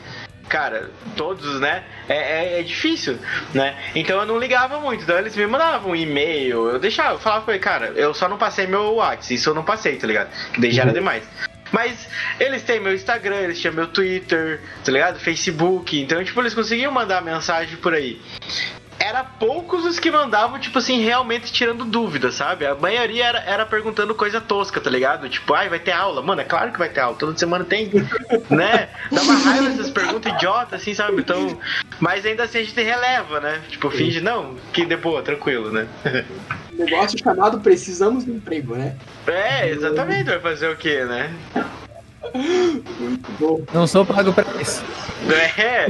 Cara, 0.49 0.89
todos, 1.15 1.59
né? 1.59 1.83
É, 2.09 2.15
é, 2.15 2.59
é, 2.59 2.63
difícil, 2.63 3.17
né? 3.53 3.77
Então 3.95 4.19
eu 4.19 4.25
não 4.25 4.37
ligava 4.37 4.79
muito. 4.79 5.03
Então 5.03 5.17
eles 5.17 5.35
me 5.35 5.45
mandavam 5.47 5.91
um 5.91 5.95
e-mail, 5.95 6.67
eu 6.67 6.79
deixava, 6.79 7.13
eu 7.13 7.19
falava 7.19 7.45
pra 7.45 7.53
ele, 7.53 7.63
cara, 7.63 7.87
eu 7.95 8.13
só 8.13 8.27
não 8.27 8.37
passei 8.37 8.67
meu 8.67 8.95
WhatsApp, 8.95 9.33
isso 9.35 9.49
eu 9.49 9.53
não 9.53 9.63
passei, 9.63 9.95
tá 9.95 10.07
ligado? 10.07 10.29
Que 10.51 10.59
daí 10.59 10.71
já 10.71 10.81
era 10.81 10.89
uhum. 10.89 10.95
demais. 10.95 11.23
Mas 11.71 12.07
eles 12.39 12.63
têm 12.63 12.79
meu 12.79 12.93
Instagram, 12.93 13.41
eles 13.41 13.61
têm 13.61 13.71
meu 13.71 13.87
Twitter, 13.87 14.59
tá 14.83 14.91
ligado? 14.91 15.19
Facebook. 15.19 16.01
Então, 16.01 16.23
tipo, 16.23 16.41
eles 16.41 16.55
conseguiam 16.55 16.91
mandar 16.91 17.21
mensagem 17.21 17.77
por 17.77 17.93
aí 17.93 18.19
era 18.99 19.23
poucos 19.23 19.85
os 19.85 19.97
que 19.97 20.11
mandavam, 20.11 20.59
tipo 20.59 20.77
assim, 20.77 21.01
realmente 21.01 21.51
tirando 21.51 21.85
dúvida, 21.85 22.31
sabe? 22.31 22.65
A 22.65 22.75
maioria 22.75 23.25
era, 23.25 23.39
era 23.39 23.65
perguntando 23.65 24.13
coisa 24.13 24.41
tosca, 24.41 24.81
tá 24.81 24.89
ligado? 24.89 25.29
Tipo, 25.29 25.53
ai, 25.53 25.69
vai 25.69 25.79
ter 25.79 25.91
aula. 25.91 26.21
Mano, 26.21 26.41
é 26.41 26.43
claro 26.43 26.71
que 26.71 26.77
vai 26.77 26.89
ter 26.89 26.99
aula. 26.99 27.15
Toda 27.15 27.37
semana 27.37 27.63
tem, 27.63 27.89
né? 28.51 28.89
Dá 29.11 29.21
uma 29.21 29.35
raiva 29.35 29.69
essas 29.69 29.89
perguntas 29.89 30.33
idiotas, 30.33 30.81
assim, 30.81 30.93
sabe? 30.93 31.21
Então, 31.21 31.57
mas 31.99 32.25
ainda 32.25 32.43
assim 32.43 32.59
a 32.59 32.63
gente 32.63 32.81
releva, 32.81 33.39
né? 33.39 33.61
Tipo, 33.69 33.89
finge, 33.89 34.19
não, 34.19 34.55
que 34.73 34.85
de 34.85 34.97
boa, 34.97 35.21
tranquilo, 35.21 35.71
né? 35.71 35.87
Negócio 36.73 37.17
chamado 37.17 37.59
precisamos 37.59 38.25
de 38.25 38.31
emprego, 38.31 38.75
né? 38.75 38.95
É, 39.27 39.69
exatamente, 39.69 40.25
vai 40.25 40.39
fazer 40.39 40.69
o 40.69 40.75
quê, 40.75 41.03
né? 41.03 41.33
Muito 42.33 43.31
bom. 43.39 43.61
Não 43.73 43.87
sou 43.87 44.05
pago 44.05 44.33
pra 44.33 44.45
isso. 44.61 44.83
É, 45.57 45.87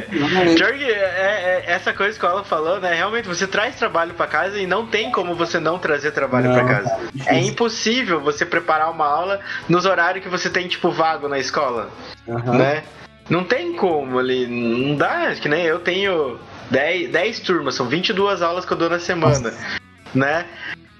Jorge, 0.57 0.83
é, 0.83 0.93
é, 0.93 1.63
essa 1.67 1.93
coisa 1.93 2.17
que 2.17 2.25
ela 2.25 2.43
falou, 2.43 2.79
né? 2.79 2.93
Realmente, 2.93 3.27
você 3.27 3.45
traz 3.45 3.75
trabalho 3.75 4.13
para 4.13 4.27
casa 4.27 4.59
e 4.59 4.65
não 4.65 4.87
tem 4.87 5.11
como 5.11 5.35
você 5.35 5.59
não 5.59 5.77
trazer 5.77 6.11
trabalho 6.11 6.51
para 6.51 6.65
casa. 6.65 6.97
É 7.27 7.39
impossível 7.39 8.19
você 8.19 8.45
preparar 8.45 8.91
uma 8.91 9.05
aula 9.05 9.39
nos 9.67 9.85
horários 9.85 10.23
que 10.23 10.29
você 10.29 10.49
tem, 10.49 10.67
tipo, 10.67 10.91
vago 10.91 11.27
na 11.27 11.37
escola. 11.37 11.89
Uhum. 12.27 12.57
Né? 12.57 12.83
Não 13.29 13.43
tem 13.43 13.75
como 13.75 14.17
ali. 14.17 14.47
Não 14.47 14.95
dá, 14.95 15.35
que 15.35 15.47
nem 15.47 15.63
eu 15.63 15.79
tenho 15.79 16.39
10, 16.71 17.11
10 17.11 17.39
turmas, 17.41 17.75
são 17.75 17.87
22 17.87 18.41
aulas 18.41 18.65
que 18.65 18.73
eu 18.73 18.77
dou 18.77 18.89
na 18.89 18.99
semana. 18.99 19.51
Nossa. 19.51 19.79
Né? 20.13 20.45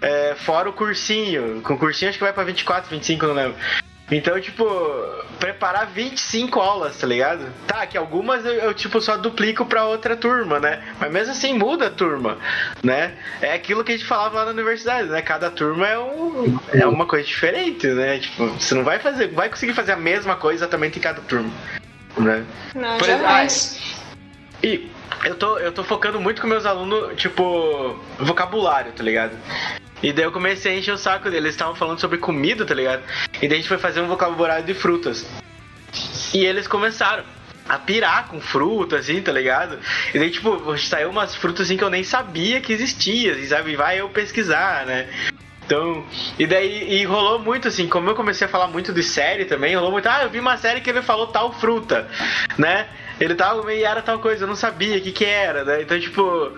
É, 0.02 0.36
fora 0.36 0.70
o 0.70 0.74
cursinho. 0.74 1.62
Com 1.62 1.74
o 1.74 1.78
cursinho 1.78 2.10
acho 2.10 2.18
que 2.18 2.24
vai 2.24 2.34
pra 2.34 2.44
24, 2.44 2.90
25, 2.90 3.26
não 3.26 3.34
lembro. 3.34 3.56
Então, 4.12 4.40
tipo, 4.42 4.66
preparar 5.40 5.88
25 5.88 6.60
aulas, 6.60 6.98
tá 6.98 7.06
ligado? 7.06 7.46
Tá, 7.68 7.86
que 7.86 7.98
algumas 7.98 8.44
eu, 8.44 8.54
eu, 8.54 8.74
tipo, 8.74 9.00
só 9.00 9.16
duplico 9.18 9.66
pra 9.66 9.86
outra 9.86 10.16
turma, 10.16 10.60
né? 10.60 10.82
Mas 11.00 11.12
mesmo 11.12 11.32
assim 11.32 11.54
muda 11.54 11.88
a 11.88 11.92
turma, 11.92 12.38
né? 12.84 13.14
É 13.42 13.54
aquilo 13.54 13.84
que 13.84 13.92
a 13.92 13.98
gente 13.98 14.08
falava 14.08 14.40
lá 14.40 14.46
na 14.46 14.52
universidade, 14.52 15.10
né? 15.10 15.22
Cada 15.22 15.52
turma 15.52 15.88
é, 15.88 16.00
um, 16.00 16.60
é 16.74 16.88
uma 16.88 17.06
coisa 17.06 17.26
diferente, 17.26 17.88
né? 17.88 18.20
Tipo, 18.20 18.48
você 18.48 18.74
não 18.74 18.84
vai 18.84 19.00
fazer, 19.00 19.28
vai 19.28 19.50
conseguir 19.50 19.74
fazer 19.74 19.92
a 19.92 19.98
mesma 19.98 20.36
coisa 20.36 20.64
exatamente 20.64 20.98
em 20.98 21.02
cada 21.02 21.22
turma, 21.22 21.52
né? 22.18 22.44
Não, 22.74 22.98
Por 22.98 23.08
jamais. 23.08 23.80
E 24.64 24.90
eu 25.24 25.36
tô, 25.36 25.58
eu 25.58 25.72
tô 25.72 25.84
focando 25.84 26.20
muito 26.20 26.42
com 26.42 26.48
meus 26.48 26.66
alunos, 26.66 27.20
tipo, 27.20 28.00
vocabulário, 28.18 28.92
tá 28.92 29.04
ligado? 29.04 29.38
E 30.02 30.14
daí 30.14 30.26
eu 30.26 30.32
comecei 30.32 30.74
a 30.74 30.78
encher 30.78 30.94
o 30.94 30.98
saco 30.98 31.26
deles. 31.26 31.40
Eles 31.40 31.56
estavam 31.56 31.76
falando 31.76 32.00
sobre 32.00 32.18
comida, 32.18 32.66
tá 32.66 32.74
ligado? 32.74 33.04
E 33.42 33.48
daí 33.48 33.58
a 33.58 33.62
gente 33.62 33.68
foi 33.68 33.78
fazer 33.78 34.02
um 34.02 34.08
vocabulário 34.08 34.66
de 34.66 34.74
frutas. 34.74 35.26
E 36.34 36.46
eles 36.46 36.68
começaram 36.68 37.24
a 37.68 37.78
pirar 37.78 38.28
com 38.28 38.40
frutas, 38.40 39.02
assim, 39.02 39.22
tá 39.22 39.32
ligado? 39.32 39.78
E 40.14 40.18
daí, 40.18 40.32
tipo, 40.32 40.78
saiu 40.78 41.10
umas 41.10 41.36
frutas 41.36 41.68
assim 41.68 41.78
que 41.78 41.84
eu 41.84 41.90
nem 41.90 42.04
sabia 42.04 42.62
que 42.62 42.74
existia, 42.74 43.34
assim, 43.34 43.46
sabe? 43.46 43.76
Vai 43.76 44.00
eu 44.00 44.10
pesquisar, 44.10 44.86
né? 44.86 45.08
Então, 45.66 46.04
e 46.40 46.48
daí 46.48 46.96
e 46.96 47.06
rolou 47.06 47.38
muito 47.38 47.68
assim, 47.68 47.88
como 47.88 48.10
eu 48.10 48.16
comecei 48.16 48.48
a 48.48 48.50
falar 48.50 48.66
muito 48.68 48.92
de 48.92 49.04
série 49.04 49.46
também, 49.46 49.76
rolou 49.76 49.92
muito, 49.92 50.10
ah, 50.10 50.24
eu 50.24 50.30
vi 50.32 50.40
uma 50.40 50.58
série 50.58 50.82
que 50.82 50.90
ele 50.90 51.04
falou 51.04 51.28
tal 51.28 51.54
fruta, 51.54 52.10
né? 52.58 52.88
Ele 53.20 53.36
tava 53.36 53.74
e 53.74 53.84
era 53.84 54.02
tal 54.02 54.20
coisa, 54.20 54.44
eu 54.44 54.48
não 54.48 54.56
sabia 54.56 54.98
o 54.98 55.02
que 55.02 55.12
que 55.12 55.26
era, 55.26 55.64
né? 55.66 55.82
Então, 55.82 56.00
tipo, 56.00 56.52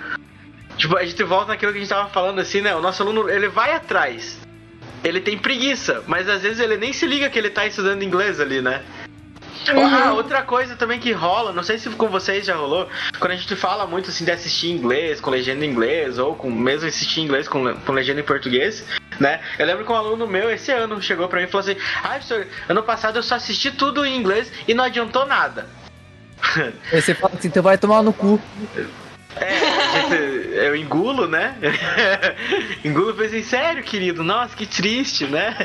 Tipo, 0.78 0.98
a 0.98 1.06
gente 1.06 1.24
volta 1.24 1.50
naquilo 1.50 1.72
que 1.72 1.78
a 1.78 1.82
gente 1.82 1.90
tava 1.90 2.10
falando 2.10 2.40
assim, 2.40 2.62
né? 2.62 2.76
O 2.76 2.82
nosso 2.82 3.04
aluno, 3.04 3.30
ele 3.30 3.48
vai 3.48 3.74
atrás. 3.74 4.40
Ele 5.04 5.20
tem 5.20 5.38
preguiça, 5.38 6.04
mas 6.08 6.28
às 6.28 6.42
vezes 6.42 6.60
ele 6.60 6.78
nem 6.78 6.94
se 6.94 7.06
liga 7.06 7.30
que 7.30 7.38
ele 7.38 7.50
tá 7.50 7.66
estudando 7.66 8.04
inglês 8.04 8.40
ali, 8.40 8.62
né? 8.62 8.84
Uhum. 9.70 9.86
Ah, 9.86 10.14
outra 10.14 10.42
coisa 10.42 10.76
também 10.76 11.00
que 11.00 11.12
rola, 11.12 11.54
não 11.54 11.62
sei 11.62 11.78
se 11.78 11.88
com 11.92 12.08
vocês 12.08 12.48
já 12.48 12.56
rolou, 12.56 12.90
quando 13.20 13.34
a 13.34 13.36
gente 13.36 13.56
fala 13.56 13.86
muito 13.86 14.10
assim 14.10 14.26
de 14.26 14.32
assistir 14.32 14.72
inglês, 14.72 15.22
com 15.22 15.30
legenda 15.30 15.64
em 15.64 15.70
inglês, 15.70 16.18
ou 16.18 16.36
com 16.36 16.50
mesmo 16.50 16.88
assistir 16.88 17.22
inglês 17.22 17.48
com, 17.48 17.76
com 17.76 17.92
legenda 17.92 18.22
em 18.22 18.24
português, 18.24 18.84
né? 19.20 19.40
Eu 19.60 19.68
lembro 19.68 19.86
que 19.86 19.92
um 19.92 19.96
aluno 19.96 20.26
meu 20.26 20.50
esse 20.50 20.72
ano 20.72 21.00
chegou 21.00 21.28
pra 21.28 21.40
mim 21.40 21.46
e 21.46 21.48
falou 21.48 21.70
assim: 21.70 21.80
Ah, 22.04 22.10
professor, 22.10 22.48
ano 22.68 22.82
passado 22.82 23.20
eu 23.20 23.24
só 23.24 23.36
assisti 23.36 23.70
tudo 23.70 24.04
em 24.04 24.18
inglês 24.18 24.52
e 24.68 24.74
não 24.74 24.84
adiantou 24.84 25.28
nada. 25.28 25.68
Aí 26.92 27.02
você 27.02 27.14
fala 27.14 27.34
assim, 27.38 27.50
tu 27.50 27.62
vai 27.62 27.78
tomar 27.78 28.04
no 28.04 28.14
cu. 28.14 28.40
É, 29.36 30.68
eu 30.68 30.76
engulo, 30.76 31.28
né? 31.28 31.56
engulo 32.84 33.14
falei 33.14 33.28
assim, 33.28 33.44
sério, 33.44 33.84
querido? 33.84 34.24
Nossa, 34.24 34.56
que 34.56 34.66
triste, 34.66 35.26
né? 35.26 35.56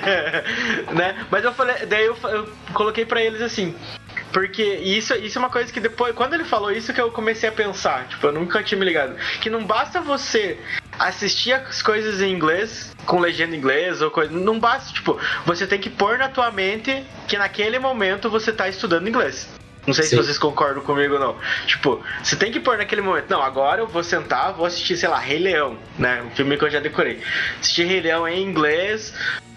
né? 0.95 1.27
Mas 1.31 1.45
eu 1.45 1.53
falei, 1.53 1.85
daí 1.87 2.07
eu, 2.07 2.17
eu 2.25 2.49
coloquei 2.73 3.05
para 3.05 3.21
eles 3.21 3.43
assim, 3.43 3.75
porque 4.33 4.63
isso, 4.63 5.15
isso 5.15 5.39
é 5.39 5.41
uma 5.41 5.51
coisa 5.51 5.73
que 5.73 5.81
depois, 5.81 6.15
quando 6.15 6.35
ele 6.35 6.45
falou 6.45 6.71
isso, 6.71 6.93
que 6.93 7.01
eu 7.01 7.11
comecei 7.11 7.49
a 7.49 7.53
pensar. 7.53 8.07
Tipo, 8.07 8.27
eu 8.27 8.33
nunca 8.33 8.63
tinha 8.63 8.79
me 8.79 8.85
ligado. 8.85 9.17
Que 9.41 9.49
não 9.49 9.65
basta 9.65 10.01
você 10.01 10.59
assistir 10.99 11.53
as 11.53 11.81
coisas 11.81 12.21
em 12.21 12.33
inglês, 12.33 12.95
com 13.07 13.19
legenda 13.19 13.55
em 13.55 13.59
inglês 13.59 14.03
ou 14.03 14.11
coisa. 14.11 14.31
Não 14.31 14.61
basta, 14.61 14.93
tipo, 14.93 15.19
você 15.45 15.67
tem 15.67 15.79
que 15.79 15.89
pôr 15.89 16.19
na 16.19 16.29
tua 16.29 16.51
mente 16.51 17.05
que 17.27 17.39
naquele 17.39 17.79
momento 17.79 18.29
você 18.29 18.53
tá 18.53 18.69
estudando 18.69 19.09
inglês. 19.09 19.49
Não 19.87 19.95
sei 19.95 20.05
Sim. 20.05 20.11
se 20.11 20.17
vocês 20.17 20.39
concordam 20.39 20.83
comigo 20.83 21.15
ou 21.15 21.21
não. 21.21 21.37
Tipo, 21.67 22.03
você 22.23 22.35
tem 22.37 22.51
que 22.51 22.59
pôr 22.59 22.77
naquele 22.77 23.01
momento. 23.01 23.31
Não, 23.31 23.43
agora 23.43 23.81
eu 23.81 23.87
vou 23.87 24.03
sentar, 24.03 24.53
vou 24.53 24.67
assistir, 24.67 24.97
sei 24.97 25.09
lá, 25.09 25.19
Rei 25.19 25.39
Leão, 25.39 25.79
né? 25.99 26.23
Um 26.23 26.31
filme 26.31 26.57
que 26.57 26.65
eu 26.65 26.71
já 26.71 26.81
decorei. 26.81 27.21
Assistir 27.61 27.85
Rei 27.85 28.01
Leão 28.01 28.27
em 28.27 28.43
inglês, 28.43 29.15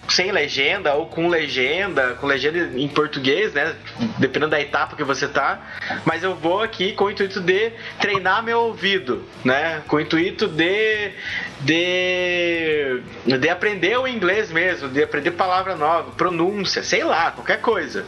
sem 0.08 0.30
legenda 0.30 0.94
ou 0.94 1.06
com 1.06 1.28
legenda, 1.28 2.14
com 2.20 2.26
legenda 2.26 2.78
em 2.78 2.88
português, 2.88 3.52
né? 3.52 3.74
Dependendo 4.18 4.50
da 4.50 4.60
etapa 4.60 4.96
que 4.96 5.04
você 5.04 5.26
tá. 5.26 5.60
Mas 6.04 6.22
eu 6.22 6.34
vou 6.34 6.62
aqui 6.62 6.92
com 6.92 7.04
o 7.04 7.10
intuito 7.10 7.40
de 7.40 7.72
treinar 8.00 8.42
meu 8.42 8.60
ouvido, 8.60 9.24
né? 9.44 9.82
Com 9.86 9.96
o 9.96 10.00
intuito 10.00 10.46
de 10.46 11.12
de 11.60 13.02
de 13.26 13.48
aprender 13.48 13.98
o 13.98 14.06
inglês 14.06 14.50
mesmo, 14.50 14.88
de 14.88 15.02
aprender 15.02 15.32
palavra 15.32 15.76
nova, 15.76 16.12
pronúncia, 16.12 16.82
sei 16.82 17.04
lá, 17.04 17.30
qualquer 17.30 17.60
coisa 17.60 18.04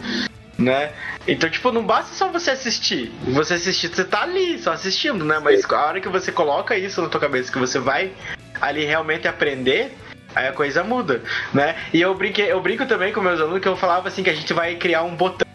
né? 0.62 0.92
Então, 1.26 1.50
tipo, 1.50 1.70
não 1.70 1.84
basta 1.84 2.14
só 2.14 2.30
você 2.30 2.52
assistir. 2.52 3.12
Você 3.24 3.54
assistir, 3.54 3.88
você 3.88 4.04
tá 4.04 4.22
ali, 4.22 4.58
só 4.58 4.72
assistindo, 4.72 5.24
né? 5.24 5.38
Mas 5.38 5.64
a 5.64 5.86
hora 5.86 6.00
que 6.00 6.08
você 6.08 6.32
coloca 6.32 6.76
isso 6.76 7.02
na 7.02 7.08
tua 7.08 7.20
cabeça, 7.20 7.52
que 7.52 7.58
você 7.58 7.78
vai 7.78 8.12
ali 8.60 8.84
realmente 8.84 9.26
aprender, 9.26 9.96
aí 10.34 10.46
a 10.46 10.52
coisa 10.52 10.82
muda, 10.82 11.22
né? 11.52 11.76
E 11.92 12.00
eu, 12.00 12.14
brinquei, 12.14 12.50
eu 12.50 12.60
brinco 12.60 12.86
também 12.86 13.12
com 13.12 13.20
meus 13.20 13.40
alunos 13.40 13.60
que 13.60 13.68
eu 13.68 13.76
falava 13.76 14.08
assim 14.08 14.22
que 14.22 14.30
a 14.30 14.34
gente 14.34 14.52
vai 14.52 14.76
criar 14.76 15.02
um 15.02 15.14
botão 15.14 15.46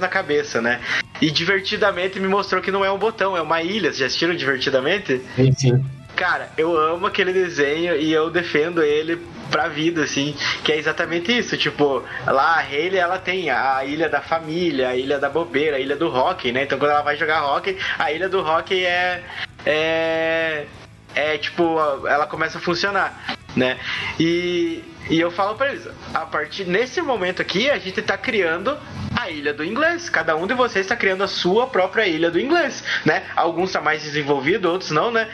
na 0.00 0.08
cabeça, 0.08 0.60
né? 0.60 0.80
E 1.20 1.30
divertidamente 1.30 2.18
me 2.18 2.28
mostrou 2.28 2.62
que 2.62 2.70
não 2.70 2.84
é 2.84 2.90
um 2.90 2.98
botão, 2.98 3.36
é 3.36 3.42
uma 3.42 3.62
ilha. 3.62 3.90
Vocês 3.90 3.98
já 3.98 4.06
assistiram 4.06 4.34
divertidamente? 4.34 5.20
Sim, 5.36 5.52
sim. 5.52 5.84
Cara, 6.16 6.50
eu 6.56 6.76
amo 6.76 7.06
aquele 7.06 7.32
desenho 7.32 7.96
e 7.96 8.12
eu 8.12 8.30
defendo 8.30 8.82
ele 8.82 9.16
pra 9.50 9.68
vida, 9.68 10.02
assim, 10.02 10.34
que 10.64 10.72
é 10.72 10.78
exatamente 10.78 11.36
isso. 11.36 11.56
Tipo, 11.56 12.02
lá 12.26 12.56
a 12.56 12.60
Hayley, 12.60 12.98
ela 12.98 13.18
tem 13.18 13.50
a 13.50 13.84
ilha 13.84 14.08
da 14.08 14.20
família, 14.20 14.88
a 14.88 14.96
ilha 14.96 15.18
da 15.18 15.28
bobeira, 15.28 15.76
a 15.76 15.80
ilha 15.80 15.96
do 15.96 16.08
hockey, 16.08 16.52
né? 16.52 16.62
Então 16.62 16.78
quando 16.78 16.90
ela 16.90 17.02
vai 17.02 17.16
jogar 17.16 17.44
hockey, 17.44 17.76
a 17.98 18.10
ilha 18.12 18.28
do 18.28 18.40
hockey 18.40 18.84
é. 18.84 19.22
É. 19.64 20.66
É 21.14 21.36
tipo, 21.36 21.78
ela 22.06 22.26
começa 22.26 22.56
a 22.56 22.60
funcionar, 22.60 23.36
né? 23.54 23.78
E, 24.18 24.82
e 25.10 25.20
eu 25.20 25.30
falo 25.30 25.56
pra 25.56 25.70
eles, 25.70 25.86
a 26.14 26.26
partir 26.26 26.64
nesse 26.64 27.00
momento 27.02 27.42
aqui, 27.42 27.70
a 27.70 27.78
gente 27.78 28.00
tá 28.02 28.16
criando 28.16 28.78
a 29.14 29.28
ilha 29.30 29.52
do 29.52 29.64
inglês. 29.64 30.08
Cada 30.08 30.36
um 30.36 30.46
de 30.46 30.54
vocês 30.54 30.86
está 30.86 30.96
criando 30.96 31.22
a 31.22 31.28
sua 31.28 31.66
própria 31.66 32.06
ilha 32.06 32.30
do 32.30 32.40
inglês, 32.40 32.82
né? 33.04 33.24
Alguns 33.36 33.72
tá 33.72 33.80
mais 33.80 34.02
desenvolvido, 34.02 34.70
outros 34.70 34.90
não, 34.90 35.10
né? 35.10 35.28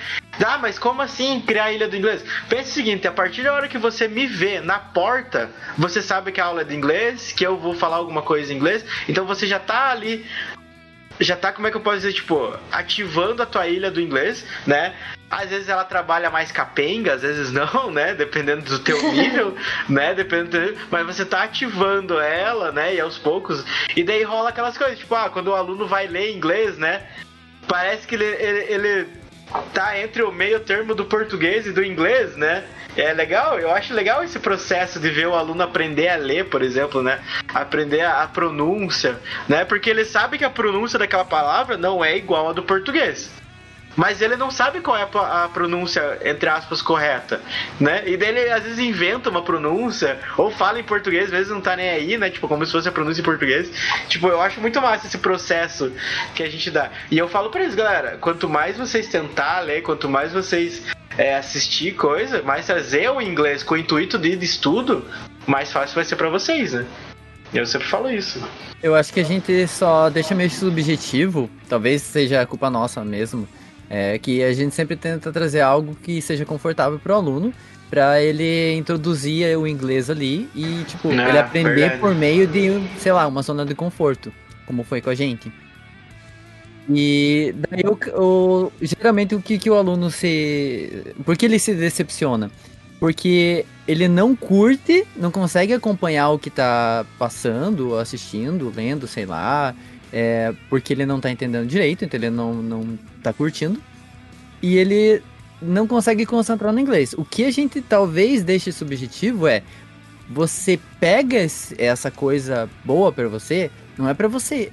Ah, 0.44 0.58
mas 0.58 0.78
como 0.78 1.02
assim 1.02 1.40
criar 1.40 1.64
a 1.64 1.72
ilha 1.72 1.88
do 1.88 1.96
inglês? 1.96 2.24
Pense 2.48 2.70
o 2.70 2.74
seguinte, 2.74 3.06
a 3.08 3.12
partir 3.12 3.42
da 3.42 3.52
hora 3.52 3.68
que 3.68 3.78
você 3.78 4.06
me 4.06 4.26
vê 4.26 4.60
na 4.60 4.78
porta, 4.78 5.50
você 5.76 6.00
sabe 6.00 6.32
que 6.32 6.40
a 6.40 6.44
aula 6.44 6.62
é 6.62 6.64
de 6.64 6.76
inglês, 6.76 7.32
que 7.32 7.44
eu 7.44 7.56
vou 7.56 7.74
falar 7.74 7.96
alguma 7.96 8.22
coisa 8.22 8.52
em 8.52 8.56
inglês, 8.56 8.84
então 9.08 9.26
você 9.26 9.46
já 9.46 9.58
tá 9.58 9.90
ali 9.90 10.24
já 11.20 11.36
tá, 11.36 11.52
como 11.52 11.66
é 11.66 11.70
que 11.70 11.76
eu 11.76 11.80
posso 11.80 11.96
dizer, 11.96 12.12
tipo, 12.12 12.56
ativando 12.70 13.42
a 13.42 13.46
tua 13.46 13.66
ilha 13.66 13.90
do 13.90 14.00
inglês, 14.00 14.44
né? 14.66 14.94
Às 15.30 15.50
vezes 15.50 15.68
ela 15.68 15.84
trabalha 15.84 16.30
mais 16.30 16.50
capenga, 16.50 17.14
às 17.14 17.22
vezes 17.22 17.52
não, 17.52 17.90
né? 17.90 18.14
Dependendo 18.16 18.62
do 18.62 18.78
teu 18.78 19.00
nível, 19.12 19.54
né? 19.88 20.14
Dependendo 20.14 20.72
do... 20.72 20.78
Mas 20.90 21.06
você 21.06 21.24
tá 21.24 21.42
ativando 21.42 22.18
ela, 22.18 22.72
né? 22.72 22.94
E 22.94 23.00
aos 23.00 23.18
poucos. 23.18 23.64
E 23.96 24.02
daí 24.02 24.22
rola 24.22 24.50
aquelas 24.50 24.78
coisas, 24.78 24.98
tipo, 24.98 25.14
ah, 25.14 25.28
quando 25.28 25.48
o 25.48 25.54
aluno 25.54 25.86
vai 25.86 26.06
ler 26.06 26.34
inglês, 26.34 26.78
né? 26.78 27.02
Parece 27.66 28.06
que 28.06 28.14
ele, 28.14 28.24
ele, 28.24 28.72
ele 28.72 29.08
tá 29.74 29.98
entre 29.98 30.22
o 30.22 30.32
meio 30.32 30.60
termo 30.60 30.94
do 30.94 31.04
português 31.04 31.66
e 31.66 31.72
do 31.72 31.84
inglês, 31.84 32.36
né? 32.36 32.64
É 32.98 33.12
legal, 33.12 33.60
eu 33.60 33.70
acho 33.70 33.94
legal 33.94 34.24
esse 34.24 34.40
processo 34.40 34.98
de 34.98 35.08
ver 35.08 35.28
o 35.28 35.34
aluno 35.34 35.62
aprender 35.62 36.08
a 36.08 36.16
ler, 36.16 36.46
por 36.46 36.62
exemplo, 36.62 37.00
né? 37.00 37.20
Aprender 37.54 38.00
a, 38.00 38.24
a 38.24 38.26
pronúncia, 38.26 39.16
né? 39.48 39.64
Porque 39.64 39.88
ele 39.88 40.04
sabe 40.04 40.36
que 40.36 40.44
a 40.44 40.50
pronúncia 40.50 40.98
daquela 40.98 41.24
palavra 41.24 41.76
não 41.76 42.04
é 42.04 42.16
igual 42.16 42.48
a 42.48 42.52
do 42.52 42.62
português 42.64 43.30
mas 43.98 44.22
ele 44.22 44.36
não 44.36 44.48
sabe 44.48 44.80
qual 44.80 44.96
é 44.96 45.02
a, 45.02 45.48
pronúncia, 45.48 46.20
entre 46.24 46.48
aspas, 46.48 46.80
correta, 46.80 47.40
né? 47.80 48.04
E 48.06 48.16
daí 48.16 48.28
ele 48.28 48.48
às 48.52 48.62
vezes 48.62 48.78
inventa 48.78 49.28
uma 49.28 49.42
pronúncia, 49.42 50.20
ou 50.36 50.52
fala 50.52 50.78
em 50.78 50.84
português, 50.84 51.24
às 51.24 51.30
vezes 51.30 51.48
não 51.48 51.60
tá 51.60 51.74
nem 51.74 51.90
aí, 51.90 52.16
né? 52.16 52.30
Tipo, 52.30 52.46
como 52.46 52.64
se 52.64 52.70
fosse 52.70 52.88
a 52.88 52.92
pronúncia 52.92 53.20
em 53.20 53.24
português. 53.24 53.68
Tipo, 54.08 54.28
eu 54.28 54.40
acho 54.40 54.60
muito 54.60 54.80
massa 54.80 55.08
esse 55.08 55.18
processo 55.18 55.92
que 56.32 56.44
a 56.44 56.48
gente 56.48 56.70
dá. 56.70 56.90
E 57.10 57.18
eu 57.18 57.28
falo 57.28 57.50
pra 57.50 57.60
eles, 57.60 57.74
galera, 57.74 58.16
quanto 58.20 58.48
mais 58.48 58.76
vocês 58.76 59.08
tentar 59.08 59.58
ler, 59.62 59.82
quanto 59.82 60.08
mais 60.08 60.32
vocês 60.32 60.80
é, 61.18 61.34
assistir 61.34 61.94
coisa, 61.94 62.42
mais 62.42 62.64
trazer 62.64 63.10
o 63.10 63.20
inglês 63.20 63.64
com 63.64 63.74
o 63.74 63.76
intuito 63.76 64.16
de, 64.16 64.32
estudo, 64.36 65.04
mais 65.46 65.72
fácil 65.72 65.96
vai 65.96 66.04
ser 66.04 66.14
para 66.14 66.30
vocês, 66.30 66.72
né? 66.72 66.86
Eu 67.52 67.66
sempre 67.66 67.88
falo 67.88 68.08
isso. 68.08 68.40
Eu 68.80 68.94
acho 68.94 69.12
que 69.12 69.18
a 69.18 69.24
gente 69.24 69.66
só 69.66 70.08
deixa 70.08 70.34
meio 70.34 70.48
subjetivo, 70.48 71.50
talvez 71.68 72.02
seja 72.02 72.46
culpa 72.46 72.70
nossa 72.70 73.04
mesmo, 73.04 73.48
é 73.90 74.16
que 74.18 74.44
a 74.44 74.52
gente 74.52 74.74
sempre 74.74 74.94
tenta 74.94 75.32
trazer 75.32 75.60
algo 75.60 75.96
que 75.96 76.22
seja 76.22 76.44
confortável 76.44 77.00
para 77.00 77.12
o 77.12 77.16
aluno, 77.16 77.52
para 77.90 78.22
ele 78.22 78.74
introduzir 78.74 79.58
o 79.58 79.66
inglês 79.66 80.10
ali 80.10 80.48
e, 80.54 80.84
tipo, 80.84 81.10
ah, 81.10 81.28
ele 81.28 81.38
aprender 81.38 81.74
verdade. 81.74 82.00
por 82.00 82.14
meio 82.14 82.46
de, 82.46 82.80
sei 82.98 83.12
lá, 83.12 83.26
uma 83.26 83.42
zona 83.42 83.64
de 83.64 83.74
conforto, 83.74 84.32
como 84.66 84.84
foi 84.84 85.00
com 85.00 85.10
a 85.10 85.14
gente. 85.14 85.50
E 86.88 87.54
daí, 87.56 87.82
o, 88.14 88.72
geralmente, 88.80 89.34
o 89.34 89.42
que, 89.42 89.58
que 89.58 89.70
o 89.70 89.74
aluno 89.74 90.10
se. 90.10 91.14
Por 91.24 91.36
que 91.36 91.44
ele 91.44 91.58
se 91.58 91.74
decepciona? 91.74 92.50
Porque 92.98 93.66
ele 93.86 94.08
não 94.08 94.34
curte, 94.34 95.06
não 95.16 95.30
consegue 95.30 95.72
acompanhar 95.72 96.30
o 96.30 96.38
que 96.38 96.50
tá 96.50 97.04
passando, 97.18 97.96
assistindo, 97.96 98.72
lendo, 98.74 99.06
sei 99.06 99.26
lá, 99.26 99.74
é, 100.12 100.52
porque 100.68 100.92
ele 100.92 101.06
não 101.06 101.20
tá 101.20 101.30
entendendo 101.30 101.66
direito, 101.66 102.04
então 102.04 102.18
ele 102.18 102.30
não, 102.30 102.54
não 102.54 102.98
tá 103.22 103.32
curtindo. 103.32 103.80
E 104.62 104.76
ele 104.76 105.22
não 105.60 105.86
consegue 105.86 106.24
concentrar 106.24 106.72
no 106.72 106.80
inglês. 106.80 107.14
O 107.16 107.24
que 107.24 107.44
a 107.44 107.50
gente 107.50 107.80
talvez 107.80 108.42
deixe 108.42 108.72
subjetivo 108.72 109.46
é 109.46 109.62
você 110.28 110.78
pega 111.00 111.38
essa 111.78 112.10
coisa 112.10 112.68
boa 112.84 113.12
para 113.12 113.28
você, 113.28 113.70
não 113.96 114.08
é 114.08 114.14
para 114.14 114.28
você. 114.28 114.70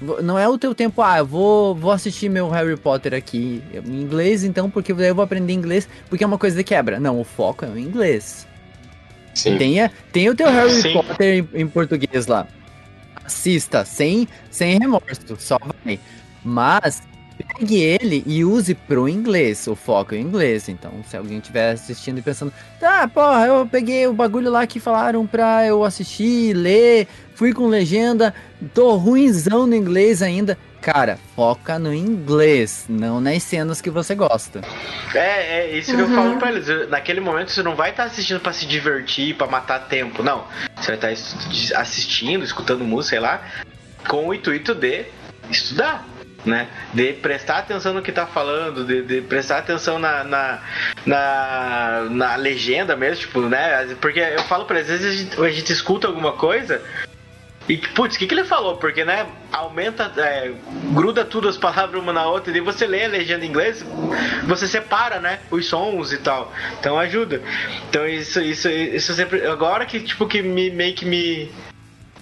Não 0.00 0.38
é 0.38 0.46
o 0.46 0.58
teu 0.58 0.74
tempo, 0.74 1.00
ah, 1.00 1.18
eu 1.18 1.26
vou, 1.26 1.74
vou 1.74 1.90
assistir 1.90 2.28
meu 2.28 2.50
Harry 2.50 2.76
Potter 2.76 3.14
aqui 3.14 3.62
em 3.72 4.02
inglês, 4.02 4.44
então, 4.44 4.68
porque 4.68 4.92
daí 4.92 5.08
eu 5.08 5.14
vou 5.14 5.24
aprender 5.24 5.52
inglês, 5.52 5.88
porque 6.08 6.22
é 6.22 6.26
uma 6.26 6.36
coisa 6.36 6.56
de 6.56 6.64
quebra. 6.64 7.00
Não, 7.00 7.18
o 7.18 7.24
foco 7.24 7.64
é 7.64 7.68
o 7.68 7.78
inglês. 7.78 8.46
Sim. 9.34 9.56
Tenha, 9.56 9.90
tenha 10.12 10.30
o 10.30 10.34
teu 10.34 10.50
Harry 10.50 10.82
Sim. 10.82 10.92
Potter 10.92 11.46
em, 11.54 11.62
em 11.62 11.66
português 11.66 12.26
lá 12.26 12.46
assista 13.26 13.84
sem, 13.84 14.28
sem 14.50 14.78
remorso, 14.78 15.36
só 15.38 15.58
vai. 15.58 15.98
Mas 16.44 17.02
pegue 17.36 17.82
ele 17.82 18.22
e 18.26 18.44
use 18.44 18.74
pro 18.74 19.08
inglês, 19.08 19.66
o 19.66 19.74
foco 19.74 20.14
é 20.14 20.18
o 20.18 20.20
inglês. 20.20 20.68
Então, 20.68 20.92
se 21.08 21.16
alguém 21.16 21.38
estiver 21.38 21.72
assistindo 21.72 22.18
e 22.18 22.22
pensando, 22.22 22.52
tá, 22.80 23.06
porra, 23.08 23.46
eu 23.46 23.66
peguei 23.66 24.06
o 24.06 24.12
bagulho 24.12 24.50
lá 24.50 24.66
que 24.66 24.80
falaram 24.80 25.26
pra 25.26 25.66
eu 25.66 25.84
assistir, 25.84 26.54
ler, 26.54 27.06
fui 27.34 27.52
com 27.52 27.66
legenda, 27.66 28.34
tô 28.74 28.96
ruimzão 28.96 29.66
no 29.66 29.74
inglês 29.74 30.22
ainda. 30.22 30.58
Cara, 30.80 31.18
foca 31.34 31.80
no 31.80 31.92
inglês, 31.92 32.86
não 32.88 33.20
nas 33.20 33.42
cenas 33.42 33.80
que 33.80 33.90
você 33.90 34.14
gosta. 34.14 34.60
É, 35.14 35.58
é 35.58 35.76
isso 35.76 35.90
uhum. 35.90 35.96
que 35.96 36.02
eu 36.02 36.14
falo 36.14 36.36
pra 36.36 36.52
eles. 36.52 36.88
Naquele 36.88 37.20
momento 37.20 37.50
você 37.50 37.62
não 37.62 37.74
vai 37.74 37.90
estar 37.90 38.04
tá 38.04 38.08
assistindo 38.08 38.38
para 38.38 38.52
se 38.52 38.66
divertir, 38.66 39.34
para 39.34 39.48
matar 39.48 39.80
tempo, 39.88 40.22
não. 40.22 40.44
Você 40.76 40.94
vai 40.94 41.12
estar 41.12 41.74
tá 41.74 41.80
assistindo, 41.80 42.44
escutando 42.44 42.84
música, 42.84 43.16
sei 43.16 43.20
lá, 43.20 43.42
com 44.06 44.28
o 44.28 44.34
intuito 44.34 44.74
de 44.76 45.06
estudar. 45.50 46.06
Né? 46.46 46.68
De 46.94 47.12
prestar 47.14 47.58
atenção 47.58 47.92
no 47.92 48.00
que 48.00 48.12
tá 48.12 48.24
falando, 48.24 48.84
de, 48.84 49.02
de 49.02 49.20
prestar 49.20 49.58
atenção 49.58 49.98
na, 49.98 50.22
na, 50.22 50.60
na, 51.04 52.06
na, 52.08 52.36
legenda 52.36 52.94
mesmo, 52.94 53.22
tipo, 53.22 53.40
né? 53.42 53.96
Porque 54.00 54.20
eu 54.20 54.44
falo 54.44 54.64
pra 54.64 54.78
às 54.78 54.86
vezes 54.86 55.06
a 55.06 55.16
gente, 55.16 55.42
a 55.42 55.50
gente 55.50 55.72
escuta 55.72 56.06
alguma 56.06 56.34
coisa 56.34 56.80
e, 57.68 57.76
putz, 57.76 58.14
o 58.14 58.18
que, 58.18 58.26
que 58.26 58.34
ele 58.34 58.44
falou? 58.44 58.76
Porque, 58.76 59.04
né, 59.04 59.26
aumenta, 59.50 60.12
é, 60.16 60.52
gruda 60.92 61.24
tudo 61.24 61.48
as 61.48 61.56
palavras 61.58 62.00
uma 62.00 62.12
na 62.12 62.26
outra, 62.26 62.56
e 62.56 62.60
você 62.60 62.86
lê 62.86 63.04
a 63.04 63.08
legenda 63.08 63.44
em 63.44 63.48
inglês, 63.48 63.84
você 64.44 64.68
separa, 64.68 65.18
né, 65.18 65.40
os 65.50 65.66
sons 65.66 66.12
e 66.12 66.18
tal. 66.18 66.52
Então 66.78 66.98
ajuda. 66.98 67.42
Então 67.88 68.06
isso, 68.06 68.40
isso, 68.40 68.68
isso 68.68 69.12
sempre. 69.14 69.44
Agora 69.46 69.84
que, 69.84 70.00
tipo, 70.00 70.26
que 70.26 70.42
me, 70.42 70.70
meio 70.70 70.94
que 70.94 71.04
me. 71.04 71.50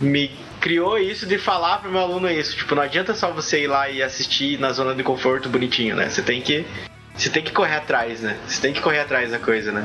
Me 0.00 0.28
criou 0.64 0.98
isso 0.98 1.26
de 1.26 1.36
falar 1.36 1.76
pro 1.76 1.90
meu 1.90 2.00
aluno 2.00 2.30
isso. 2.30 2.56
Tipo, 2.56 2.74
não 2.74 2.82
adianta 2.82 3.14
só 3.14 3.30
você 3.30 3.64
ir 3.64 3.66
lá 3.66 3.90
e 3.90 4.02
assistir 4.02 4.58
na 4.58 4.72
zona 4.72 4.94
de 4.94 5.02
conforto 5.02 5.46
bonitinho, 5.46 5.94
né? 5.94 6.08
Você 6.08 6.22
tem 6.22 6.40
que. 6.40 6.64
Você 7.14 7.28
tem 7.28 7.44
que 7.44 7.52
correr 7.52 7.76
atrás, 7.76 8.22
né? 8.22 8.38
Você 8.48 8.62
tem 8.62 8.72
que 8.72 8.80
correr 8.80 9.00
atrás 9.00 9.30
da 9.30 9.38
coisa, 9.38 9.70
né? 9.70 9.84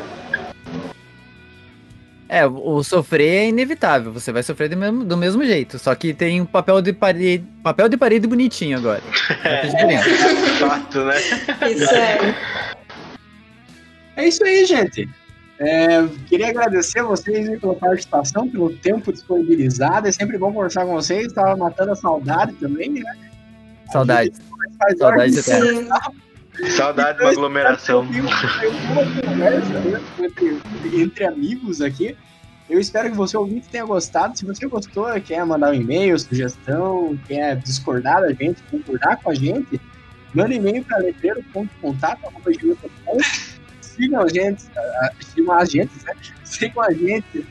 É, 2.30 2.46
o 2.46 2.82
sofrer 2.82 3.46
é 3.46 3.48
inevitável, 3.50 4.14
você 4.14 4.32
vai 4.32 4.42
sofrer 4.42 4.70
do 4.70 4.78
mesmo, 4.78 5.04
do 5.04 5.18
mesmo 5.18 5.44
jeito, 5.44 5.80
só 5.80 5.96
que 5.96 6.14
tem 6.14 6.40
um 6.40 6.46
papel 6.46 6.80
de 6.80 6.94
parede, 6.94 7.44
papel 7.64 7.90
de 7.90 7.98
parede 7.98 8.28
bonitinho 8.28 8.78
agora. 8.78 9.02
É, 9.44 9.68
fato, 10.60 11.04
né? 11.06 11.16
Isso 11.72 11.94
é. 11.94 12.36
É 14.16 14.28
isso 14.28 14.44
aí, 14.44 14.66
gente. 14.66 15.10
É, 15.60 16.08
queria 16.28 16.50
agradecer 16.50 17.00
a 17.00 17.04
vocês 17.04 17.60
pela 17.60 17.76
participação, 17.76 18.50
pelo 18.50 18.74
tempo 18.78 19.12
disponibilizado. 19.12 20.08
É 20.08 20.12
sempre 20.12 20.38
bom 20.38 20.54
conversar 20.54 20.86
com 20.86 20.94
vocês. 20.94 21.28
Estava 21.28 21.58
matando 21.58 21.92
a 21.92 21.96
saudade 21.96 22.54
também, 22.54 22.90
né? 22.90 23.14
Saudade. 23.92 24.32
Saudade 24.98 25.34
de 25.34 25.44
terra. 25.44 25.66
Saudade 26.70 27.18
de 27.18 27.26
uma 27.26 27.32
aglomeração. 27.32 28.02
Uma 28.02 29.22
conversa 29.22 29.80
né, 29.82 30.02
entre, 30.20 30.62
entre 31.02 31.26
amigos 31.26 31.82
aqui. 31.82 32.16
Eu 32.70 32.80
espero 32.80 33.12
que 33.12 33.18
você 33.18 33.36
ouvinte 33.36 33.68
tenha 33.68 33.84
gostado. 33.84 34.38
Se 34.38 34.46
você 34.46 34.66
gostou, 34.66 35.08
quer 35.20 35.46
mandar 35.46 35.72
um 35.72 35.74
e-mail, 35.74 36.18
sugestão, 36.18 37.20
quer 37.28 37.58
discordar 37.58 38.22
da 38.22 38.32
gente, 38.32 38.64
concordar 38.72 39.18
com 39.18 39.32
a 39.32 39.34
gente, 39.34 39.82
manda 40.34 40.54
e-mail 40.54 40.86
para 40.86 41.00
letreiro.contato.com. 41.00 43.18
Sigam 44.00 44.22
a 44.22 44.28
gente, 44.30 44.64
sigam 45.20 45.54
a 45.54 45.66
gente, 45.66 45.92
né? 46.06 46.14
Sigam 46.46 46.84
a 46.84 46.94
gente, 46.94 47.46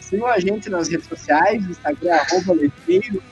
sigam 0.00 0.26
a 0.26 0.40
gente 0.40 0.68
nas 0.68 0.88
redes 0.88 1.06
sociais, 1.06 1.64
Instagram, 1.64 2.14
arroba 2.16 2.54
letreiro, 2.54 3.22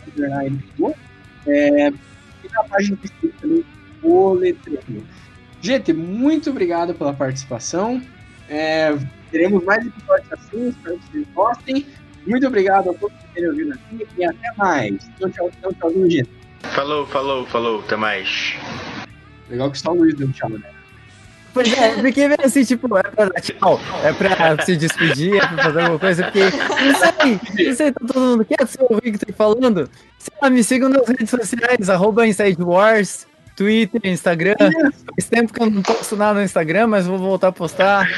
é, 1.45 1.89
e 1.89 2.49
na 2.53 2.63
página 2.63 2.97
do 2.97 3.03
Facebook 3.03 3.35
também, 3.41 3.65
o 4.01 4.35
letreiro. 4.35 5.05
Gente, 5.61 5.93
muito 5.93 6.51
obrigado 6.51 6.95
pela 6.95 7.13
participação. 7.13 8.01
É, 8.49 8.97
teremos 9.33 9.65
mais 9.65 9.85
episódios 9.85 10.33
assim, 10.33 10.69
espero 10.69 10.99
que 10.99 11.11
vocês 11.11 11.27
gostem. 11.35 11.87
Muito 12.25 12.47
obrigado 12.47 12.91
a 12.91 12.95
todos 12.95 13.17
que 13.19 13.35
terem 13.35 13.49
ouvido 13.51 13.73
aqui 13.73 14.07
e 14.19 14.25
até 14.25 14.53
mais. 14.57 15.11
Tchau, 15.19 15.31
tchau, 15.31 15.51
tchau, 15.61 15.73
tchau, 15.75 16.09
gente. 16.09 16.31
Falou, 16.63 17.07
falou, 17.09 17.45
falou, 17.47 17.81
até 17.81 17.97
mais. 17.97 18.55
Legal 19.51 19.69
que 19.73 19.79
só 19.79 19.91
o 19.91 19.97
Luiz 19.97 20.15
deu 20.15 20.31
tchau, 20.33 20.49
né? 20.49 20.72
Pois 21.55 21.73
é, 21.73 22.01
porque 22.01 22.23
assim, 22.43 22.65
tipo, 22.65 22.97
é 22.97 23.03
pra 23.03 23.29
tchau, 23.41 23.79
é 24.03 24.13
pra 24.13 24.65
se 24.65 24.75
despedir, 24.75 25.37
é 25.37 25.47
pra 25.47 25.65
fazer 25.65 25.81
alguma 25.81 25.99
coisa, 25.99 26.25
porque 26.25 26.41
não 26.41 26.95
sei, 26.99 27.67
não 27.67 27.75
sei, 27.75 27.93
tá 27.93 28.01
todo 28.07 28.21
mundo 28.21 28.45
quer 28.45 28.67
ser 28.67 28.83
o 28.89 28.99
Victor 29.03 29.35
falando. 29.35 29.91
Sei 30.19 30.33
lá, 30.41 30.49
me 30.49 30.65
sigam 30.65 30.89
nas 30.89 31.07
redes 31.07 31.29
sociais, 31.29 31.91
arroba 31.91 32.27
Inside 32.27 32.63
Wars, 32.63 33.27
Twitter, 33.55 34.01
Instagram. 34.05 34.55
Faz 34.59 35.29
tempo 35.29 35.53
que 35.53 35.63
eu 35.63 35.71
não 35.71 35.83
posto 35.83 36.17
nada 36.17 36.39
no 36.39 36.45
Instagram, 36.45 36.87
mas 36.87 37.07
vou 37.07 37.19
voltar 37.19 37.49
a 37.49 37.53
postar. 37.53 38.09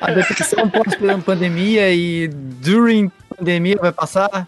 A 0.00 0.10
depressão 0.12 0.70
pós-pandemia 0.70 1.92
e 1.92 2.28
during 2.28 3.10
pandemia 3.36 3.76
vai 3.78 3.92
passar. 3.92 4.46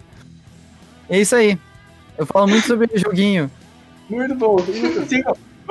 É 1.08 1.20
isso 1.20 1.36
aí. 1.36 1.58
Eu 2.16 2.24
falo 2.24 2.48
muito 2.48 2.66
sobre 2.66 2.88
joguinho. 2.94 3.50
Muito 4.08 4.34
bom. 4.34 4.56
Sim, 5.08 5.22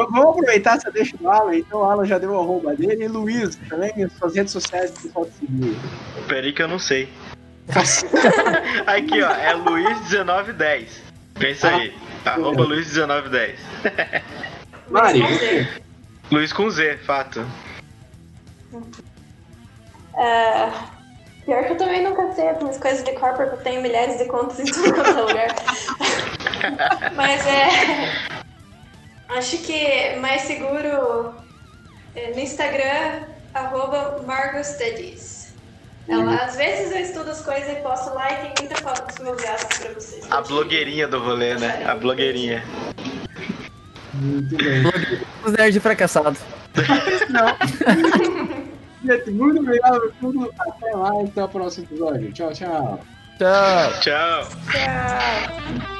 vamos 0.08 0.30
aproveitar 0.30 0.78
essa 0.78 0.92
deixa 0.92 1.18
do 1.18 1.30
Alan. 1.30 1.56
Então, 1.56 1.80
o 1.80 1.84
Alan 1.84 2.06
já 2.06 2.18
deu 2.18 2.40
a 2.40 2.44
roupa 2.44 2.76
dele. 2.76 3.06
E 3.06 3.08
Luiz, 3.08 3.56
também, 3.68 3.92
suas 4.18 4.36
redes 4.36 4.54
sociais 4.54 4.92
que 4.92 5.00
o 5.00 5.02
pessoal 5.04 5.26
te 5.26 5.32
seguir. 5.34 5.78
Peraí 6.28 6.54
que 6.54 6.64
eu 6.64 6.68
não 6.68 6.80
sei. 6.80 7.10
Aqui, 8.88 9.22
ó, 9.22 9.32
é 9.32 9.54
Luiz1910. 9.54 10.88
Pensa 11.36 11.70
ah, 11.70 11.76
aí. 11.76 11.94
Arroba 12.26 12.66
Luiz1910. 12.66 13.56
Mari. 14.90 15.22
Luiz 16.32 16.52
com 16.54 16.70
Z, 16.70 16.98
fato. 16.98 17.46
É, 20.18 20.70
pior 21.46 21.64
que 21.66 21.74
eu 21.74 21.78
também 21.78 22.04
nunca 22.04 22.34
sei 22.34 22.50
as 22.50 22.78
coisas 22.78 23.04
de 23.04 23.14
cor, 23.14 23.34
porque 23.34 23.56
eu 23.56 23.62
tenho 23.62 23.82
milhares 23.82 24.18
de 24.18 24.26
contas 24.26 24.60
em 24.60 24.66
todo 24.66 24.94
quanto 24.94 25.10
é 25.10 25.22
lugar. 25.22 25.56
Mas 27.16 27.48
é. 27.48 28.49
Acho 29.40 29.58
que 29.60 30.16
mais 30.18 30.42
seguro 30.42 31.34
é, 32.14 32.34
no 32.34 32.40
Instagram, 32.40 33.24
arroba 33.54 34.22
margostudies. 34.28 35.54
Ela, 36.10 36.44
às 36.44 36.58
vezes 36.58 36.92
eu 36.92 37.00
estudo 37.00 37.32
as 37.32 37.42
coisas 37.42 37.70
e 37.70 37.76
posto 37.76 38.14
lá 38.14 38.34
e 38.34 38.36
tem 38.36 38.54
muita 38.60 38.76
foto 38.82 39.08
dos 39.08 39.18
meus 39.24 39.42
gatos 39.42 39.78
pra 39.78 39.94
vocês. 39.94 40.30
A 40.30 40.42
blogueirinha 40.42 41.08
do 41.08 41.20
rolê, 41.20 41.56
né? 41.56 41.86
A 41.88 41.96
blogueirinha. 41.96 42.62
Muito 44.16 44.58
bem. 44.58 44.84
Os 45.46 45.54
nerds 45.54 45.82
fracassados. 45.82 46.42
Gente, 49.06 49.32
muito 49.32 49.62
obrigado 49.62 50.02
por 50.02 50.12
tudo. 50.20 50.54
Até 50.60 50.92
lá, 50.92 51.12
até 51.24 51.46
o 51.46 51.48
próximo 51.48 51.86
episódio. 51.86 52.30
Tchau, 52.34 52.52
tchau. 52.52 53.00
Tchau. 53.38 53.94
Tchau. 54.02 54.50
Tchau! 54.70 55.99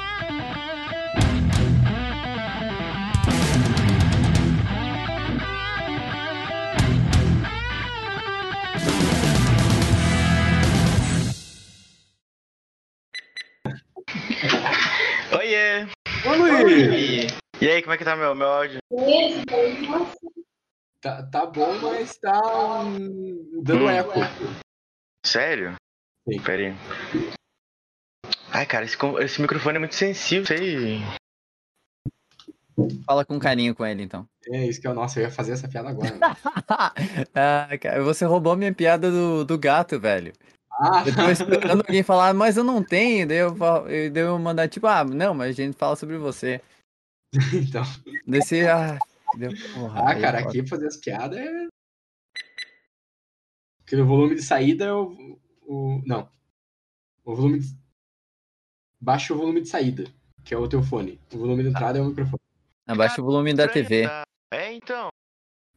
Ô, 16.24 16.34
Luiz! 16.36 17.30
E, 17.60 17.64
e 17.64 17.68
aí, 17.70 17.80
como 17.82 17.94
é 17.94 17.98
que 17.98 18.04
tá 18.04 18.14
meu, 18.14 18.34
meu 18.34 18.46
áudio? 18.46 18.78
Tá, 21.00 21.22
tá 21.22 21.46
bom, 21.46 21.78
mas 21.80 22.18
tá 22.18 22.82
hum, 22.84 23.60
dando 23.62 23.84
Hum. 23.86 23.90
eco. 23.90 24.20
Sério? 25.24 25.74
Sim. 26.28 26.40
Pera 26.42 26.62
aí. 26.62 26.74
Ai, 28.52 28.66
cara, 28.66 28.84
esse, 28.84 28.96
com- 28.98 29.18
esse 29.18 29.40
microfone 29.40 29.76
é 29.76 29.78
muito 29.78 29.94
sensível, 29.94 30.46
sei. 30.46 31.00
Fala 33.06 33.24
com 33.24 33.38
carinho 33.38 33.74
com 33.74 33.86
ele, 33.86 34.02
então. 34.02 34.26
É 34.48 34.66
isso 34.66 34.80
que 34.80 34.86
é 34.86 34.90
o 34.90 34.94
nosso. 34.94 35.18
Eu 35.18 35.24
ia 35.24 35.30
fazer 35.30 35.52
essa 35.52 35.68
piada 35.68 35.88
agora. 35.88 36.18
ah, 37.34 37.78
cara, 37.80 38.02
você 38.02 38.24
roubou 38.24 38.56
minha 38.56 38.74
piada 38.74 39.10
do, 39.10 39.44
do 39.44 39.58
gato, 39.58 39.98
velho. 39.98 40.32
Ah, 40.82 41.04
Eu 41.06 41.14
tava 41.14 41.30
esperando 41.30 41.82
alguém 41.86 42.02
falar, 42.02 42.32
mas 42.32 42.56
eu 42.56 42.64
não 42.64 42.82
tenho. 42.82 43.28
Daí 43.28 43.36
eu, 43.36 43.54
daí 43.54 44.24
eu 44.24 44.38
mandar, 44.38 44.66
tipo, 44.66 44.86
ah, 44.86 45.04
não, 45.04 45.34
mas 45.34 45.50
a 45.50 45.52
gente 45.52 45.76
fala 45.76 45.94
sobre 45.94 46.16
você. 46.16 46.62
então. 47.52 47.82
Desse, 48.26 48.66
ah, 48.66 48.98
deu, 49.36 49.50
porra, 49.74 50.10
Ah, 50.10 50.18
cara, 50.18 50.40
é 50.40 50.42
aqui 50.42 50.66
fazer 50.66 50.86
as 50.86 50.96
piadas 50.96 51.38
é. 51.38 51.68
Porque 53.80 53.94
no 53.94 54.06
volume 54.06 54.34
de 54.34 54.42
saída 54.42 54.86
é 54.86 54.92
o. 54.92 55.38
o... 55.66 56.02
Não. 56.06 56.30
O 57.26 57.34
volume 57.34 57.58
de. 57.58 57.78
Baixa 58.98 59.34
o 59.34 59.36
volume 59.36 59.60
de 59.60 59.68
saída, 59.68 60.04
que 60.44 60.54
é 60.54 60.56
o 60.56 60.68
teu 60.68 60.82
fone. 60.82 61.20
O 61.32 61.38
volume 61.38 61.62
de 61.62 61.68
entrada 61.68 61.98
é 61.98 62.02
o 62.02 62.06
microfone. 62.06 62.40
Abaixa 62.86 63.20
o 63.20 63.24
volume 63.24 63.52
da 63.52 63.68
TV. 63.68 64.04
É, 64.52 64.72
então. 64.72 65.10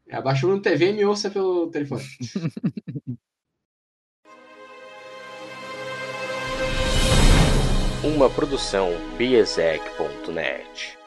Abaixa 0.10 0.46
o 0.46 0.50
volume 0.50 0.64
da 0.64 0.72
TV 0.72 0.92
e 0.92 0.94
me 0.94 1.06
ouça 1.06 1.30
pelo 1.30 1.70
telefone. 1.70 2.04
Uma 8.04 8.30
produção 8.30 8.92
biesec.net. 9.18 11.03